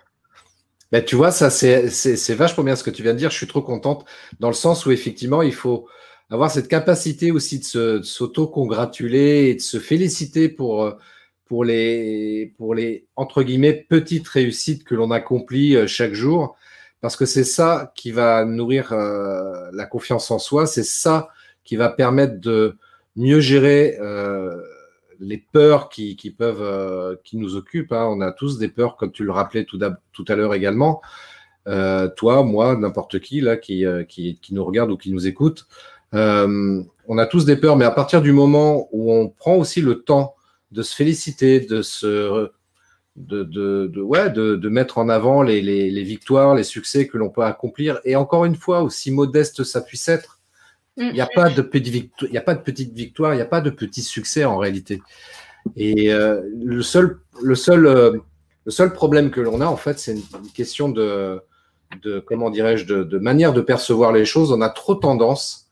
Ben, 0.93 1.03
tu 1.03 1.17
vois, 1.17 1.31
ça, 1.31 1.49
c'est 1.49 2.35
vachement 2.35 2.63
bien 2.63 2.77
ce 2.77 2.85
que 2.85 2.91
tu 2.91 3.03
viens 3.03 3.15
de 3.15 3.19
dire. 3.19 3.31
Je 3.31 3.37
suis 3.37 3.47
trop 3.47 3.63
contente 3.63 4.05
dans 4.39 4.49
le 4.49 4.55
sens 4.55 4.85
où, 4.85 4.91
effectivement, 4.91 5.41
il 5.41 5.55
faut 5.55 5.89
avoir 6.29 6.51
cette 6.51 6.69
capacité 6.69 7.31
aussi 7.31 7.61
de 7.75 8.03
s'auto-congratuler 8.03 9.49
et 9.49 9.55
de 9.55 9.61
se 9.61 9.79
féliciter 9.79 10.51
pour, 10.51 10.95
pour, 11.47 11.65
les, 11.65 12.53
pour 12.59 12.75
les, 12.75 13.07
entre 13.17 13.43
guillemets, 13.43 13.73
petites 13.89 14.29
réussites 14.29 14.85
que 14.85 14.95
l'on 14.95 15.11
accomplit 15.11 15.77
euh, 15.77 15.87
chaque 15.87 16.13
jour. 16.13 16.55
Parce 17.01 17.17
que 17.17 17.25
c'est 17.25 17.45
ça 17.45 17.95
qui 17.97 18.11
va 18.11 18.45
nourrir 18.45 18.93
euh, 18.93 19.71
la 19.73 19.87
confiance 19.87 20.31
en 20.31 20.39
soi, 20.39 20.67
c'est 20.67 20.85
ça 20.85 21.31
qui 21.65 21.77
va 21.77 21.89
permettre 21.89 22.39
de 22.41 22.77
mieux 23.17 23.41
gérer 23.41 23.97
euh, 24.01 24.55
les 25.23 25.39
peurs 25.39 25.89
qui, 25.89 26.35
peuvent, 26.37 26.63
euh, 26.63 27.17
qui 27.25 27.37
nous 27.37 27.57
occupent. 27.57 27.93
Hein. 27.93 28.07
On 28.11 28.21
a 28.21 28.33
tous 28.33 28.59
des 28.59 28.69
peurs, 28.69 28.97
comme 28.97 29.13
tu 29.13 29.25
le 29.25 29.33
rappelais 29.33 29.65
tout, 29.65 29.79
à 29.81 30.35
l'heure 30.35 30.55
également. 30.55 31.01
toi, 31.65 32.43
moi, 32.43 32.77
n'importe 32.77 33.21
qui 33.21 33.41
là 33.41 33.57
qui, 33.57 33.85
qui, 34.09 34.39
qui, 34.41 34.55
nous 34.55 34.65
regarde 34.65 34.91
ou 34.91 34.97
qui 34.97 35.13
nous 35.13 35.27
écoute, 35.27 35.67
on 36.13 37.19
a 37.19 37.27
tous 37.27 37.45
des 37.45 37.57
peurs, 37.57 37.77
mais 37.77 37.85
à 37.85 37.91
partir 37.91 38.21
du 38.23 38.33
moment 38.33 38.89
où 38.93 39.13
on 39.13 39.29
prend 39.29 39.57
aussi 39.57 39.81
le 39.81 40.03
temps 40.03 40.35
de 40.73 40.83
se 40.83 40.95
féliciter, 40.95 41.61
de 41.61 41.83
se 41.83 42.51
de, 43.17 43.43
de, 43.43 43.89
de, 43.89 44.01
ouais, 44.01 44.31
de, 44.31 44.57
de 44.57 44.69
mettre 44.69 44.99
en 44.99 45.09
avant 45.09 45.43
les, 45.43 45.61
les, 45.61 45.91
les, 45.91 46.03
victoires, 46.03 46.55
les 46.55 46.65
succès 46.65 47.07
que 47.07 47.19
l'on 47.19 47.29
peut 47.29 47.45
accomplir. 47.45 48.01
Et 48.05 48.17
encore 48.17 48.45
une 48.45 48.57
fois, 48.57 48.83
aussi 48.83 49.11
modeste 49.11 49.65
ça 49.65 49.81
puisse 49.81 50.09
être, 50.09 50.41
il 50.97 51.13
n'y 51.13 51.21
a, 51.21 51.29
pas 51.35 51.49
de 51.49 51.63
petite 51.63 51.93
victoire, 51.93 52.31
il 52.33 52.63
petite 52.63 52.93
victoire, 52.93 53.33
il 53.33 53.37
n'y 53.37 53.43
a 53.43 53.47
pas 53.47 53.61
de 53.61 53.71
petit 53.71 54.03
succès 54.03 54.45
en 54.45 54.59
réalité. 54.59 55.03
Et 55.77 56.13
euh, 56.13 56.43
euh, 56.43 58.21
le 58.65 58.71
seul 58.71 58.93
problème 58.93 59.31
que 59.31 59.41
l'on 59.41 59.61
a, 59.61 59.67
en 59.67 59.77
fait, 59.77 59.99
c'est 59.99 60.13
une 60.13 60.51
question 60.55 60.89
de, 60.89 61.43
comment 62.27 62.51
dirais-je, 62.51 62.85
de, 62.85 63.19
manière 63.19 63.53
de 63.53 63.61
percevoir 63.61 64.13
les 64.13 64.25
choses. 64.25 64.53
On 64.53 64.61
a 64.61 64.69
trop 64.69 64.95
tendance, 64.95 65.71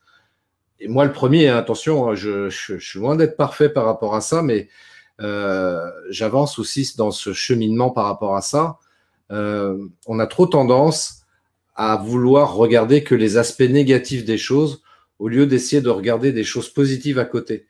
et 0.79 0.89
moi 0.89 1.05
le 1.05 1.13
premier, 1.13 1.49
attention, 1.49 2.09
hein, 2.09 2.15
je, 2.15 2.49
suis 2.49 2.99
loin 2.99 3.17
d'être 3.17 3.37
parfait 3.37 3.69
par 3.69 3.85
rapport 3.85 4.15
à 4.15 4.21
ça, 4.21 4.43
mais 4.43 4.69
euh, 5.21 5.85
j'avance 6.09 6.59
aussi 6.59 6.95
dans 6.97 7.11
ce 7.11 7.35
cheminement 7.35 7.91
par 7.91 8.07
rapport 8.07 8.37
à 8.37 8.43
ça. 8.43 8.79
On 9.31 10.19
a 10.19 10.27
trop 10.27 10.47
tendance 10.47 11.25
à 11.77 11.97
vouloir 11.97 12.55
regarder 12.55 13.05
que 13.05 13.15
les 13.15 13.37
aspects 13.37 13.61
négatifs 13.61 14.25
des 14.25 14.39
choses 14.39 14.83
au 15.21 15.29
lieu 15.29 15.47
d'essayer 15.47 15.81
de 15.81 15.89
regarder 15.89 16.33
des 16.33 16.43
choses 16.43 16.69
positives 16.69 17.21
à 17.21 17.25
côté. 17.25 17.67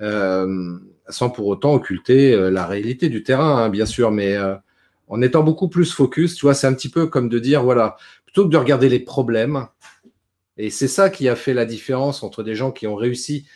Euh, 0.00 0.78
sans 1.08 1.30
pour 1.30 1.48
autant 1.48 1.74
occulter 1.74 2.50
la 2.50 2.66
réalité 2.66 3.08
du 3.08 3.22
terrain, 3.22 3.64
hein, 3.64 3.68
bien 3.68 3.86
sûr, 3.86 4.10
mais 4.10 4.36
en 5.08 5.20
étant 5.20 5.42
beaucoup 5.42 5.68
plus 5.68 5.92
focus, 5.92 6.34
tu 6.34 6.46
vois, 6.46 6.54
c'est 6.54 6.66
un 6.66 6.72
petit 6.72 6.88
peu 6.88 7.06
comme 7.06 7.28
de 7.28 7.38
dire, 7.38 7.62
voilà, 7.62 7.96
plutôt 8.24 8.44
que 8.44 8.52
de 8.52 8.56
regarder 8.56 8.88
les 8.88 9.00
problèmes, 9.00 9.66
et 10.56 10.70
c'est 10.70 10.88
ça 10.88 11.10
qui 11.10 11.28
a 11.28 11.36
fait 11.36 11.54
la 11.54 11.64
différence 11.64 12.22
entre 12.22 12.42
des 12.42 12.54
gens 12.54 12.70
qui 12.70 12.86
ont 12.86 12.94
réussi, 12.94 13.46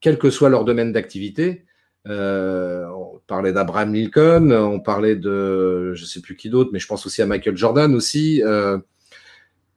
quel 0.00 0.18
que 0.18 0.30
soit 0.30 0.48
leur 0.48 0.64
domaine 0.64 0.92
d'activité, 0.92 1.64
euh, 2.06 2.86
on 2.88 3.20
parlait 3.26 3.52
d'Abraham 3.52 3.92
Lincoln, 3.92 4.50
on 4.52 4.80
parlait 4.80 5.16
de, 5.16 5.92
je 5.94 6.02
ne 6.02 6.06
sais 6.06 6.20
plus 6.20 6.36
qui 6.36 6.48
d'autre, 6.48 6.70
mais 6.72 6.78
je 6.78 6.86
pense 6.86 7.04
aussi 7.06 7.20
à 7.22 7.26
Michael 7.26 7.56
Jordan 7.56 7.94
aussi. 7.94 8.42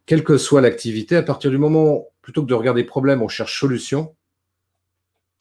Euh, 0.02 0.06
quelle 0.06 0.24
que 0.24 0.38
soit 0.38 0.62
l'activité, 0.62 1.16
à 1.16 1.24
partir 1.24 1.52
du 1.52 1.58
moment, 1.58 2.08
plutôt 2.22 2.42
que 2.42 2.48
de 2.48 2.54
regarder 2.54 2.84
problème, 2.84 3.22
on 3.22 3.28
cherche 3.28 3.60
solution. 3.60 4.16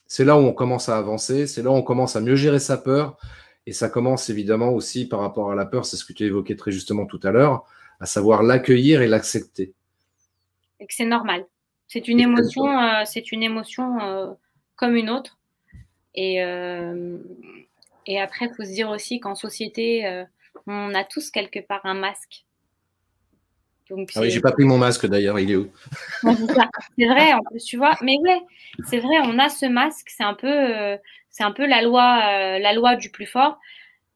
C'est 0.06 0.24
là 0.24 0.36
où 0.36 0.40
on 0.40 0.52
commence 0.52 0.88
à 0.88 0.96
avancer, 0.98 1.46
c'est 1.46 1.62
là 1.62 1.70
où 1.70 1.74
on 1.74 1.82
commence 1.82 2.16
à 2.16 2.20
mieux 2.20 2.36
gérer 2.36 2.58
sa 2.58 2.76
peur. 2.76 3.16
Et 3.66 3.72
ça 3.72 3.88
commence 3.88 4.30
évidemment 4.30 4.70
aussi 4.70 5.06
par 5.06 5.20
rapport 5.20 5.52
à 5.52 5.54
la 5.54 5.66
peur, 5.66 5.84
c'est 5.84 5.96
ce 5.96 6.04
que 6.04 6.12
tu 6.12 6.24
évoquais 6.24 6.56
très 6.56 6.72
justement 6.72 7.06
tout 7.06 7.20
à 7.22 7.30
l'heure, 7.30 7.64
à 8.00 8.06
savoir 8.06 8.42
l'accueillir 8.42 9.02
et 9.02 9.08
l'accepter. 9.08 9.72
Et 10.80 10.86
que 10.86 10.94
c'est 10.94 11.04
normal. 11.04 11.46
C'est 11.86 12.08
une, 12.08 12.20
émotion, 12.20 12.66
euh, 12.66 13.02
c'est 13.04 13.32
une 13.32 13.42
émotion 13.42 14.36
comme 14.76 14.96
une 14.96 15.10
autre. 15.10 15.38
Et, 16.14 16.42
euh, 16.42 17.18
Et 18.06 18.20
après, 18.20 18.46
il 18.46 18.54
faut 18.54 18.64
se 18.64 18.72
dire 18.72 18.90
aussi 18.90 19.20
qu'en 19.20 19.34
société, 19.34 20.06
euh, 20.06 20.24
on 20.66 20.94
a 20.94 21.04
tous 21.04 21.30
quelque 21.30 21.60
part 21.60 21.84
un 21.84 21.94
masque. 21.94 22.44
Ah 23.90 24.20
oui, 24.20 24.30
j'ai 24.30 24.40
pas 24.40 24.52
pris 24.52 24.64
mon 24.64 24.78
masque 24.78 25.06
d'ailleurs, 25.06 25.38
il 25.38 25.50
est 25.50 25.56
où? 25.56 25.70
C'est 26.22 27.06
vrai, 27.06 27.32
en 27.32 27.42
plus, 27.42 27.64
tu 27.64 27.76
vois. 27.76 27.96
Mais 28.02 28.16
ouais, 28.20 28.40
c'est 28.86 28.98
vrai, 28.98 29.18
on 29.24 29.38
a 29.38 29.48
ce 29.48 29.66
masque, 29.66 30.10
c'est 30.10 30.24
un 30.24 30.34
peu, 30.34 30.48
euh, 30.48 30.96
c'est 31.30 31.44
un 31.44 31.52
peu 31.52 31.66
la 31.66 31.82
loi, 31.82 32.20
euh, 32.22 32.58
la 32.58 32.72
loi 32.72 32.96
du 32.96 33.10
plus 33.10 33.26
fort. 33.26 33.58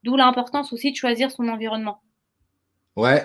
D'où 0.02 0.16
l'importance 0.16 0.72
aussi 0.72 0.92
de 0.92 0.96
choisir 0.96 1.30
son 1.30 1.48
environnement. 1.48 2.00
Ouais. 2.96 3.24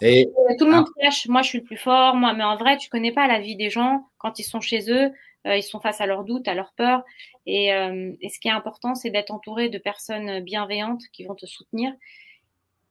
et 0.00 0.28
tout 0.58 0.66
le 0.66 0.70
monde 0.70 0.86
cache, 1.00 1.26
moi 1.26 1.42
je 1.42 1.48
suis 1.48 1.58
le 1.58 1.64
plus 1.64 1.76
fort, 1.76 2.14
moi, 2.14 2.34
mais 2.34 2.44
en 2.44 2.56
vrai, 2.56 2.76
tu 2.76 2.88
connais 2.88 3.12
pas 3.12 3.26
la 3.26 3.40
vie 3.40 3.56
des 3.56 3.70
gens 3.70 4.06
quand 4.18 4.38
ils 4.38 4.44
sont 4.44 4.60
chez 4.60 4.92
eux, 4.92 5.10
ils 5.44 5.62
sont 5.62 5.80
face 5.80 6.00
à 6.00 6.06
leurs 6.06 6.24
doutes, 6.24 6.46
à 6.46 6.54
leurs 6.54 6.72
peurs. 6.76 7.02
Et, 7.46 7.68
et 7.68 8.28
ce 8.28 8.38
qui 8.38 8.48
est 8.48 8.52
important, 8.52 8.94
c'est 8.94 9.10
d'être 9.10 9.32
entouré 9.32 9.70
de 9.70 9.78
personnes 9.78 10.40
bienveillantes 10.40 11.02
qui 11.12 11.24
vont 11.24 11.34
te 11.34 11.46
soutenir 11.46 11.92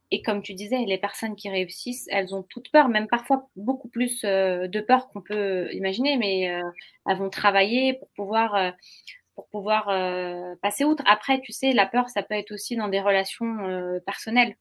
et 0.09 0.21
comme 0.21 0.41
tu 0.41 0.53
disais, 0.53 0.77
les 0.85 0.97
personnes 0.97 1.35
qui 1.35 1.49
réussissent, 1.49 2.07
elles 2.09 2.33
ont 2.33 2.43
toute 2.43 2.71
peur, 2.71 2.87
même 2.87 3.07
parfois 3.07 3.49
beaucoup 3.57 3.89
plus 3.89 4.23
euh, 4.23 4.67
de 4.67 4.79
peur 4.79 5.09
qu'on 5.09 5.21
peut 5.21 5.69
imaginer, 5.73 6.15
mais 6.17 6.49
euh, 6.49 6.63
elles 7.07 7.17
vont 7.17 7.29
travailler 7.29 7.93
pour 7.95 8.09
pouvoir, 8.11 8.55
euh, 8.55 8.71
pour 9.35 9.49
pouvoir 9.49 9.87
passer 10.61 10.85
outre. 10.85 11.03
Après, 11.05 11.41
tu 11.41 11.51
sais, 11.51 11.73
la 11.73 11.85
peur, 11.85 12.09
ça 12.09 12.23
peut 12.23 12.35
être 12.35 12.51
aussi 12.51 12.75
dans 12.75 12.87
des 12.87 13.01
relations 13.01 13.99
personnelles. 14.05 14.55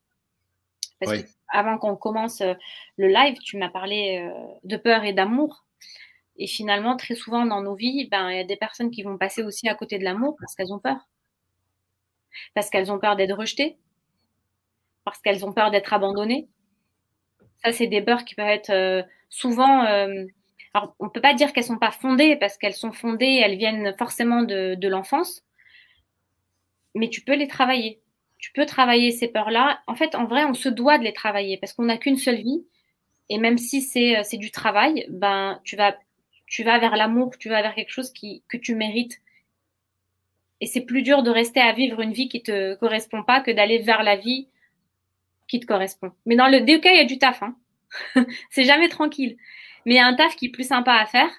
Parce 1.00 1.22
que 1.22 1.26
avant 1.48 1.78
qu'on 1.78 1.96
commence 1.96 2.42
le 2.96 3.08
live, 3.08 3.38
tu 3.38 3.56
m'as 3.56 3.70
parlé 3.70 4.30
de 4.64 4.76
peur 4.76 5.04
et 5.04 5.14
d'amour. 5.14 5.64
Et 6.36 6.46
finalement, 6.46 6.96
très 6.96 7.14
souvent 7.14 7.46
dans 7.46 7.62
nos 7.62 7.74
vies, 7.74 8.06
ben, 8.10 8.28
il 8.28 8.36
y 8.36 8.40
a 8.40 8.44
des 8.44 8.56
personnes 8.56 8.90
qui 8.90 9.02
vont 9.02 9.16
passer 9.16 9.42
aussi 9.42 9.66
à 9.66 9.74
côté 9.74 9.98
de 9.98 10.04
l'amour 10.04 10.36
parce 10.38 10.54
qu'elles 10.54 10.74
ont 10.74 10.78
peur. 10.78 11.08
Parce 12.54 12.68
qu'elles 12.68 12.92
ont 12.92 12.98
peur 12.98 13.16
d'être 13.16 13.34
rejetées, 13.34 13.78
parce 15.06 15.20
qu'elles 15.20 15.46
ont 15.46 15.52
peur 15.52 15.70
d'être 15.70 15.94
abandonnées. 15.94 16.48
Ça, 17.64 17.72
c'est 17.72 17.86
des 17.86 18.02
peurs 18.02 18.24
qui 18.24 18.34
peuvent 18.34 18.48
être 18.48 18.70
euh, 18.70 19.02
souvent. 19.30 19.84
Euh, 19.84 20.26
alors, 20.74 20.94
on 20.98 21.04
ne 21.04 21.10
peut 21.10 21.20
pas 21.20 21.32
dire 21.32 21.52
qu'elles 21.52 21.62
ne 21.62 21.68
sont 21.68 21.78
pas 21.78 21.92
fondées 21.92 22.36
parce 22.36 22.58
qu'elles 22.58 22.74
sont 22.74 22.92
fondées, 22.92 23.40
elles 23.42 23.56
viennent 23.56 23.94
forcément 23.96 24.42
de, 24.42 24.88
l'enfance, 24.88 25.42
mais 26.94 27.08
tu 27.08 27.22
peux 27.22 27.36
les 27.36 27.46
travailler. 27.46 28.02
Tu 28.38 28.52
peux 28.52 28.66
travailler 28.66 29.12
ces 29.12 29.28
peurs-là. 29.28 29.80
En 29.86 29.94
fait, 29.94 30.16
en 30.16 30.24
vrai, 30.24 30.44
on 30.44 30.54
se 30.54 30.68
doit 30.68 30.98
de 30.98 31.04
les 31.04 31.12
travailler 31.12 31.56
parce 31.56 31.72
qu'on 31.72 31.84
n'a 31.84 31.96
qu'une 31.96 32.18
seule 32.18 32.42
vie. 32.42 32.66
Et 33.28 33.38
même 33.38 33.58
si 33.58 33.80
c'est 33.82 34.18
euh, 34.18 34.38
du 34.38 34.50
travail, 34.50 35.06
ben, 35.08 35.60
tu 35.62 35.76
vas, 35.76 35.96
tu 36.46 36.64
vas 36.64 36.78
vers 36.80 36.96
l'amour, 36.96 37.38
tu 37.38 37.48
vas 37.48 37.62
vers 37.62 37.76
quelque 37.76 37.92
chose 37.92 38.12
qui, 38.12 38.42
que 38.48 38.56
tu 38.56 38.74
mérites. 38.74 39.20
Et 40.60 40.66
c'est 40.66 40.80
plus 40.80 41.02
dur 41.02 41.22
de 41.22 41.30
rester 41.30 41.60
à 41.60 41.72
vivre 41.72 42.00
une 42.00 42.12
vie 42.12 42.28
qui 42.28 42.42
te 42.42 42.74
correspond 42.74 43.22
pas 43.22 43.40
que 43.40 43.52
d'aller 43.52 43.78
vers 43.78 44.02
la 44.02 44.16
vie 44.16 44.48
qui 45.48 45.60
te 45.60 45.66
correspond. 45.66 46.12
Mais 46.24 46.36
dans 46.36 46.48
le 46.48 46.78
cas, 46.78 46.90
il 46.92 46.96
y 46.96 47.00
a 47.00 47.04
du 47.04 47.18
taf. 47.18 47.42
Hein. 47.42 47.56
c'est 48.50 48.64
jamais 48.64 48.88
tranquille. 48.88 49.36
Mais 49.84 49.94
il 49.94 49.96
y 49.96 50.00
a 50.00 50.06
un 50.06 50.14
taf 50.14 50.36
qui 50.36 50.46
est 50.46 50.50
plus 50.50 50.66
sympa 50.66 50.92
à 50.92 51.06
faire 51.06 51.30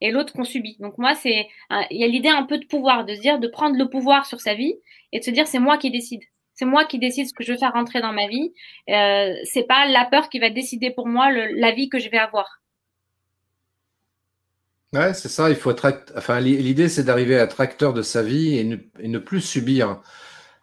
et 0.00 0.10
l'autre 0.10 0.32
qu'on 0.32 0.44
subit. 0.44 0.76
Donc 0.80 0.98
moi, 0.98 1.14
c'est 1.14 1.48
il 1.90 2.00
y 2.00 2.04
a 2.04 2.06
l'idée 2.06 2.28
un 2.28 2.44
peu 2.44 2.58
de 2.58 2.66
pouvoir, 2.66 3.04
de 3.04 3.14
se 3.14 3.20
dire, 3.20 3.38
de 3.38 3.48
prendre 3.48 3.76
le 3.76 3.88
pouvoir 3.88 4.26
sur 4.26 4.40
sa 4.40 4.54
vie 4.54 4.74
et 5.12 5.18
de 5.18 5.24
se 5.24 5.30
dire, 5.30 5.46
c'est 5.46 5.58
moi 5.58 5.76
qui 5.76 5.90
décide. 5.90 6.22
C'est 6.54 6.64
moi 6.64 6.84
qui 6.84 6.98
décide 6.98 7.26
ce 7.26 7.32
que 7.32 7.42
je 7.42 7.52
veux 7.52 7.58
faire 7.58 7.72
rentrer 7.72 8.00
dans 8.00 8.12
ma 8.12 8.28
vie. 8.28 8.52
Euh, 8.88 9.34
c'est 9.44 9.66
pas 9.66 9.86
la 9.86 10.04
peur 10.04 10.28
qui 10.28 10.38
va 10.38 10.50
décider 10.50 10.90
pour 10.90 11.06
moi 11.06 11.30
la 11.30 11.72
vie 11.72 11.88
que 11.88 11.98
je 11.98 12.10
vais 12.10 12.18
avoir. 12.18 12.60
Ouais, 14.92 15.14
c'est 15.14 15.28
ça. 15.28 15.48
Il 15.48 15.56
faut 15.56 15.70
être. 15.70 16.04
Enfin, 16.16 16.40
l'idée, 16.40 16.88
c'est 16.88 17.04
d'arriver 17.04 17.38
à 17.38 17.44
être 17.44 17.60
acteur 17.60 17.94
de 17.94 18.02
sa 18.02 18.22
vie 18.22 18.58
et 18.58 18.64
ne 19.08 19.18
plus 19.18 19.40
subir. 19.40 20.02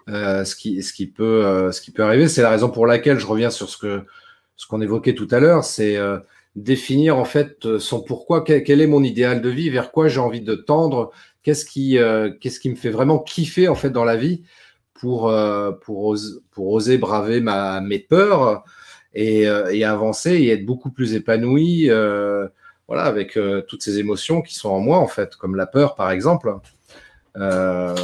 Euh, 0.10 0.46
ce, 0.46 0.56
qui, 0.56 0.82
ce, 0.84 0.94
qui 0.94 1.06
peut, 1.08 1.46
euh, 1.46 1.72
ce 1.72 1.82
qui 1.82 1.92
peut 1.92 2.04
arriver. 2.04 2.28
C'est 2.30 2.42
la 2.42 2.50
raison 2.50 2.70
pour 2.70 2.88
laquelle 2.88 3.20
je 3.20 3.28
reviens 3.28 3.50
sur 3.50 3.70
ce 3.70 3.78
que 3.78 4.04
ce 4.56 4.66
qu'on 4.66 4.82
évoquait 4.82 5.14
tout 5.14 5.28
à 5.32 5.40
l'heure, 5.40 5.64
c'est 5.64 5.98
euh, 5.98 6.18
définir 6.56 7.18
en 7.18 7.26
fait 7.26 7.78
son 7.78 8.02
pourquoi, 8.02 8.44
quel, 8.44 8.82
est 8.82 8.88
mon 8.88 9.04
idéal 9.04 9.42
de 9.42 9.50
vie, 9.50 9.70
vers 9.70 9.92
quoi 9.92 10.08
j'ai 10.08 10.20
envie 10.20 10.42
de 10.42 10.56
tendre, 10.56 11.12
qu'est-ce 11.44 11.64
qui, 11.64 12.00
qu'est-ce 12.42 12.60
qui 12.60 12.72
me 12.72 12.76
fait 12.76 12.90
vraiment 12.90 13.20
kiffer 13.20 13.68
en 13.68 13.76
fait 13.76 13.92
dans 13.92 14.04
la 14.04 14.16
vie 14.16 14.42
pour, 14.96 15.32
pour, 15.82 16.06
oser, 16.06 16.40
pour 16.50 16.70
oser 16.70 16.98
braver 16.98 17.40
ma, 17.40 17.82
mes 17.82 18.00
peurs 18.00 18.64
et, 19.14 19.44
et 19.44 19.84
avancer 19.84 20.32
et 20.32 20.50
être 20.50 20.66
beaucoup 20.66 20.90
plus 20.90 21.14
épanoui. 21.14 21.90
voilà, 22.88 23.04
avec 23.04 23.38
toutes 23.68 23.84
ces 23.84 24.00
émotions 24.00 24.42
qui 24.42 24.56
sont 24.56 24.70
en 24.70 24.80
moi, 24.80 24.98
en 24.98 25.08
fait, 25.08 25.36
comme 25.36 25.56
la 25.56 25.68
peur, 25.68 25.94
par 25.94 26.10
exemple. 26.10 26.56
Euh, 27.40 27.96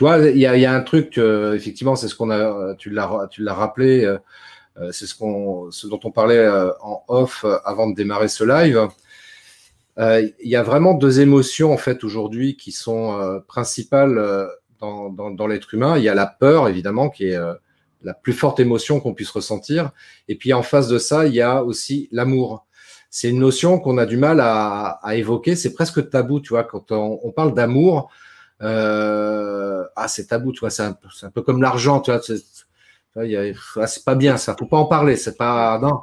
tu 0.00 0.04
vois, 0.04 0.16
il 0.30 0.38
y, 0.38 0.46
a, 0.46 0.72
un 0.72 0.80
truc, 0.80 1.18
effectivement, 1.18 1.94
c'est 1.94 2.08
ce 2.08 2.14
qu'on 2.14 2.30
a, 2.30 2.74
tu 2.76 2.88
l'as, 2.88 3.52
rappelé, 3.52 4.02
euh, 4.02 4.16
euh, 4.78 4.90
c'est 4.92 5.04
ce, 5.04 5.86
dont 5.88 6.00
on 6.04 6.10
parlait 6.10 6.38
euh, 6.38 6.70
en 6.80 7.04
off 7.08 7.44
avant 7.66 7.86
de 7.86 7.94
démarrer 7.94 8.28
ce 8.28 8.42
live. 8.42 8.88
Il 9.98 10.48
y 10.48 10.56
a 10.56 10.62
vraiment 10.62 10.94
deux 10.94 11.20
émotions 11.20 11.70
en 11.70 11.76
fait 11.76 12.02
aujourd'hui 12.02 12.56
qui 12.56 12.72
sont 12.72 13.42
principales 13.46 14.48
dans, 14.80 15.46
l'être 15.46 15.74
humain. 15.74 15.98
Il 15.98 16.02
y 16.02 16.08
a 16.08 16.14
la 16.14 16.24
peur 16.24 16.66
évidemment 16.70 17.10
qui 17.10 17.26
est 17.26 17.38
la 18.02 18.14
plus 18.14 18.32
forte 18.32 18.58
émotion 18.58 19.00
qu'on 19.00 19.12
puisse 19.12 19.28
ressentir, 19.28 19.90
et 20.28 20.34
puis 20.34 20.54
en 20.54 20.62
face 20.62 20.88
de 20.88 20.96
ça, 20.96 21.26
il 21.26 21.34
y 21.34 21.42
a 21.42 21.62
aussi 21.62 22.08
l'amour. 22.10 22.64
C'est 23.10 23.28
une 23.28 23.40
notion 23.40 23.78
qu'on 23.78 23.98
a 23.98 24.06
du 24.06 24.16
mal 24.16 24.40
à, 24.40 24.98
évoquer. 25.12 25.56
C'est 25.56 25.74
presque 25.74 26.08
tabou, 26.08 26.40
tu 26.40 26.54
vois, 26.54 26.64
quand 26.64 26.90
on 26.90 27.32
parle 27.32 27.52
d'amour 27.52 28.10
euh, 28.62 29.84
ah, 29.96 30.08
c'est 30.08 30.26
tabou, 30.26 30.52
tu 30.52 30.60
vois, 30.60 30.70
c'est 30.70 30.82
un, 30.82 31.30
peu 31.32 31.42
comme 31.42 31.62
l'argent, 31.62 32.00
tu 32.00 32.10
vois, 32.10 32.20
ah, 33.16 33.86
c'est 33.86 34.04
pas 34.04 34.14
bien, 34.14 34.36
ça, 34.36 34.54
faut 34.58 34.66
pas 34.66 34.76
en 34.76 34.86
parler, 34.86 35.16
c'est 35.16 35.36
pas, 35.36 35.78
non. 35.78 36.00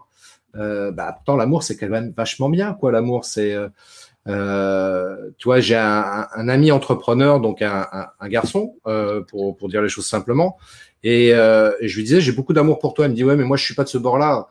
Euh, 0.56 0.92
bah, 0.92 1.20
l'amour, 1.28 1.64
c'est 1.64 1.78
quand 1.78 1.88
même 1.88 2.14
vachement 2.16 2.50
bien, 2.50 2.74
quoi, 2.74 2.92
l'amour, 2.92 3.26
c'est, 3.26 3.56
euh, 4.28 5.32
tu 5.38 5.46
vois, 5.46 5.60
j'ai 5.60 5.76
un, 5.76 6.50
ami 6.50 6.72
entrepreneur, 6.72 7.40
donc 7.40 7.62
un, 7.62 8.10
garçon, 8.24 8.76
pour, 9.28 9.70
dire 9.70 9.82
les 9.82 9.90
choses 9.90 10.08
simplement, 10.08 10.58
et, 11.04 11.30
je 11.30 11.96
lui 11.96 12.04
disais, 12.04 12.22
j'ai 12.22 12.32
beaucoup 12.32 12.54
d'amour 12.54 12.80
pour 12.80 12.94
toi. 12.94 13.06
Il 13.06 13.12
me 13.12 13.16
dit, 13.16 13.24
ouais, 13.24 13.36
mais 13.36 13.44
moi, 13.44 13.58
je 13.58 13.64
suis 13.64 13.76
pas 13.76 13.84
de 13.84 13.90
ce 13.90 13.98
bord-là, 13.98 14.48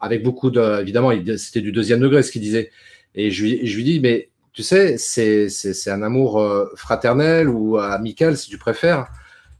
avec 0.00 0.22
beaucoup 0.22 0.50
de, 0.50 0.80
évidemment, 0.80 1.12
c'était 1.36 1.60
du 1.60 1.70
deuxième 1.70 2.00
degré 2.00 2.22
ce 2.22 2.32
qu'il 2.32 2.42
disait. 2.42 2.70
Et 3.14 3.30
je 3.30 3.44
lui 3.44 3.84
dis, 3.84 4.00
mais 4.00 4.31
tu 4.52 4.62
sais, 4.62 4.98
c'est 4.98 5.90
un 5.90 6.02
amour 6.02 6.40
euh, 6.40 6.70
fraternel 6.76 7.48
ou 7.48 7.78
amical, 7.78 8.36
si 8.36 8.50
tu 8.50 8.58
préfères. 8.58 9.06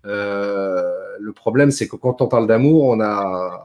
Euh, 0.05 0.83
le 1.19 1.33
problème, 1.33 1.71
c'est 1.71 1.89
que 1.89 1.97
quand 1.97 2.21
on 2.21 2.29
parle 2.29 2.47
d'amour, 2.47 2.85
on 2.85 3.01
a, 3.01 3.63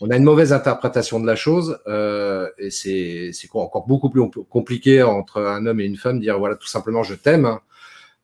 on 0.00 0.10
a 0.10 0.16
une 0.16 0.24
mauvaise 0.24 0.52
interprétation 0.52 1.20
de 1.20 1.26
la 1.26 1.36
chose, 1.36 1.78
euh, 1.86 2.48
et 2.58 2.70
c'est 2.70 3.32
encore 3.52 3.86
beaucoup 3.86 4.08
plus 4.08 4.22
compliqué 4.48 5.02
entre 5.02 5.42
un 5.42 5.66
homme 5.66 5.80
et 5.80 5.84
une 5.84 5.96
femme 5.96 6.20
dire 6.20 6.38
voilà 6.38 6.56
tout 6.56 6.68
simplement 6.68 7.02
je 7.02 7.14
t'aime. 7.14 7.58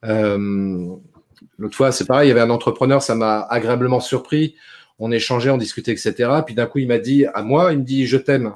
L'autre 0.03 1.76
fois, 1.76 1.93
c'est 1.93 2.07
pareil, 2.07 2.28
il 2.28 2.30
y 2.30 2.32
avait 2.32 2.41
un 2.41 2.51
entrepreneur, 2.51 3.03
ça 3.03 3.14
m'a 3.14 3.43
agréablement 3.43 4.01
surpris. 4.01 4.55
On 4.99 5.11
échangeait, 5.12 5.51
on 5.51 5.59
discutait, 5.59 5.93
etc. 5.93 6.14
Puis 6.45 6.55
d'un 6.55 6.66
coup, 6.66 6.78
il 6.78 6.88
m'a 6.88 6.99
dit 6.99 7.26
à 7.26 7.43
moi, 7.43 7.72
il 7.72 7.80
me 7.80 7.84
dit 7.84 8.07
je 8.07 8.16
t'aime 8.16 8.55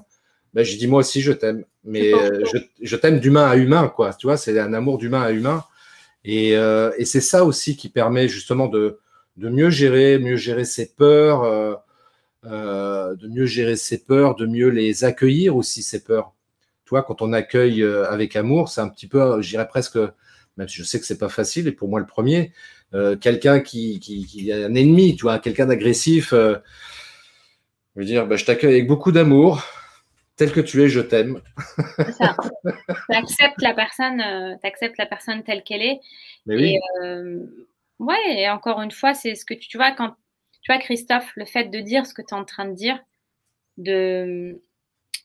ben, 0.54 0.64
je 0.64 0.76
dis 0.76 0.86
moi 0.86 1.00
aussi 1.00 1.20
je 1.20 1.32
t'aime. 1.32 1.64
Mais 1.84 2.14
euh, 2.14 2.44
je, 2.50 2.58
je 2.80 2.96
t'aime 2.96 3.20
d'humain 3.20 3.46
à 3.46 3.56
humain, 3.56 3.88
quoi. 3.88 4.14
Tu 4.14 4.26
vois, 4.26 4.36
c'est 4.36 4.58
un 4.58 4.72
amour 4.72 4.98
d'humain 4.98 5.22
à 5.22 5.32
humain. 5.32 5.64
Et, 6.24 6.56
euh, 6.56 6.92
et 6.96 7.04
c'est 7.04 7.20
ça 7.20 7.44
aussi 7.44 7.76
qui 7.76 7.88
permet 7.90 8.28
justement 8.28 8.68
de, 8.68 9.00
de 9.36 9.48
mieux 9.50 9.68
gérer, 9.68 10.18
mieux 10.18 10.36
gérer 10.36 10.64
ses 10.64 10.94
peurs, 10.94 11.42
euh, 11.42 11.74
euh 12.46 13.14
de 13.16 13.28
mieux 13.28 13.46
gérer 13.46 13.76
ses 13.76 13.98
peurs, 14.04 14.36
de 14.36 14.46
mieux 14.46 14.68
les 14.68 15.04
accueillir 15.04 15.56
aussi 15.56 15.82
ses 15.82 16.02
peurs. 16.02 16.32
Tu 16.84 16.90
vois, 16.90 17.02
quand 17.02 17.22
on 17.22 17.32
accueille 17.32 17.82
avec 17.82 18.36
amour, 18.36 18.68
c'est 18.68 18.80
un 18.80 18.88
petit 18.88 19.06
peu, 19.06 19.40
je 19.40 19.48
dirais 19.48 19.66
presque, 19.66 19.98
même 20.56 20.68
si 20.68 20.76
je 20.76 20.84
sais 20.84 21.00
que 21.00 21.06
c'est 21.06 21.18
pas 21.18 21.30
facile, 21.30 21.66
et 21.66 21.72
pour 21.72 21.88
moi 21.88 21.98
le 21.98 22.06
premier, 22.06 22.52
quelqu'un 23.20 23.60
qui, 23.60 24.00
qui, 24.00 24.26
qui 24.26 24.50
est 24.50 24.64
un 24.64 24.74
ennemi, 24.74 25.16
tu 25.16 25.22
vois, 25.22 25.38
quelqu'un 25.38 25.66
d'agressif. 25.66 26.30
je 26.32 26.58
veux 27.96 28.04
dire, 28.04 28.26
ben, 28.26 28.36
je 28.36 28.44
t'accueille 28.44 28.74
avec 28.74 28.86
beaucoup 28.86 29.12
d'amour 29.12 29.62
tel 30.36 30.52
que 30.52 30.60
tu 30.60 30.82
es, 30.82 30.88
je 30.88 31.00
t'aime. 31.00 31.40
tu 31.98 33.16
acceptes 33.16 33.60
la 33.60 33.74
personne, 33.74 34.20
euh, 34.20 34.56
acceptes 34.62 34.98
la 34.98 35.06
personne 35.06 35.42
telle 35.44 35.62
qu'elle 35.62 35.82
est. 35.82 36.00
Mais 36.46 36.56
oui. 36.56 36.74
Et, 36.74 36.80
euh, 37.02 37.40
ouais, 37.98 38.40
et 38.40 38.48
encore 38.48 38.80
une 38.82 38.90
fois, 38.90 39.14
c'est 39.14 39.34
ce 39.34 39.44
que 39.44 39.54
tu, 39.54 39.68
tu, 39.68 39.76
vois 39.76 39.92
quand 39.92 40.14
tu 40.62 40.72
vois 40.72 40.80
Christophe, 40.80 41.32
le 41.36 41.44
fait 41.44 41.64
de 41.64 41.80
dire 41.80 42.06
ce 42.06 42.14
que 42.14 42.22
tu 42.22 42.34
es 42.34 42.34
en 42.34 42.44
train 42.44 42.66
de 42.66 42.74
dire, 42.74 42.98
de 43.76 44.60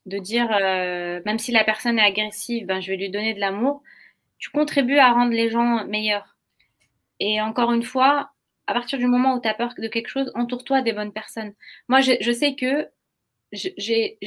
de 0.06 0.18
dire 0.18 0.50
euh, 0.52 1.22
même 1.26 1.40
si 1.40 1.52
la 1.52 1.64
personne 1.64 2.00
est 2.00 2.04
agressive, 2.04 2.66
ben 2.66 2.82
je 2.82 2.92
vais 2.92 2.98
lui 2.98 3.10
donner 3.10 3.34
de 3.34 3.40
l'amour. 3.40 3.84
Tu 4.38 4.50
contribues 4.50 4.98
à 4.98 5.12
rendre 5.12 5.34
les 5.34 5.50
gens 5.50 5.86
meilleurs. 5.86 6.38
Et 7.20 7.42
encore 7.42 7.74
une 7.74 7.84
fois, 7.84 8.32
à 8.68 8.74
partir 8.74 8.98
du 8.98 9.08
moment 9.08 9.36
où 9.36 9.42
tu 9.42 9.48
as 9.48 9.54
peur 9.54 9.74
de 9.78 9.88
quelque 9.88 10.08
chose, 10.08 10.32
entoure-toi 10.36 10.82
des 10.82 10.94
bonnes 10.94 11.12
personnes. 11.12 11.54
Moi, 11.90 12.02
je, 12.02 12.14
je 12.22 12.32
sais 12.32 12.56
que 12.56 12.88
j'ai 13.52 14.18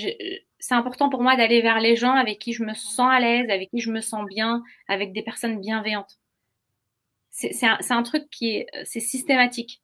c'est 0.62 0.74
important 0.74 1.10
pour 1.10 1.22
moi 1.22 1.34
d'aller 1.34 1.60
vers 1.60 1.80
les 1.80 1.96
gens 1.96 2.12
avec 2.12 2.38
qui 2.38 2.52
je 2.52 2.62
me 2.62 2.72
sens 2.72 3.10
à 3.10 3.18
l'aise, 3.18 3.50
avec 3.50 3.68
qui 3.70 3.80
je 3.80 3.90
me 3.90 4.00
sens 4.00 4.24
bien, 4.26 4.62
avec 4.86 5.12
des 5.12 5.22
personnes 5.22 5.58
bienveillantes. 5.60 6.20
c'est 7.30 7.66
un, 7.66 7.78
un, 7.90 8.02
truc 8.04 8.30
qui 8.30 8.58
est, 8.58 8.66
c'est 8.84 9.00
systématique. 9.00 9.82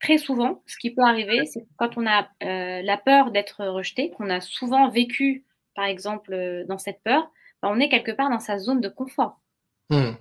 Très 0.00 0.18
souvent, 0.18 0.64
ce 0.66 0.76
qui 0.78 0.92
peut 0.92 1.02
arriver, 1.02 1.46
c'est 1.46 1.64
quand 1.76 1.96
on 1.96 2.08
a 2.08 2.28
euh, 2.42 2.82
la 2.82 2.96
peur 2.96 3.30
d'être 3.30 3.64
rejeté, 3.66 4.10
qu'on 4.10 4.30
a 4.30 4.40
souvent 4.40 4.88
vécu, 4.88 5.44
par 5.76 5.84
exemple, 5.84 6.32
euh, 6.32 6.64
dans 6.66 6.78
cette 6.78 7.00
peur, 7.04 7.30
bah, 7.62 7.68
on 7.70 7.78
est 7.78 7.88
quelque 7.88 8.10
part 8.10 8.30
dans 8.30 8.40
sa 8.40 8.58
zone 8.58 8.80
de 8.80 8.88
confort. 8.88 9.38
Hmm. 9.90 10.14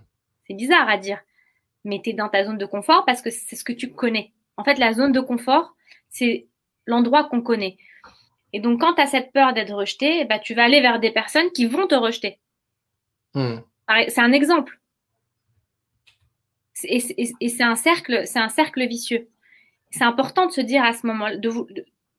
C'est 0.46 0.54
bizarre 0.54 0.88
à 0.88 0.98
dire, 0.98 1.20
mais 1.84 2.00
tu 2.04 2.12
es 2.12 2.14
dans 2.14 2.30
ta 2.30 2.46
zone 2.46 2.60
de 2.60 2.66
confort 2.68 3.06
parce 3.06 3.24
que 3.24 3.32
c'est 3.32 3.56
ce 3.56 3.64
que 3.64 3.74
tu 3.74 3.92
connais. 3.92 4.34
En 4.56 4.64
fait, 4.64 4.78
la 4.78 4.94
zone 4.94 5.14
de 5.14 5.20
confort, 5.20 5.76
c'est 6.10 6.46
l'endroit 6.86 7.24
qu'on 7.24 7.42
connaît. 7.42 7.78
Et 8.54 8.60
donc, 8.60 8.82
quand 8.82 8.94
tu 8.94 9.02
as 9.02 9.08
cette 9.08 9.32
peur 9.32 9.54
d'être 9.54 9.74
rejeté, 9.74 10.26
bah, 10.26 10.40
tu 10.40 10.54
vas 10.54 10.64
aller 10.64 10.82
vers 10.82 11.00
des 11.00 11.12
personnes 11.12 11.52
qui 11.52 11.66
vont 11.66 11.88
te 11.88 11.96
rejeter. 11.96 12.40
Hmm. 13.34 13.58
C'est 14.08 14.20
un 14.20 14.32
exemple. 14.32 14.80
Et, 16.84 17.00
c'est 17.00 17.64
un 17.64 17.76
cercle, 17.76 18.24
c'est 18.26 18.40
un 18.40 18.50
cercle 18.50 18.86
vicieux. 18.88 19.28
C'est 19.90 20.04
important 20.04 20.46
de 20.46 20.52
se 20.52 20.62
dire 20.62 20.84
à 20.84 20.94
ce 20.94 21.08
moment-là, 21.08 21.38
de, 21.38 21.50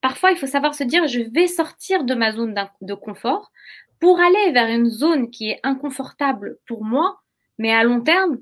parfois 0.01 0.31
il 0.31 0.37
faut 0.37 0.47
savoir 0.47 0.74
se 0.74 0.85
dire, 0.85 1.07
je 1.07 1.20
vais 1.20 1.47
sortir 1.47 2.05
de 2.05 2.14
ma 2.14 2.33
zone 2.33 2.55
de 2.81 2.95
confort 2.95 3.53
pour 4.01 4.20
aller 4.20 4.53
vers 4.53 4.68
une 4.68 4.89
zone 4.89 5.31
qui 5.31 5.51
est 5.51 5.61
inconfortable 5.62 6.59
pour 6.66 6.85
moi, 6.85 7.20
mais 7.59 7.72
à 7.72 7.85
long 7.85 8.01
terme, 8.01 8.39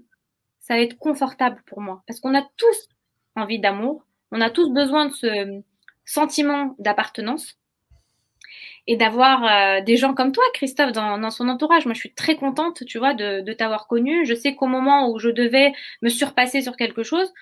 ça 0.60 0.74
va 0.74 0.80
être 0.80 0.98
confortable 0.98 1.62
pour 1.66 1.80
moi. 1.80 2.02
Parce 2.06 2.20
qu'on 2.20 2.34
a 2.34 2.42
tous 2.56 2.88
envie 3.34 3.58
d'amour, 3.58 4.04
on 4.32 4.40
a 4.40 4.50
tous 4.50 4.70
besoin 4.70 5.06
de 5.06 5.12
ce 5.12 5.62
sentiment 6.04 6.74
d'appartenance 6.78 7.58
et 8.86 8.96
d'avoir 8.96 9.44
euh, 9.44 9.82
des 9.82 9.96
gens 9.96 10.14
comme 10.14 10.32
toi, 10.32 10.44
Christophe, 10.54 10.92
dans, 10.92 11.30
son 11.30 11.48
entourage. 11.48 11.86
Moi, 11.86 11.94
je 11.94 12.00
suis 12.00 12.14
très 12.14 12.36
contente, 12.36 12.84
tu 12.86 12.98
vois, 12.98 13.14
de, 13.14 13.40
de 13.40 13.52
t'avoir 13.52 13.86
connu. 13.88 14.24
Je 14.26 14.34
sais 14.34 14.54
qu'au 14.54 14.66
moment 14.66 15.10
où 15.10 15.18
je 15.18 15.28
devais 15.28 15.72
me 16.02 16.08
surpasser 16.08 16.62
sur 16.62 16.76
quelque 16.76 17.02
chose, 17.02 17.32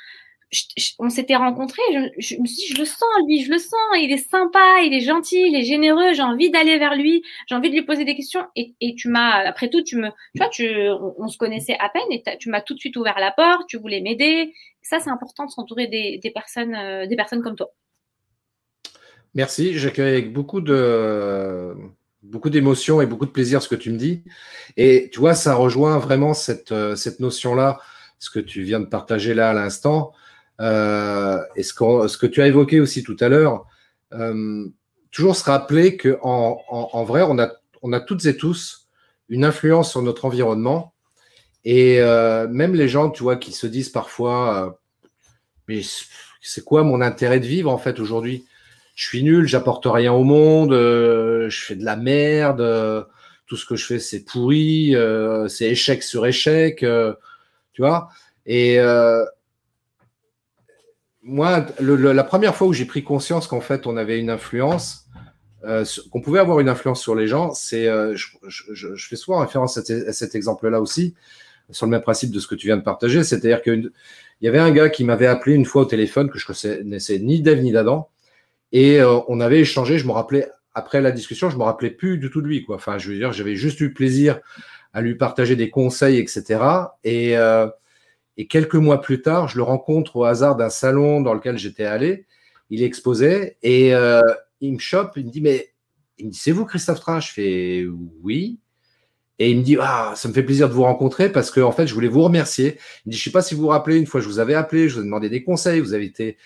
on 0.99 1.09
s'était 1.09 1.37
rencontrés, 1.37 1.83
je, 2.19 2.37
me 2.37 2.47
suis 2.47 2.57
dit, 2.57 2.75
je 2.75 2.79
le 2.79 2.85
sens, 2.85 3.09
lui, 3.27 3.43
je 3.43 3.51
le 3.51 3.59
sens, 3.59 3.81
il 3.97 4.13
est 4.13 4.29
sympa, 4.29 4.81
il 4.85 4.95
est 4.95 5.01
gentil, 5.01 5.43
il 5.47 5.57
est 5.57 5.65
généreux, 5.65 6.13
j'ai 6.13 6.23
envie 6.23 6.51
d'aller 6.51 6.79
vers 6.79 6.95
lui, 6.95 7.23
j'ai 7.49 7.55
envie 7.55 7.71
de 7.71 7.75
lui 7.75 7.83
poser 7.83 8.05
des 8.05 8.15
questions. 8.15 8.47
Et, 8.57 8.75
tu 8.97 9.09
m'as, 9.09 9.47
après 9.47 9.69
tout, 9.69 9.83
tu 9.83 9.97
me, 9.97 10.09
tu 10.09 10.39
vois, 10.39 10.49
tu, 10.49 10.69
on, 11.19 11.29
se 11.29 11.39
connaissait 11.39 11.77
à 11.79 11.89
peine 11.89 12.11
et 12.11 12.23
tu 12.39 12.49
m'as 12.51 12.61
tout 12.61 12.75
de 12.75 12.79
suite 12.79 12.97
ouvert 12.97 13.19
la 13.19 13.33
porte, 13.33 13.69
tu 13.69 13.79
voulais 13.79 14.01
m'aider. 14.01 14.53
Ça, 14.83 15.01
c'est 15.01 15.11
important 15.11 15.47
de 15.47 15.51
s'entourer 15.51 15.87
des, 15.87 16.31
personnes, 16.31 16.75
euh, 16.75 17.07
des 17.07 17.17
personnes 17.17 17.43
comme 17.43 17.57
toi. 17.57 17.71
Merci, 19.35 19.77
j'accueille 19.77 20.13
avec 20.13 20.33
beaucoup 20.33 20.61
de, 20.61 21.75
d'émotion 22.23 23.01
et 23.01 23.07
beaucoup 23.07 23.27
de 23.27 23.33
plaisir 23.33 23.61
ce 23.63 23.69
que 23.69 23.75
tu 23.75 23.91
me 23.91 23.99
dis. 23.99 24.23
Et 24.77 25.11
tu 25.13 25.19
vois, 25.19 25.35
ça 25.35 25.57
rejoint 25.57 25.99
vraiment 25.99 26.35
cette, 26.35 26.71
euh, 26.71 26.95
notion-là, 27.19 27.81
ce 28.21 28.31
que 28.31 28.39
tu 28.39 28.63
viens 28.63 28.79
de 28.79 28.87
partager 28.87 29.35
là 29.35 29.51
à 29.51 29.53
l'instant. 29.53 30.13
Euh, 30.61 31.43
et 31.57 31.65
ce, 31.65 31.75
que 31.75 32.27
tu 32.27 32.43
as 32.43 32.47
évoqué 32.47 32.79
aussi 32.79 33.03
tout 33.03 33.17
à 33.19 33.29
l'heure, 33.29 33.67
euh, 34.13 34.69
toujours 35.11 35.35
se 35.35 35.45
rappeler 35.45 35.97
qu'en 35.97 36.61
en, 36.69 37.05
vrai, 37.05 37.23
on 37.27 37.93
a, 37.93 38.01
toutes 38.01 38.27
et 38.27 38.37
tous 38.37 38.89
une 39.29 39.45
influence 39.45 39.91
sur 39.91 40.03
notre 40.03 40.27
environnement. 40.27 40.95
Et 41.65 41.99
même 42.51 42.75
les 42.75 42.89
gens, 42.89 43.11
tu 43.11 43.23
vois, 43.23 43.37
qui 43.37 43.53
se 43.53 43.67
disent 43.67 43.89
parfois, 43.89 44.79
mais 45.67 45.81
c'est 46.41 46.65
quoi 46.65 46.85
mon 46.85 47.01
intérêt 47.01 47.41
de 47.41 47.47
vivre 47.47 47.71
en 47.71 47.79
fait 47.79 47.99
aujourd'hui? 48.01 48.45
Je 48.95 49.07
suis 49.07 49.23
nul, 49.23 49.47
j'apporte 49.47 49.87
rien 49.87 50.13
au 50.13 50.25
monde, 50.25 50.73
euh, 50.73 51.49
je 51.49 51.65
fais 51.65 51.75
de 51.75 51.85
la 51.85 51.97
merde, 51.97 52.61
euh, 52.61 53.03
tout 53.47 53.57
ce 53.57 53.67
que 53.67 53.77
je 53.77 53.85
fais 53.85 53.99
c'est 53.99 54.25
pourri, 54.25 54.95
c'est 55.49 55.67
échec 55.67 56.03
sur 56.03 56.27
échec, 56.27 56.79
tu 56.79 57.83
vois. 57.83 58.09
Et 58.47 58.79
moi, 61.23 61.67
la 61.81 62.25
première 62.25 62.55
fois 62.55 62.67
où 62.69 62.73
j'ai 62.73 62.85
pris 62.85 63.03
conscience 63.05 63.47
qu'en 63.47 63.61
fait 63.61 63.87
on 63.87 63.97
avait 63.97 64.19
une 64.19 64.31
influence, 64.31 65.05
euh, 65.65 65.85
qu'on 66.11 66.21
pouvait 66.21 66.41
avoir 66.41 66.61
une 66.61 66.69
influence 66.69 67.01
sur 67.01 67.15
les 67.15 67.27
gens, 67.27 67.53
c'est, 67.55 67.89
euh, 67.89 68.15
je, 68.17 69.07
fais 69.09 69.17
souvent 69.17 69.39
référence 69.39 69.79
à, 69.79 70.13
cet 70.13 70.35
exemple-là 70.35 70.81
aussi, 70.81 71.15
sur 71.71 71.87
le 71.87 71.91
même 71.91 72.03
principe 72.03 72.31
de 72.31 72.39
ce 72.39 72.47
que 72.47 72.55
tu 72.55 72.67
viens 72.67 72.77
de 72.77 72.83
partager, 72.83 73.25
c'est-à-dire 73.25 73.63
qu'il 73.63 73.91
y 74.43 74.49
avait 74.49 74.59
un 74.59 74.71
gars 74.71 74.91
qui 74.91 75.05
m'avait 75.05 75.27
appelé 75.27 75.55
une 75.55 75.65
fois 75.65 75.83
au 75.83 75.87
téléphone 75.87 76.29
que 76.29 76.39
je 76.39 76.47
connaissais 76.47 77.19
ni 77.19 77.41
d'Ève 77.41 77.63
ni 77.63 77.73
d'Adam, 77.73 78.11
et 78.73 79.01
euh, 79.01 79.21
on 79.29 79.41
avait 79.41 79.61
échangé, 79.61 79.99
je 79.99 80.07
me 80.07 80.13
rappelais, 80.13 80.49
après 80.75 81.01
la 81.01 81.13
discussion, 81.13 81.51
je 81.51 81.57
me 81.57 81.63
rappelais 81.63 81.91
plus 81.91 82.19
du 82.19 82.31
tout 82.31 82.43
de 82.43 82.49
lui, 82.49 82.65
quoi. 82.65 82.77
Enfin, 82.77 82.99
je 82.99 83.09
veux 83.11 83.17
dire, 83.17 83.33
j'avais 83.33 83.57
juste 83.57 83.81
eu 83.81 83.93
plaisir 83.93 84.41
à 84.93 85.01
lui 85.01 85.15
partager 85.15 85.57
des 85.57 85.71
conseils, 85.71 86.19
etc. 86.19 86.61
Et 87.05 87.37
et 88.37 88.47
quelques 88.47 88.75
mois 88.75 89.01
plus 89.01 89.23
tard, 89.23 89.49
je 89.49 89.57
le 89.57 89.63
rencontre 89.63 90.17
au 90.17 90.25
hasard 90.25 90.57
d'un 90.57 90.71
salon 90.71 91.21
dans 91.21 91.35
lequel 91.35 91.57
j'étais 91.57 91.85
allé. 91.85 92.27
Il 92.71 92.83
exposait 92.83 93.57
et 93.63 93.95
euh, 93.95 94.23
il 94.61 94.75
me 94.75 94.79
chope. 94.79 95.13
Il 95.17 95.27
me 95.27 95.31
dit 95.31 95.41
Mais 95.41 95.73
c'est 96.33 96.51
vous 96.51 96.65
Christophe 96.65 97.01
Train 97.01 97.21
Je 97.21 97.31
fais 97.31 97.87
Oui. 98.23 98.59
Et 99.39 99.51
il 99.51 99.59
me 99.59 99.63
dit 99.63 99.77
Ah, 99.81 100.15
ça 100.17 100.29
me 100.29 100.33
fait 100.35 100.43
plaisir 100.43 100.69
de 100.69 100.75
vous 100.75 100.83
rencontrer 100.83 101.31
parce 101.31 101.51
que 101.51 101.61
en 101.61 101.73
fait, 101.73 101.87
je 101.87 101.95
voulais 101.95 102.09
vous 102.09 102.23
remercier. 102.23 102.79
Il 103.05 103.09
me 103.09 103.13
dit 103.13 103.19
Je 103.19 103.25
sais 103.25 103.31
pas 103.31 103.43
si 103.43 103.55
vous 103.55 103.63
vous 103.63 103.69
rappelez, 103.69 103.99
une 103.99 104.07
fois, 104.07 104.21
je 104.21 104.27
vous 104.27 104.41
avais 104.41 104.55
appelé, 104.55 104.89
je 104.89 104.97
vous 104.97 105.01
ai 105.03 105.05
demandé 105.05 105.29
des 105.29 105.45
conseils. 105.45 105.81
Vous 105.81 105.95
avez 105.95 106.07
été 106.07 106.37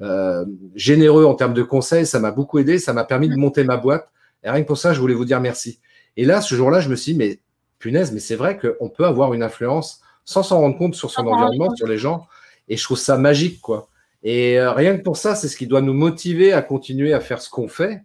euh, 0.00 0.44
généreux 0.74 1.24
en 1.24 1.34
termes 1.34 1.54
de 1.54 1.62
conseils. 1.62 2.06
Ça 2.06 2.20
m'a 2.20 2.30
beaucoup 2.30 2.58
aidé. 2.58 2.78
Ça 2.78 2.92
m'a 2.92 3.04
permis 3.04 3.28
de 3.28 3.36
monter 3.36 3.64
ma 3.64 3.76
boîte. 3.76 4.08
Et 4.42 4.50
rien 4.50 4.62
que 4.62 4.66
pour 4.66 4.78
ça, 4.78 4.92
je 4.92 5.00
voulais 5.00 5.14
vous 5.14 5.24
dire 5.24 5.40
merci. 5.40 5.80
Et 6.16 6.24
là, 6.24 6.40
ce 6.40 6.54
jour-là, 6.54 6.80
je 6.80 6.88
me 6.88 6.96
suis 6.96 7.12
dit 7.12 7.18
Mais 7.18 7.40
punaise, 7.78 8.12
mais 8.12 8.20
c'est 8.20 8.36
vrai 8.36 8.58
qu'on 8.58 8.88
peut 8.88 9.04
avoir 9.04 9.34
une 9.34 9.42
influence 9.42 10.00
sans 10.24 10.42
s'en 10.42 10.60
rendre 10.60 10.76
compte 10.76 10.94
sur 10.94 11.10
son 11.10 11.22
environnement, 11.26 11.74
sur 11.76 11.86
les 11.86 11.98
gens. 11.98 12.26
Et 12.68 12.76
je 12.76 12.84
trouve 12.84 12.98
ça 12.98 13.16
magique, 13.16 13.60
quoi. 13.60 13.88
Et 14.22 14.58
euh, 14.58 14.72
rien 14.72 14.96
que 14.96 15.02
pour 15.02 15.16
ça, 15.16 15.34
c'est 15.36 15.48
ce 15.48 15.56
qui 15.56 15.66
doit 15.66 15.80
nous 15.80 15.92
motiver 15.92 16.52
à 16.52 16.62
continuer 16.62 17.12
à 17.12 17.20
faire 17.20 17.40
ce 17.40 17.48
qu'on 17.48 17.68
fait, 17.68 18.02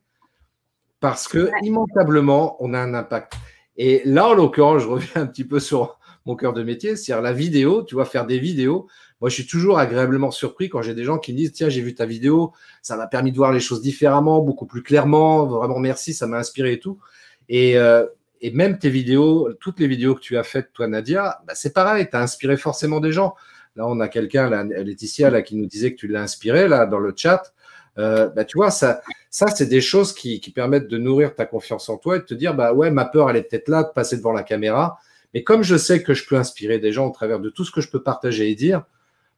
parce 1.00 1.28
que 1.28 1.50
immanquablement, 1.64 2.58
on 2.60 2.76
a 2.76 2.80
un 2.80 2.94
impact. 2.94 3.34
Et 3.76 4.04
là, 4.06 4.28
en 4.28 4.34
l'occurrence, 4.34 4.84
je 4.84 4.88
reviens 4.88 5.24
un 5.24 5.26
petit 5.26 5.46
peu 5.46 5.60
sur 5.60 5.98
mon 6.26 6.36
cœur 6.36 6.54
de 6.54 6.62
métier, 6.62 6.96
c'est-à-dire 6.96 7.24
la 7.24 7.34
vidéo. 7.34 7.84
Tu 7.84 7.96
vois, 7.96 8.06
faire 8.06 8.28
des 8.28 8.38
vidéos. 8.38 8.88
Moi, 9.22 9.30
je 9.30 9.36
suis 9.36 9.46
toujours 9.46 9.78
agréablement 9.78 10.32
surpris 10.32 10.68
quand 10.68 10.82
j'ai 10.82 10.96
des 10.96 11.04
gens 11.04 11.20
qui 11.20 11.32
me 11.32 11.38
disent 11.38 11.54
Tiens, 11.54 11.70
j'ai 11.70 11.82
vu 11.82 11.94
ta 11.94 12.06
vidéo, 12.06 12.54
ça 12.82 12.98
m'a 12.98 13.08
permis 13.08 13.32
de 13.32 13.38
voir 13.38 13.52
les 13.52 13.60
choses 13.60 13.82
différemment, 13.82 14.42
beaucoup 14.42 14.66
plus 14.66 14.82
clairement. 14.82 15.46
Vraiment, 15.46 15.80
merci, 15.80 16.14
ça 16.14 16.26
m'a 16.26 16.40
inspiré 16.40 16.74
et 16.74 16.80
tout. 16.80 17.00
Et 17.48 17.78
euh, 17.78 18.06
même 18.54 18.80
tes 18.80 18.90
vidéos, 18.90 19.54
toutes 19.60 19.80
les 19.80 19.88
vidéos 19.88 20.16
que 20.16 20.22
tu 20.22 20.38
as 20.38 20.44
faites, 20.44 20.74
toi, 20.74 20.88
Nadia, 20.88 21.42
bah, 21.46 21.54
c'est 21.56 21.74
pareil, 21.74 22.08
tu 22.10 22.16
as 22.16 22.22
inspiré 22.22 22.58
forcément 22.58 23.00
des 23.00 23.12
gens. 23.12 23.36
Là, 23.76 23.88
on 23.88 24.00
a 24.00 24.08
quelqu'un, 24.08 24.50
Laetitia, 24.64 25.42
qui 25.44 25.56
nous 25.56 25.68
disait 25.68 25.94
que 25.94 25.98
tu 26.00 26.08
l'as 26.08 26.22
inspiré, 26.22 26.68
là, 26.68 26.86
dans 26.88 27.00
le 27.00 27.14
chat. 27.16 27.54
Euh, 27.98 28.28
bah, 28.30 28.44
tu 28.44 28.58
vois, 28.58 28.72
ça, 28.72 29.02
ça 29.30 29.48
c'est 29.48 29.68
des 29.68 29.82
choses 29.82 30.14
qui, 30.14 30.40
qui, 30.40 30.52
permettent 30.52 30.88
de 30.88 30.98
nourrir 30.98 31.36
ta 31.36 31.46
confiance 31.46 31.90
en 31.90 31.98
toi 31.98 32.16
et 32.16 32.20
de 32.20 32.26
te 32.26 32.34
dire, 32.34 32.56
bah 32.56 32.74
ouais, 32.74 32.90
ma 32.90 33.06
peur, 33.06 33.30
elle 33.30 33.36
est 33.36 33.44
peut-être 33.44 33.68
là 33.68 33.84
de 33.84 33.90
passer 33.90 34.18
devant 34.18 34.32
la 34.32 34.44
caméra. 34.44 34.98
Mais 35.34 35.44
comme 35.44 35.62
je 35.62 35.76
sais 35.76 36.02
que 36.02 36.14
je 36.14 36.26
peux 36.26 36.38
inspirer 36.38 36.80
des 36.80 36.92
gens 36.92 37.08
au 37.08 37.12
travers 37.12 37.40
de 37.40 37.50
tout 37.50 37.66
ce 37.66 37.72
que 37.72 37.82
je 37.82 37.90
peux 37.90 38.02
partager 38.02 38.50
et 38.50 38.56
dire, 38.56 38.86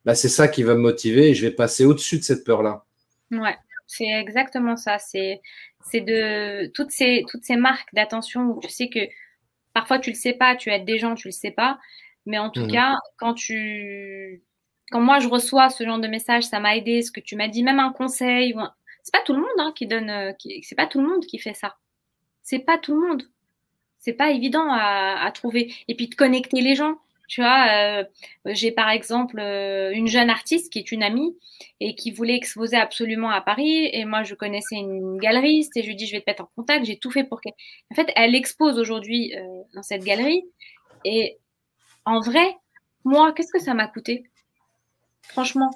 bah, 0.05 0.15
c'est 0.15 0.29
ça 0.29 0.47
qui 0.47 0.63
va 0.63 0.75
me 0.75 0.81
motiver 0.81 1.29
et 1.29 1.35
je 1.35 1.45
vais 1.45 1.51
passer 1.51 1.85
au-dessus 1.85 2.17
de 2.17 2.23
cette 2.23 2.43
peur-là. 2.43 2.85
Ouais, 3.31 3.55
c'est 3.87 4.07
exactement 4.07 4.75
ça. 4.75 4.99
C'est 4.99 5.41
c'est 5.85 6.01
de 6.01 6.67
toutes 6.73 6.91
ces, 6.91 7.25
toutes 7.29 7.43
ces 7.43 7.55
marques 7.55 7.93
d'attention 7.93 8.43
où 8.43 8.59
tu 8.61 8.69
sais 8.69 8.89
que 8.89 8.99
parfois 9.73 9.99
tu 9.99 10.11
le 10.11 10.15
sais 10.15 10.33
pas, 10.33 10.55
tu 10.55 10.69
aides 10.69 10.85
des 10.85 10.97
gens, 10.97 11.15
tu 11.15 11.27
le 11.27 11.33
sais 11.33 11.51
pas. 11.51 11.79
Mais 12.25 12.37
en 12.37 12.49
tout 12.49 12.65
mmh. 12.65 12.71
cas, 12.71 12.95
quand 13.17 13.33
tu, 13.33 14.43
quand 14.91 15.01
moi 15.01 15.19
je 15.19 15.27
reçois 15.27 15.69
ce 15.69 15.83
genre 15.83 15.99
de 15.99 16.07
message, 16.07 16.43
ça 16.43 16.59
m'a 16.59 16.77
aidé, 16.77 17.01
ce 17.01 17.11
que 17.11 17.19
tu 17.19 17.35
m'as 17.35 17.49
dit, 17.49 17.63
même 17.63 17.79
un 17.79 17.91
conseil, 17.91 18.55
c'est 19.03 19.13
pas 19.13 19.23
tout 19.25 19.33
le 19.33 19.41
monde 19.41 19.49
hein, 19.59 19.73
qui 19.75 19.87
donne, 19.87 20.09
euh, 20.09 20.31
qui... 20.33 20.63
c'est 20.63 20.75
pas 20.75 20.87
tout 20.87 21.01
le 21.01 21.07
monde 21.07 21.25
qui 21.25 21.37
fait 21.37 21.53
ça. 21.53 21.75
C'est 22.41 22.59
pas 22.59 22.77
tout 22.77 22.99
le 22.99 23.07
monde. 23.07 23.23
C'est 23.99 24.13
pas 24.13 24.31
évident 24.31 24.67
à, 24.69 25.21
à 25.21 25.31
trouver. 25.31 25.73
Et 25.87 25.95
puis 25.95 26.07
de 26.07 26.15
connecter 26.15 26.61
les 26.61 26.75
gens. 26.75 26.97
Tu 27.27 27.41
vois, 27.41 27.67
euh, 27.71 28.03
j'ai 28.45 28.71
par 28.71 28.89
exemple 28.89 29.39
euh, 29.39 29.91
une 29.93 30.07
jeune 30.07 30.29
artiste 30.29 30.71
qui 30.71 30.79
est 30.79 30.91
une 30.91 31.03
amie 31.03 31.37
et 31.79 31.95
qui 31.95 32.11
voulait 32.11 32.35
exposer 32.35 32.75
absolument 32.75 33.29
à 33.29 33.41
Paris. 33.41 33.89
Et 33.93 34.05
moi, 34.05 34.23
je 34.23 34.35
connaissais 34.35 34.75
une 34.75 35.17
galeriste 35.17 35.75
et 35.77 35.83
je 35.83 35.87
lui 35.87 35.95
dis, 35.95 36.05
je 36.05 36.13
vais 36.13 36.21
te 36.21 36.29
mettre 36.29 36.43
en 36.43 36.49
contact. 36.55 36.85
J'ai 36.85 36.97
tout 36.97 37.11
fait 37.11 37.23
pour 37.23 37.41
qu'elle. 37.41 37.53
En 37.91 37.95
fait, 37.95 38.11
elle 38.15 38.35
expose 38.35 38.77
aujourd'hui 38.77 39.33
euh, 39.35 39.61
dans 39.73 39.83
cette 39.83 40.03
galerie. 40.03 40.43
Et 41.05 41.37
en 42.05 42.19
vrai, 42.19 42.57
moi, 43.05 43.33
qu'est-ce 43.33 43.53
que 43.53 43.59
ça 43.59 43.73
m'a 43.73 43.87
coûté? 43.87 44.25
Franchement, 45.23 45.71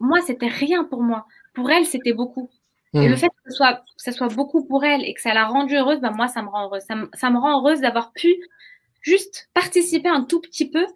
moi, 0.00 0.20
c'était 0.26 0.48
rien 0.48 0.84
pour 0.84 1.02
moi. 1.02 1.26
Pour 1.54 1.70
elle, 1.70 1.84
c'était 1.84 2.14
beaucoup. 2.14 2.50
Et 2.94 3.08
le 3.08 3.14
mmh. 3.14 3.18
fait 3.18 3.28
que 3.28 3.34
ce, 3.46 3.56
soit, 3.56 3.74
que 3.76 3.82
ce 3.96 4.12
soit 4.12 4.28
beaucoup 4.28 4.66
pour 4.66 4.84
elle 4.84 5.02
et 5.02 5.14
que 5.14 5.20
ça 5.22 5.32
l'a 5.32 5.46
rendue 5.46 5.76
heureuse, 5.76 6.00
ben 6.00 6.10
moi, 6.10 6.28
ça 6.28 6.42
me 6.42 6.48
rend 6.48 6.66
heureuse. 6.66 6.82
Ça 6.82 6.94
ça 7.14 7.30
me 7.30 7.38
rend 7.38 7.58
heureuse 7.58 7.80
d'avoir 7.80 8.12
pu 8.12 8.36
juste 9.02 9.50
participer 9.52 10.08
un 10.08 10.24
tout 10.24 10.40
petit 10.40 10.70
peu 10.70 10.86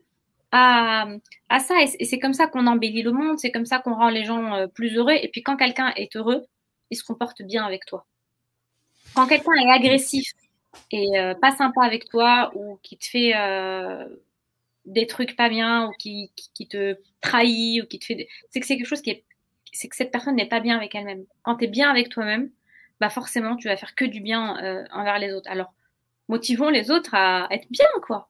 à, 0.52 1.06
à 1.48 1.60
ça. 1.60 1.74
Et 1.82 2.04
c'est 2.04 2.18
comme 2.18 2.32
ça 2.32 2.46
qu'on 2.46 2.66
embellit 2.66 3.02
le 3.02 3.12
monde, 3.12 3.38
c'est 3.38 3.50
comme 3.50 3.66
ça 3.66 3.78
qu'on 3.78 3.94
rend 3.94 4.08
les 4.08 4.24
gens 4.24 4.54
euh, 4.54 4.66
plus 4.66 4.96
heureux. 4.96 5.14
Et 5.20 5.28
puis 5.28 5.42
quand 5.42 5.56
quelqu'un 5.56 5.92
est 5.96 6.16
heureux, 6.16 6.44
il 6.90 6.96
se 6.96 7.04
comporte 7.04 7.42
bien 7.42 7.64
avec 7.64 7.84
toi. 7.84 8.06
Quand 9.14 9.26
quelqu'un 9.26 9.52
est 9.54 9.70
agressif 9.70 10.30
et 10.92 11.18
euh, 11.18 11.34
pas 11.34 11.52
sympa 11.56 11.82
avec 11.82 12.08
toi 12.08 12.52
ou 12.54 12.78
qui 12.82 12.98
te 12.98 13.06
fait 13.06 13.32
euh, 13.34 14.06
des 14.84 15.06
trucs 15.06 15.36
pas 15.36 15.48
bien 15.48 15.86
ou 15.88 15.92
qui, 15.98 16.30
te 16.68 16.96
trahit 17.20 17.82
ou 17.82 17.86
qui 17.86 17.98
te 17.98 18.04
fait. 18.04 18.28
C'est 18.50 18.60
que 18.60 18.66
c'est 18.66 18.76
quelque 18.76 18.86
chose 18.86 19.02
qui 19.02 19.10
est. 19.10 19.24
C'est 19.72 19.88
que 19.88 19.96
cette 19.96 20.10
personne 20.10 20.36
n'est 20.36 20.48
pas 20.48 20.60
bien 20.60 20.76
avec 20.76 20.94
elle-même. 20.94 21.24
Quand 21.42 21.56
tu 21.56 21.64
es 21.64 21.68
bien 21.68 21.90
avec 21.90 22.08
toi-même, 22.08 22.50
bah 22.98 23.10
forcément, 23.10 23.56
tu 23.56 23.68
vas 23.68 23.76
faire 23.76 23.94
que 23.94 24.06
du 24.06 24.20
bien 24.20 24.86
envers 24.90 25.18
les 25.18 25.34
autres. 25.34 25.50
Alors, 25.50 25.74
motivons 26.28 26.70
les 26.70 26.90
autres 26.90 27.14
à 27.14 27.46
être 27.50 27.66
bien, 27.70 27.86
quoi. 28.06 28.28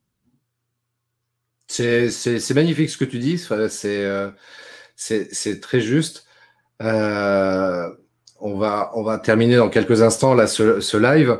C'est 1.68 2.55
magnifique 2.55 2.90
ce 2.90 2.97
que 2.97 3.05
tu 3.05 3.18
dis. 3.18 3.38
C'est 3.38 4.32
c'est 4.97 5.61
très 5.61 5.80
juste. 5.80 6.26
Euh, 6.82 7.88
on, 8.40 8.57
va, 8.57 8.90
on 8.94 9.03
va 9.03 9.18
terminer 9.18 9.57
dans 9.57 9.68
quelques 9.68 10.03
instants 10.03 10.34
là, 10.34 10.47
ce, 10.47 10.97
live. 10.97 11.38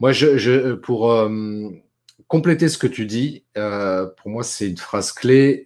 Moi, 0.00 0.12
je, 0.12 0.74
pour 0.74 1.12
euh, 1.12 1.70
compléter 2.28 2.68
ce 2.68 2.78
que 2.78 2.86
tu 2.86 3.06
dis, 3.06 3.44
euh, 3.56 4.06
pour 4.16 4.30
moi, 4.30 4.42
c'est 4.42 4.68
une 4.68 4.76
phrase 4.76 5.12
clé. 5.12 5.64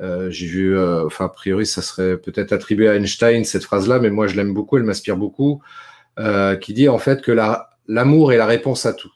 J'ai 0.00 0.46
vu, 0.46 0.78
enfin, 0.78 1.26
a 1.26 1.28
priori, 1.28 1.66
ça 1.66 1.82
serait 1.82 2.18
peut-être 2.18 2.52
attribué 2.52 2.88
à 2.88 2.96
Einstein, 2.96 3.44
cette 3.44 3.64
phrase-là, 3.64 3.98
mais 4.00 4.10
moi, 4.10 4.26
je 4.26 4.36
l'aime 4.36 4.54
beaucoup, 4.54 4.76
elle 4.76 4.84
m'inspire 4.84 5.16
beaucoup, 5.16 5.62
qui 6.60 6.74
dit 6.74 6.88
en 6.88 6.98
fait 6.98 7.22
que 7.22 7.32
l'amour 7.86 8.32
est 8.32 8.36
la 8.36 8.46
réponse 8.46 8.86
à 8.86 8.92
tout. 8.92 9.12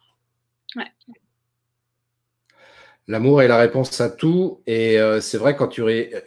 L'amour 3.08 3.40
est 3.40 3.48
la 3.48 3.56
réponse 3.56 4.00
à 4.00 4.10
tout. 4.10 4.62
Et 4.66 4.98
euh, 4.98 5.20
c'est 5.20 5.38
vrai, 5.38 5.54
quand 5.54 5.68
tu, 5.68 5.82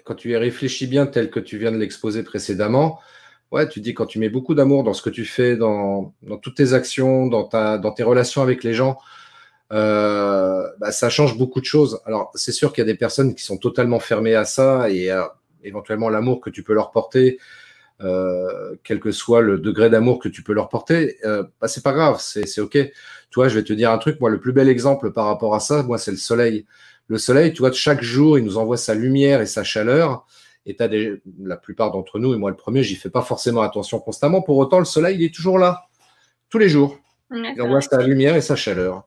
quand 0.05 0.15
tu 0.15 0.31
y 0.31 0.37
réfléchis 0.37 0.87
bien, 0.87 1.07
tel 1.07 1.29
que 1.29 1.39
tu 1.39 1.57
viens 1.57 1.71
de 1.71 1.77
l'exposer 1.77 2.23
précédemment, 2.23 2.99
ouais, 3.51 3.67
tu 3.67 3.81
dis 3.81 3.93
quand 3.93 4.05
tu 4.05 4.17
mets 4.19 4.29
beaucoup 4.29 4.55
d'amour 4.55 4.83
dans 4.83 4.93
ce 4.93 5.01
que 5.01 5.09
tu 5.09 5.25
fais, 5.25 5.57
dans, 5.57 6.13
dans 6.21 6.37
toutes 6.37 6.55
tes 6.55 6.73
actions, 6.73 7.27
dans, 7.27 7.43
ta, 7.43 7.77
dans 7.77 7.91
tes 7.91 8.03
relations 8.03 8.41
avec 8.41 8.63
les 8.63 8.73
gens, 8.73 8.97
euh, 9.73 10.65
bah, 10.79 10.91
ça 10.91 11.09
change 11.09 11.37
beaucoup 11.37 11.59
de 11.59 11.65
choses. 11.65 12.01
Alors, 12.05 12.31
c'est 12.35 12.53
sûr 12.53 12.71
qu'il 12.71 12.81
y 12.81 12.87
a 12.87 12.91
des 12.91 12.97
personnes 12.97 13.35
qui 13.35 13.43
sont 13.43 13.57
totalement 13.57 13.99
fermées 13.99 14.35
à 14.35 14.45
ça 14.45 14.89
et 14.89 15.11
éventuellement 15.63 16.09
l'amour 16.09 16.39
que 16.39 16.49
tu 16.49 16.63
peux 16.63 16.73
leur 16.73 16.91
porter, 16.91 17.39
euh, 18.01 18.75
quel 18.83 18.99
que 18.99 19.11
soit 19.11 19.41
le 19.41 19.57
degré 19.57 19.89
d'amour 19.89 20.19
que 20.19 20.29
tu 20.29 20.41
peux 20.41 20.53
leur 20.53 20.69
porter, 20.69 21.17
euh, 21.25 21.43
bah, 21.59 21.67
c'est 21.67 21.83
pas 21.83 21.91
grave, 21.91 22.19
c'est 22.19 22.61
ok. 22.61 22.71
Tu 22.73 23.35
vois, 23.35 23.49
je 23.49 23.55
vais 23.55 23.63
te 23.63 23.73
dire 23.73 23.91
un 23.91 23.97
truc, 23.97 24.19
moi, 24.21 24.29
le 24.29 24.39
plus 24.39 24.53
bel 24.53 24.69
exemple 24.69 25.11
par 25.11 25.25
rapport 25.25 25.53
à 25.53 25.59
ça, 25.59 25.83
moi, 25.83 25.97
c'est 25.97 26.11
le 26.11 26.17
soleil. 26.17 26.65
Le 27.07 27.17
soleil, 27.17 27.53
tu 27.53 27.59
vois, 27.59 27.71
chaque 27.71 28.01
jour, 28.01 28.37
il 28.37 28.45
nous 28.45 28.57
envoie 28.57 28.77
sa 28.77 28.93
lumière 28.93 29.41
et 29.41 29.45
sa 29.45 29.63
chaleur. 29.63 30.25
Et 30.65 30.75
as 30.79 30.87
des, 30.87 31.21
la 31.41 31.57
plupart 31.57 31.91
d'entre 31.91 32.19
nous, 32.19 32.33
et 32.33 32.37
moi 32.37 32.51
le 32.51 32.55
premier, 32.55 32.83
j'y 32.83 32.95
fais 32.95 33.09
pas 33.09 33.21
forcément 33.21 33.61
attention 33.61 33.99
constamment. 33.99 34.41
Pour 34.41 34.57
autant, 34.57 34.79
le 34.79 34.85
soleil, 34.85 35.17
il 35.17 35.23
est 35.23 35.33
toujours 35.33 35.57
là, 35.57 35.87
tous 36.49 36.59
les 36.59 36.69
jours. 36.69 36.99
Il 37.31 37.61
envoie 37.61 37.81
sa 37.81 38.01
lumière 38.01 38.35
et 38.35 38.41
sa 38.41 38.55
chaleur. 38.55 39.05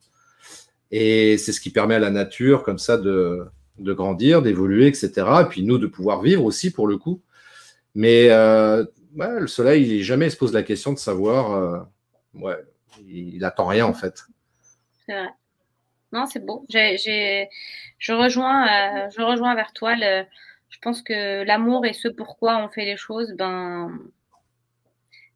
Et 0.91 1.39
c'est 1.39 1.53
ce 1.53 1.61
qui 1.61 1.71
permet 1.71 1.95
à 1.95 1.99
la 1.99 2.11
nature, 2.11 2.63
comme 2.63 2.79
ça, 2.79 2.99
de, 2.99 3.45
de 3.79 3.93
grandir, 3.93 4.43
d'évoluer, 4.43 4.87
etc. 4.87 5.11
Et 5.43 5.45
puis 5.45 5.63
nous, 5.63 5.79
de 5.79 5.87
pouvoir 5.87 6.21
vivre 6.23 6.45
aussi, 6.45 6.71
pour 6.71 6.87
le 6.87 6.99
coup. 6.99 7.21
Mais 7.95 8.29
euh, 8.31 8.85
le 9.17 9.47
soleil, 9.47 9.99
il 9.99 10.03
jamais 10.03 10.31
se 10.31 10.37
pose 10.37 10.53
la 10.53 10.63
question 10.63 10.93
de 10.93 10.99
savoir. 10.99 11.53
Euh, 11.53 11.81
ouais, 12.35 12.57
il, 13.07 13.45
attend 13.45 13.67
rien 13.67 13.87
en 13.87 13.95
fait. 13.95 14.25
C'est 15.07 15.13
vrai. 15.13 15.31
Non, 16.13 16.27
c'est 16.27 16.45
beau. 16.45 16.65
je 16.69 18.13
rejoins, 18.13 18.67
euh, 18.67 19.11
je 19.11 19.23
rejoins 19.23 19.55
vers 19.55 19.73
toi. 19.73 19.95
Je 19.97 20.79
pense 20.81 21.03
que 21.03 21.43
l'amour 21.43 21.87
et 21.87 21.93
ce 21.93 22.09
pourquoi 22.09 22.59
on 22.59 22.69
fait 22.69 22.85
les 22.85 22.97
choses, 22.97 23.33
ben, 23.33 23.99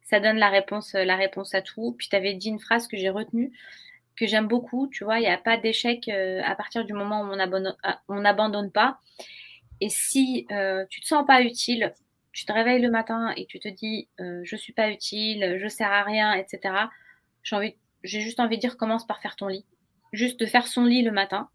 ça 0.03 0.19
donne 0.19 0.37
la 0.37 0.49
réponse, 0.49 0.93
la 0.93 1.15
réponse 1.15 1.53
à 1.53 1.61
tout. 1.61 1.95
Puis 1.97 2.09
tu 2.09 2.15
avais 2.15 2.33
dit 2.33 2.49
une 2.49 2.59
phrase 2.59 2.87
que 2.87 2.97
j'ai 2.97 3.09
retenue, 3.09 3.51
que 4.15 4.27
j'aime 4.27 4.47
beaucoup. 4.47 4.87
Tu 4.87 5.03
vois, 5.03 5.19
il 5.19 5.23
n'y 5.23 5.27
a 5.27 5.37
pas 5.37 5.57
d'échec 5.57 6.09
à 6.09 6.55
partir 6.55 6.85
du 6.85 6.93
moment 6.93 7.21
où 7.21 7.33
on 8.07 8.21
n'abandonne 8.21 8.71
pas. 8.71 8.99
Et 9.81 9.89
si 9.89 10.45
tu 10.89 11.01
te 11.01 11.07
sens 11.07 11.25
pas 11.25 11.41
utile, 11.41 11.93
tu 12.37 12.45
te 12.45 12.53
réveilles 12.53 12.83
le 12.83 12.91
matin 12.91 13.33
et 13.35 13.47
tu 13.47 13.59
te 13.59 13.67
dis 13.67 14.09
euh, 14.19 14.41
je 14.43 14.55
suis 14.55 14.71
pas 14.71 14.91
utile, 14.91 15.57
je 15.59 15.67
sers 15.67 15.91
à 15.91 16.03
rien, 16.03 16.35
etc. 16.35 16.71
J'ai 18.03 18.21
juste 18.21 18.39
envie 18.39 18.57
de 18.57 18.61
dire 18.61 18.77
commence 18.77 19.07
par 19.07 19.19
faire 19.19 19.35
ton 19.35 19.47
lit. 19.47 19.65
Juste 20.13 20.39
de 20.39 20.45
faire 20.45 20.67
son 20.67 20.85
lit 20.85 21.01
le 21.01 21.11
matin, 21.11 21.49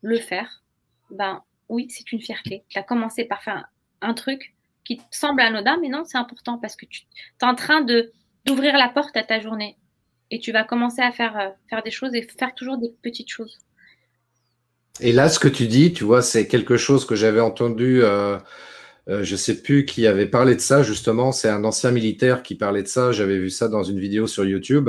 le 0.00 0.16
faire, 0.16 0.62
ben 1.10 1.42
oui, 1.68 1.86
c'est 1.90 2.12
une 2.12 2.22
fierté. 2.22 2.64
Tu 2.70 2.78
as 2.78 2.82
commencé 2.82 3.26
par 3.26 3.42
faire 3.42 3.66
un, 4.00 4.14
truc 4.14 4.54
qui 4.84 4.96
te 4.96 5.02
semble 5.10 5.42
anodin, 5.42 5.76
mais 5.82 5.90
non, 5.90 6.04
c'est 6.06 6.16
important 6.16 6.56
parce 6.56 6.76
que 6.76 6.86
tu 6.86 7.02
es 7.42 7.44
en 7.44 7.54
train 7.54 7.82
d'ouvrir 7.82 8.78
la 8.78 8.88
porte 8.88 9.14
à 9.18 9.24
ta 9.24 9.38
journée 9.38 9.76
et 10.30 10.38
tu 10.38 10.50
vas 10.50 10.64
commencer 10.64 11.02
à 11.02 11.12
faire, 11.12 11.38
euh, 11.38 11.50
faire 11.68 11.82
des 11.82 11.90
choses 11.90 12.14
et 12.14 12.22
faire 12.22 12.54
toujours 12.54 12.78
des 12.78 12.94
petites 13.02 13.28
choses. 13.28 13.58
Et 15.00 15.12
là, 15.12 15.28
ce 15.28 15.38
que 15.38 15.48
tu 15.48 15.66
dis, 15.66 15.92
tu 15.92 16.04
vois, 16.04 16.22
c'est 16.22 16.48
quelque 16.48 16.78
chose 16.78 17.04
que 17.04 17.16
j'avais 17.16 17.40
entendu 17.40 18.02
euh, 18.02 18.38
euh, 19.08 19.24
je 19.24 19.32
ne 19.32 19.36
sais 19.36 19.62
plus 19.62 19.84
qui 19.84 20.06
avait 20.06 20.26
parlé 20.26 20.54
de 20.54 20.60
ça, 20.60 20.82
justement. 20.82 21.32
C'est 21.32 21.48
un 21.48 21.64
ancien 21.64 21.90
militaire 21.90 22.42
qui 22.42 22.54
parlait 22.54 22.82
de 22.82 22.88
ça. 22.88 23.12
J'avais 23.12 23.38
vu 23.38 23.50
ça 23.50 23.68
dans 23.68 23.82
une 23.82 23.98
vidéo 23.98 24.26
sur 24.26 24.44
YouTube. 24.44 24.88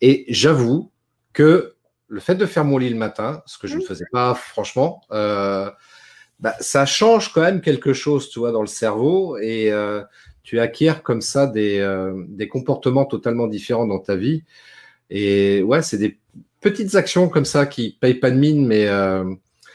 Et 0.00 0.24
j'avoue 0.28 0.90
que 1.32 1.74
le 2.08 2.20
fait 2.20 2.36
de 2.36 2.46
faire 2.46 2.64
mon 2.64 2.78
lit 2.78 2.88
le 2.88 2.96
matin, 2.96 3.42
ce 3.46 3.58
que 3.58 3.66
je 3.66 3.76
ne 3.76 3.82
faisais 3.82 4.06
pas 4.12 4.34
franchement, 4.34 5.02
euh, 5.12 5.70
bah, 6.40 6.54
ça 6.60 6.86
change 6.86 7.32
quand 7.32 7.42
même 7.42 7.60
quelque 7.60 7.92
chose, 7.92 8.30
tu 8.30 8.38
vois, 8.38 8.52
dans 8.52 8.62
le 8.62 8.66
cerveau. 8.66 9.36
Et 9.36 9.70
euh, 9.70 10.02
tu 10.42 10.58
acquiers 10.60 10.94
comme 11.02 11.20
ça 11.20 11.46
des, 11.46 11.86
des, 12.28 12.48
comportements 12.48 13.04
totalement 13.04 13.46
différents 13.46 13.86
dans 13.86 13.98
ta 13.98 14.16
vie. 14.16 14.44
Et 15.10 15.62
ouais, 15.62 15.82
c'est 15.82 15.98
des 15.98 16.18
petites 16.62 16.94
actions 16.94 17.28
comme 17.28 17.44
ça 17.44 17.66
qui 17.66 17.98
payent 18.00 18.14
pas 18.14 18.30
de 18.30 18.38
mine, 18.38 18.66
mais. 18.66 18.88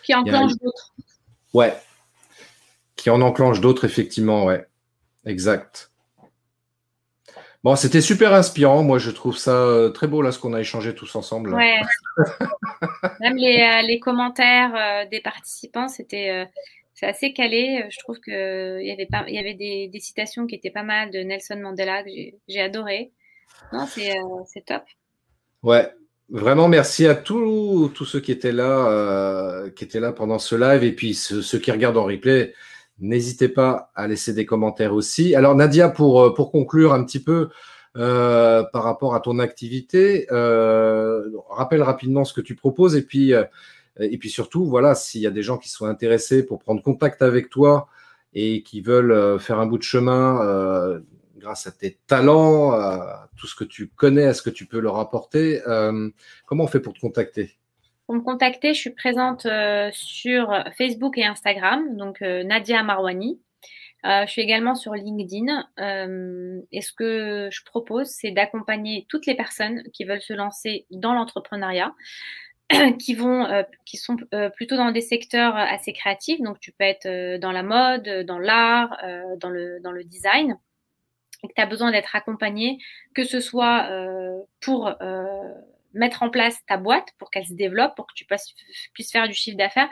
qui 0.03 0.15
enclenchent 0.15 0.57
d'autres. 0.59 0.93
Ouais, 1.53 1.75
qui 3.03 3.09
en 3.09 3.19
enclenche 3.19 3.59
d'autres, 3.59 3.83
effectivement, 3.83 4.45
ouais. 4.45 4.65
Exact. 5.25 5.91
Bon, 7.61 7.75
c'était 7.75 7.99
super 7.99 8.33
inspirant. 8.33 8.81
Moi, 8.81 8.97
je 8.97 9.11
trouve 9.11 9.35
ça 9.35 9.51
euh, 9.51 9.89
très 9.89 10.07
beau, 10.07 10.21
là, 10.21 10.31
ce 10.31 10.39
qu'on 10.39 10.53
a 10.53 10.61
échangé 10.61 10.95
tous 10.95 11.13
ensemble. 11.17 11.53
Ouais. 11.53 11.81
Même 13.19 13.35
les, 13.35 13.61
euh, 13.61 13.99
commentaires 13.99 14.73
euh, 14.73 15.09
des 15.09 15.19
participants, 15.19 15.89
c'était 15.89 16.47
c'est 16.93 17.05
assez 17.05 17.33
calé. 17.33 17.85
Je 17.89 17.99
trouve 17.99 18.21
qu'il 18.21 18.33
y 18.33 18.91
avait, 18.91 19.05
pas, 19.05 19.25
il 19.27 19.35
y 19.35 19.37
avait 19.37 19.53
des, 19.53 19.99
citations 19.99 20.47
qui 20.47 20.55
étaient 20.55 20.71
pas 20.71 20.83
mal 20.83 21.11
de 21.11 21.19
Nelson 21.19 21.59
Mandela 21.61 22.03
que 22.03 22.09
j'ai 22.47 22.61
adoré. 22.61 23.11
Non, 23.73 23.85
c'est 23.85 24.65
top. 24.65 24.83
Ouais, 25.61 25.89
Vraiment, 26.29 26.69
merci 26.69 27.05
à 27.05 27.15
tous, 27.15 27.91
tous 27.93 28.05
ceux 28.05 28.21
qui 28.21 28.31
étaient 28.31 28.53
là, 28.53 29.69
qui 29.75 29.83
étaient 29.83 29.99
là 29.99 30.13
pendant 30.13 30.39
ce 30.39 30.55
live 30.55 30.85
et 30.85 30.93
puis 30.93 31.13
ceux 31.15 31.59
qui 31.59 31.69
regardent 31.69 31.97
en 31.97 32.05
replay. 32.05 32.53
N'hésitez 33.03 33.49
pas 33.49 33.91
à 33.95 34.07
laisser 34.07 34.33
des 34.33 34.45
commentaires 34.45 34.93
aussi. 34.93 35.35
Alors 35.35 35.55
Nadia, 35.55 35.89
pour, 35.89 36.21
euh, 36.21 36.31
conclure 36.31 36.93
un 36.93 37.03
petit 37.03 37.21
peu 37.21 37.49
euh, 37.97 38.63
par 38.71 38.83
rapport 38.83 39.13
à 39.13 39.19
ton 39.19 39.39
activité, 39.39 40.25
euh, 40.31 41.29
rappelle 41.49 41.83
rapidement 41.83 42.23
ce 42.23 42.33
que 42.33 42.39
tu 42.39 42.55
proposes 42.55 42.95
et 42.95 43.01
puis, 43.01 43.33
et 43.99 44.17
puis 44.17 44.29
surtout, 44.29 44.65
voilà, 44.65 44.95
s'il 44.95 45.19
y 45.19 45.27
a 45.27 45.31
des 45.31 45.43
gens 45.43 45.57
qui 45.57 45.69
sont 45.69 45.85
intéressés 45.85 46.45
pour 46.45 46.59
prendre 46.59 46.81
contact 46.81 47.21
avec 47.21 47.49
toi 47.49 47.87
et 48.33 48.63
qui 48.63 48.79
veulent 48.79 49.37
faire 49.39 49.59
un 49.59 49.65
bout 49.65 49.77
de 49.77 49.83
chemin 49.83 51.01
grâce 51.37 51.67
à 51.67 51.71
tes 51.71 51.99
talents, 52.07 52.71
à 52.71 53.29
tout 53.35 53.47
ce 53.47 53.55
que 53.55 53.65
tu 53.65 53.89
connais, 53.89 54.23
à 54.23 54.33
ce 54.33 54.41
que 54.41 54.49
tu 54.49 54.65
peux 54.65 54.79
leur 54.79 54.97
apporter, 54.97 55.61
comment 56.45 56.63
on 56.63 56.67
fait 56.67 56.79
pour 56.79 56.93
te 56.93 57.01
contacter? 57.01 57.57
Pour 58.05 58.15
me 58.15 58.21
contacter, 58.21 58.73
je 58.73 58.79
suis 58.79 58.89
présente 58.89 59.45
euh, 59.45 59.89
sur 59.93 60.53
Facebook 60.77 61.17
et 61.17 61.25
Instagram, 61.25 61.95
donc 61.95 62.21
euh, 62.21 62.43
Nadia 62.43 62.83
Marwani. 62.83 63.39
Euh, 64.05 64.25
je 64.25 64.31
suis 64.31 64.41
également 64.41 64.75
sur 64.75 64.93
LinkedIn. 64.93 65.65
et 66.71 66.81
ce 66.81 66.91
que 66.91 67.47
je 67.49 67.63
propose, 67.63 68.07
c'est 68.07 68.31
d'accompagner 68.31 69.05
toutes 69.07 69.25
les 69.25 69.35
personnes 69.35 69.83
qui 69.93 70.03
veulent 70.03 70.21
se 70.21 70.33
lancer 70.33 70.85
dans 70.91 71.13
l'entrepreneuriat, 71.13 71.93
qui 72.99 73.13
vont, 73.13 73.47
qui 73.85 73.95
sont 73.95 74.17
plutôt 74.57 74.75
dans 74.75 74.91
des 74.91 74.99
secteurs 74.99 75.55
assez 75.55 75.93
créatifs. 75.93 76.41
Donc, 76.41 76.59
tu 76.59 76.73
peux 76.73 76.83
être 76.83 77.37
dans 77.39 77.53
la 77.53 77.63
mode, 77.63 78.25
dans 78.25 78.39
l'art, 78.39 78.97
dans 79.37 79.49
le 79.49 79.79
dans 79.79 79.93
le 79.93 80.03
design, 80.03 80.57
et 81.41 81.47
que 81.47 81.53
tu 81.55 81.61
as 81.61 81.65
besoin 81.65 81.91
d'être 81.91 82.13
accompagné, 82.13 82.79
que 83.15 83.23
ce 83.23 83.39
soit 83.39 83.87
pour 84.59 84.93
mettre 85.93 86.23
en 86.23 86.29
place 86.29 86.57
ta 86.67 86.77
boîte 86.77 87.09
pour 87.17 87.29
qu'elle 87.31 87.45
se 87.45 87.53
développe, 87.53 87.95
pour 87.95 88.07
que 88.07 88.13
tu 88.15 88.25
puisses 88.93 89.11
faire 89.11 89.27
du 89.27 89.33
chiffre 89.33 89.57
d'affaires. 89.57 89.89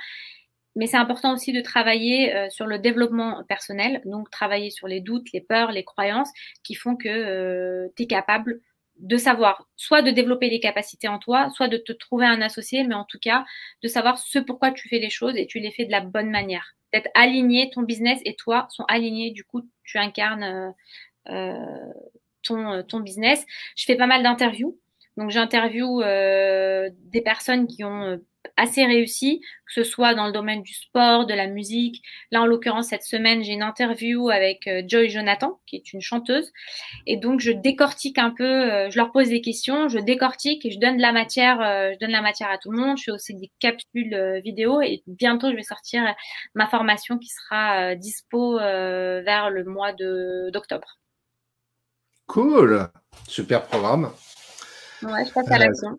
Mais 0.76 0.88
c'est 0.88 0.98
important 0.98 1.34
aussi 1.34 1.52
de 1.52 1.62
travailler 1.62 2.34
euh, 2.34 2.50
sur 2.50 2.66
le 2.66 2.80
développement 2.80 3.44
personnel, 3.44 4.02
donc 4.06 4.30
travailler 4.30 4.70
sur 4.70 4.88
les 4.88 5.02
doutes, 5.02 5.32
les 5.34 5.42
peurs, 5.42 5.72
les 5.72 5.84
croyances 5.84 6.32
qui 6.64 6.76
font 6.76 6.96
que 6.96 7.10
euh, 7.10 7.90
tu 7.98 8.04
es 8.04 8.08
capable 8.08 8.62
de 8.98 9.18
savoir 9.18 9.68
soit 9.76 10.02
de 10.02 10.12
développer 10.12 10.50
les 10.50 10.60
capacités 10.60 11.08
en 11.08 11.20
toi, 11.20 11.50
soit 11.50 11.68
de 11.68 11.78
te 11.78 11.92
trouver 11.92 12.26
un 12.26 12.42
associé, 12.42 12.84
mais 12.86 12.96
en 12.96 13.04
tout 13.04 13.20
cas 13.20 13.46
de 13.84 13.88
savoir 13.88 14.18
ce 14.18 14.40
pourquoi 14.40 14.72
tu 14.72 14.88
fais 14.88 15.00
les 15.00 15.10
choses 15.10 15.36
et 15.36 15.48
tu 15.48 15.60
les 15.60 15.72
fais 15.72 15.86
de 15.86 15.92
la 15.92 16.02
bonne 16.02 16.30
manière. 16.30 16.76
D'être 16.94 17.10
aligné, 17.16 17.70
ton 17.72 17.82
business 17.82 18.20
et 18.26 18.36
toi 18.36 18.68
sont 18.70 18.86
alignés, 18.88 19.32
du 19.32 19.44
coup 19.44 19.68
tu 19.84 19.98
incarnes 19.98 20.74
euh, 21.28 21.94
ton, 22.44 22.84
ton 22.84 23.00
business. 23.02 23.46
Je 23.76 23.86
fais 23.86 23.96
pas 23.96 24.08
mal 24.08 24.24
d'interviews 24.24 24.78
donc 25.18 25.30
j'interviewe 25.30 26.02
euh, 26.04 26.90
des 27.12 27.22
personnes 27.22 27.68
qui 27.68 27.84
ont 27.84 28.04
euh, 28.04 28.18
assez 28.58 28.86
réussi, 28.86 29.42
que 29.68 29.74
ce 29.74 29.84
soit 29.84 30.16
dans 30.16 30.26
le 30.26 30.32
domaine 30.32 30.62
du 30.62 30.74
sport, 30.74 31.26
de 31.26 31.34
la 31.34 31.48
musique. 31.48 32.02
Là, 32.32 32.42
en 32.42 32.46
l'occurrence, 32.46 32.88
cette 32.88 33.04
semaine, 33.04 33.44
j'ai 33.44 33.52
une 33.52 33.62
interview 33.62 34.30
avec 34.30 34.68
euh, 34.68 34.84
Joy 34.88 35.10
Jonathan, 35.10 35.60
qui 35.68 35.76
est 35.76 35.94
une 35.94 36.02
chanteuse. 36.02 36.52
Et 37.08 37.18
donc, 37.18 37.42
je 37.42 37.52
décortique 37.52 38.18
un 38.18 38.32
peu, 38.32 38.90
je 38.90 38.96
leur 38.98 39.12
pose 39.12 39.30
des 39.30 39.42
questions, 39.42 39.90
je 39.90 40.00
décortique 40.00 40.66
et 40.66 40.72
je 40.72 40.80
donne 40.80 40.98
de 40.98 41.02
la 41.02 41.12
matière, 41.12 41.60
je 41.94 42.00
donne 42.00 42.12
la 42.12 42.22
matière 42.22 42.50
à 42.50 42.58
tout 42.58 42.72
le 42.72 42.80
monde. 42.80 42.98
Je 42.98 43.04
fais 43.04 43.12
aussi 43.12 43.36
des 43.36 43.52
capsules 43.60 44.42
vidéo 44.44 44.82
et 44.82 45.04
bientôt, 45.08 45.52
je 45.52 45.56
vais 45.56 45.64
sortir 45.64 46.04
ma 46.56 46.68
formation 46.68 47.18
qui 47.18 47.30
sera 47.30 47.96
dispo 47.96 48.58
vers 48.58 49.50
le 49.50 49.64
mois 49.66 49.94
d'octobre. 49.94 51.00
Cool, 52.28 52.88
super 53.28 53.66
programme. 53.66 54.12
Ouais, 55.04 55.26
je 55.26 55.34
passe 55.34 55.52
à 55.52 55.58
l'action. 55.58 55.98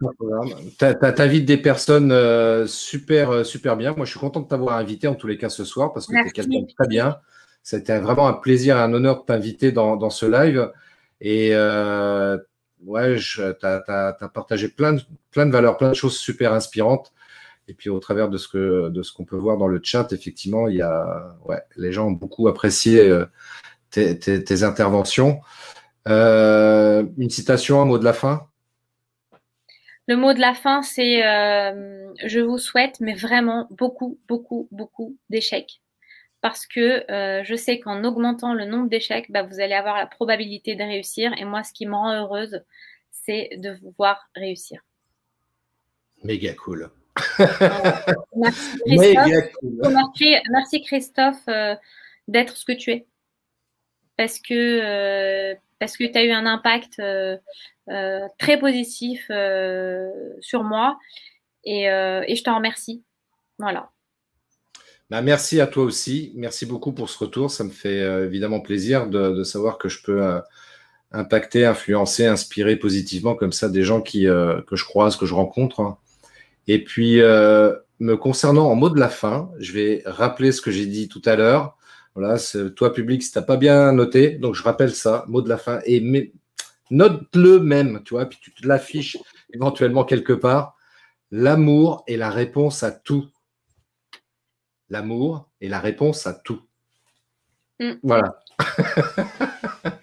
Tu 0.79 1.23
invites 1.23 1.45
des 1.45 1.57
personnes 1.57 2.13
euh, 2.13 2.67
super, 2.67 3.31
euh, 3.31 3.45
super 3.45 3.77
bien. 3.77 3.95
Moi, 3.97 4.05
je 4.07 4.11
suis 4.11 4.21
content 4.21 4.41
de 4.41 4.47
t'avoir 4.47 4.77
invité 4.77 5.09
en 5.09 5.15
tous 5.15 5.27
les 5.27 5.37
cas 5.37 5.49
ce 5.49 5.65
soir 5.65 5.93
parce 5.93 6.07
que 6.07 6.13
tu 6.13 6.29
es 6.29 6.31
quelqu'un 6.31 6.61
de 6.61 6.73
très 6.73 6.87
bien. 6.87 7.19
C'était 7.63 7.99
vraiment 7.99 8.29
un 8.29 8.33
plaisir 8.33 8.77
et 8.77 8.81
un 8.81 8.93
honneur 8.93 9.21
de 9.21 9.27
t'inviter 9.27 9.73
dans, 9.73 9.97
dans, 9.97 10.11
ce 10.11 10.27
live. 10.27 10.71
Et 11.21 11.51
euh, 11.53 12.39
ouais, 12.85 13.17
tu 13.19 13.43
as, 13.43 14.31
partagé 14.33 14.69
plein 14.69 14.95
de, 14.95 15.03
plein 15.31 15.47
de 15.47 15.53
valeurs, 15.53 15.77
plein 15.79 15.91
de 15.91 15.95
choses 15.95 16.17
super 16.17 16.53
inspirantes. 16.53 17.13
Et 17.69 17.75
puis 17.75 17.91
au 17.91 18.01
travers 18.01 18.29
de 18.29 18.39
ce 18.39 18.49
que 18.49 18.89
de 18.89 19.03
ce 19.03 19.13
qu'on 19.13 19.25
peut 19.25 19.37
voir 19.37 19.57
dans 19.57 19.69
le 19.69 19.81
chat, 19.83 20.13
effectivement, 20.13 20.69
il 20.69 20.77
y 20.77 20.83
a 20.83 21.37
ouais, 21.45 21.63
les 21.77 21.93
gens 21.93 22.09
ont 22.09 22.13
beaucoup 22.13 22.49
apprécié 22.49 23.09
euh, 23.09 23.27
tes, 23.91 24.19
tes, 24.19 24.43
tes, 24.43 24.63
interventions. 24.65 25.41
une 26.07 27.31
citation, 27.31 27.81
un 27.81 27.85
mot 27.85 27.99
de 27.99 28.05
la 28.05 28.13
fin? 28.13 28.49
Le 30.09 30.17
mot 30.17 30.33
de 30.33 30.41
la 30.41 30.55
fin, 30.55 30.83
c'est 30.83 31.25
euh, 31.25 32.13
je 32.25 32.41
vous 32.41 32.59
souhaite, 32.59 32.99
mais 33.01 33.15
vraiment 33.15 33.69
beaucoup, 33.71 34.19
beaucoup, 34.29 34.69
beaucoup 34.71 35.17
d'échecs. 35.31 35.81
Parce 36.41 36.67
que 36.67 37.11
euh, 37.11 37.45
je 37.45 37.55
sais 37.55 37.79
qu'en 37.79 38.03
augmentant 38.03 38.53
le 38.53 38.65
nombre 38.65 38.89
d'échecs, 38.89 39.31
bah, 39.31 39.43
vous 39.43 39.61
allez 39.61 39.75
avoir 39.75 39.97
la 39.97 40.07
probabilité 40.07 40.75
de 40.75 40.83
réussir. 40.83 41.33
Et 41.39 41.45
moi, 41.45 41.63
ce 41.63 41.73
qui 41.73 41.87
me 41.87 41.95
rend 41.95 42.13
heureuse, 42.13 42.63
c'est 43.11 43.51
de 43.59 43.71
vous 43.71 43.95
voir 43.97 44.29
réussir. 44.35 44.83
Méga 46.25 46.55
cool. 46.55 46.91
merci 47.39 48.79
Christophe, 48.87 49.53
merci, 49.63 50.35
merci 50.51 50.83
Christophe 50.83 51.49
euh, 51.49 51.77
d'être 52.27 52.57
ce 52.57 52.65
que 52.65 52.73
tu 52.73 52.91
es. 52.91 53.07
Parce 54.23 54.39
que, 54.39 55.55
parce 55.81 55.97
que 55.97 56.05
tu 56.05 56.17
as 56.17 56.23
eu 56.23 56.31
un 56.31 56.47
impact 56.47 57.01
euh, 57.89 58.21
très 58.39 58.61
positif 58.61 59.27
euh, 59.31 60.09
sur 60.41 60.63
moi. 60.63 60.99
Et, 61.65 61.91
euh, 61.91 62.23
et, 62.29 62.37
je 62.37 62.45
t'en 62.45 62.55
remercie. 62.55 63.03
Voilà. 63.59 63.91
Bah, 65.11 65.21
merci 65.21 65.61
à 65.61 65.67
toi 65.67 65.83
aussi. 65.83 66.33
Merci 66.37 66.65
beaucoup 66.65 66.93
pour 66.93 67.11
ce 67.11 67.19
retour. 67.19 67.51
Ça 67.51 67.65
me 67.65 67.71
fait 67.71 67.99
évidemment 67.99 68.61
plaisir 68.61 69.09
de, 69.09 69.43
savoir 69.43 69.79
que 69.79 69.89
je 69.89 70.01
peux 70.03 70.23
impacter, 71.11 71.67
influencer, 71.67 72.25
inspirer 72.27 72.77
positivement 72.77 73.35
comme 73.35 73.53
ça 73.53 73.69
des 73.69 73.83
gens 73.83 74.01
qui, 74.01 74.25
que 74.25 74.77
je 74.77 74.85
croise, 74.85 75.17
que 75.17 75.27
je 75.27 75.35
rencontre. 75.35 75.97
Et 76.69 76.83
puis, 76.83 77.17
me 77.17 78.15
concernant 78.15 78.71
en 78.71 78.77
mot 78.77 78.91
de 78.91 78.99
la 78.99 79.11
fin, 79.11 79.51
je 79.59 79.73
vais 79.73 80.03
rappeler 80.07 80.53
ce 80.53 80.63
que 80.63 80.71
j'ai 80.71 80.87
dit 80.87 81.09
tout 81.09 81.23
à 81.25 81.37
l'heure. 81.37 81.77
Voilà, 82.15 82.37
toi 82.77 82.93
public, 82.93 83.23
si 83.23 83.33
tu 83.33 83.39
n'as 83.39 83.45
pas 83.45 83.57
bien 83.57 83.93
noté, 83.93 84.33
donc 84.33 84.55
je 84.55 84.63
rappelle 84.63 84.95
ça, 84.95 85.25
mot 85.29 85.41
de 85.41 85.49
la 85.49 85.57
fin. 85.57 85.81
Et 85.87 86.01
Note-le 86.93 87.59
même, 87.59 88.03
tu 88.05 88.13
vois, 88.13 88.27
puis 88.27 88.39
tu 88.39 88.53
te 88.53 88.69
l'affiches 88.69 89.17
éventuellement 89.55 90.05
quelque 90.05 90.35
part. 90.35 90.77
L'amour 91.31 92.05
est 92.07 92.19
la 92.19 92.29
réponse 92.29 92.83
à 92.83 92.91
tout. 92.91 93.25
L'amour 94.91 95.49
est 95.63 95.69
la 95.69 95.81
réponse 95.81 96.27
à 96.27 96.35
tout. 96.35 96.61
Mm. 97.81 97.93
Voilà. 98.03 98.43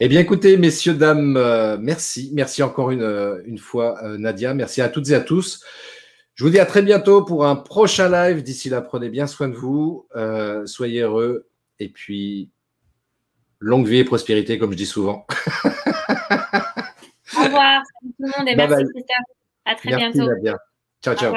eh 0.00 0.08
bien, 0.08 0.20
écoutez, 0.20 0.58
messieurs, 0.58 0.92
dames, 0.92 1.38
euh, 1.38 1.78
merci. 1.80 2.30
Merci 2.34 2.62
encore 2.62 2.90
une, 2.90 3.00
euh, 3.00 3.40
une 3.46 3.56
fois, 3.56 4.04
euh, 4.04 4.18
Nadia. 4.18 4.52
Merci 4.52 4.82
à 4.82 4.90
toutes 4.90 5.08
et 5.08 5.14
à 5.14 5.20
tous. 5.20 5.64
Je 6.36 6.44
vous 6.44 6.50
dis 6.50 6.60
à 6.60 6.66
très 6.66 6.82
bientôt 6.82 7.24
pour 7.24 7.46
un 7.46 7.56
prochain 7.56 8.08
live. 8.08 8.42
D'ici 8.42 8.68
là, 8.68 8.80
prenez 8.80 9.08
bien 9.08 9.26
soin 9.26 9.48
de 9.48 9.54
vous. 9.54 10.06
soyez 10.66 11.00
heureux. 11.00 11.48
Et 11.78 11.88
puis, 11.88 12.50
Longue 13.60 13.86
vie 13.86 13.98
et 13.98 14.04
prospérité, 14.04 14.58
comme 14.58 14.72
je 14.72 14.76
dis 14.76 14.86
souvent. 14.86 15.26
Au 15.64 17.44
revoir. 17.44 17.82
tout 18.02 18.12
le 18.18 18.38
monde 18.38 18.48
et 18.48 18.54
merci, 18.54 18.84
Christophe. 18.84 19.16
À 19.64 19.74
très 19.74 19.96
bientôt. 19.96 20.28
Ciao, 21.02 21.14
ciao. 21.14 21.34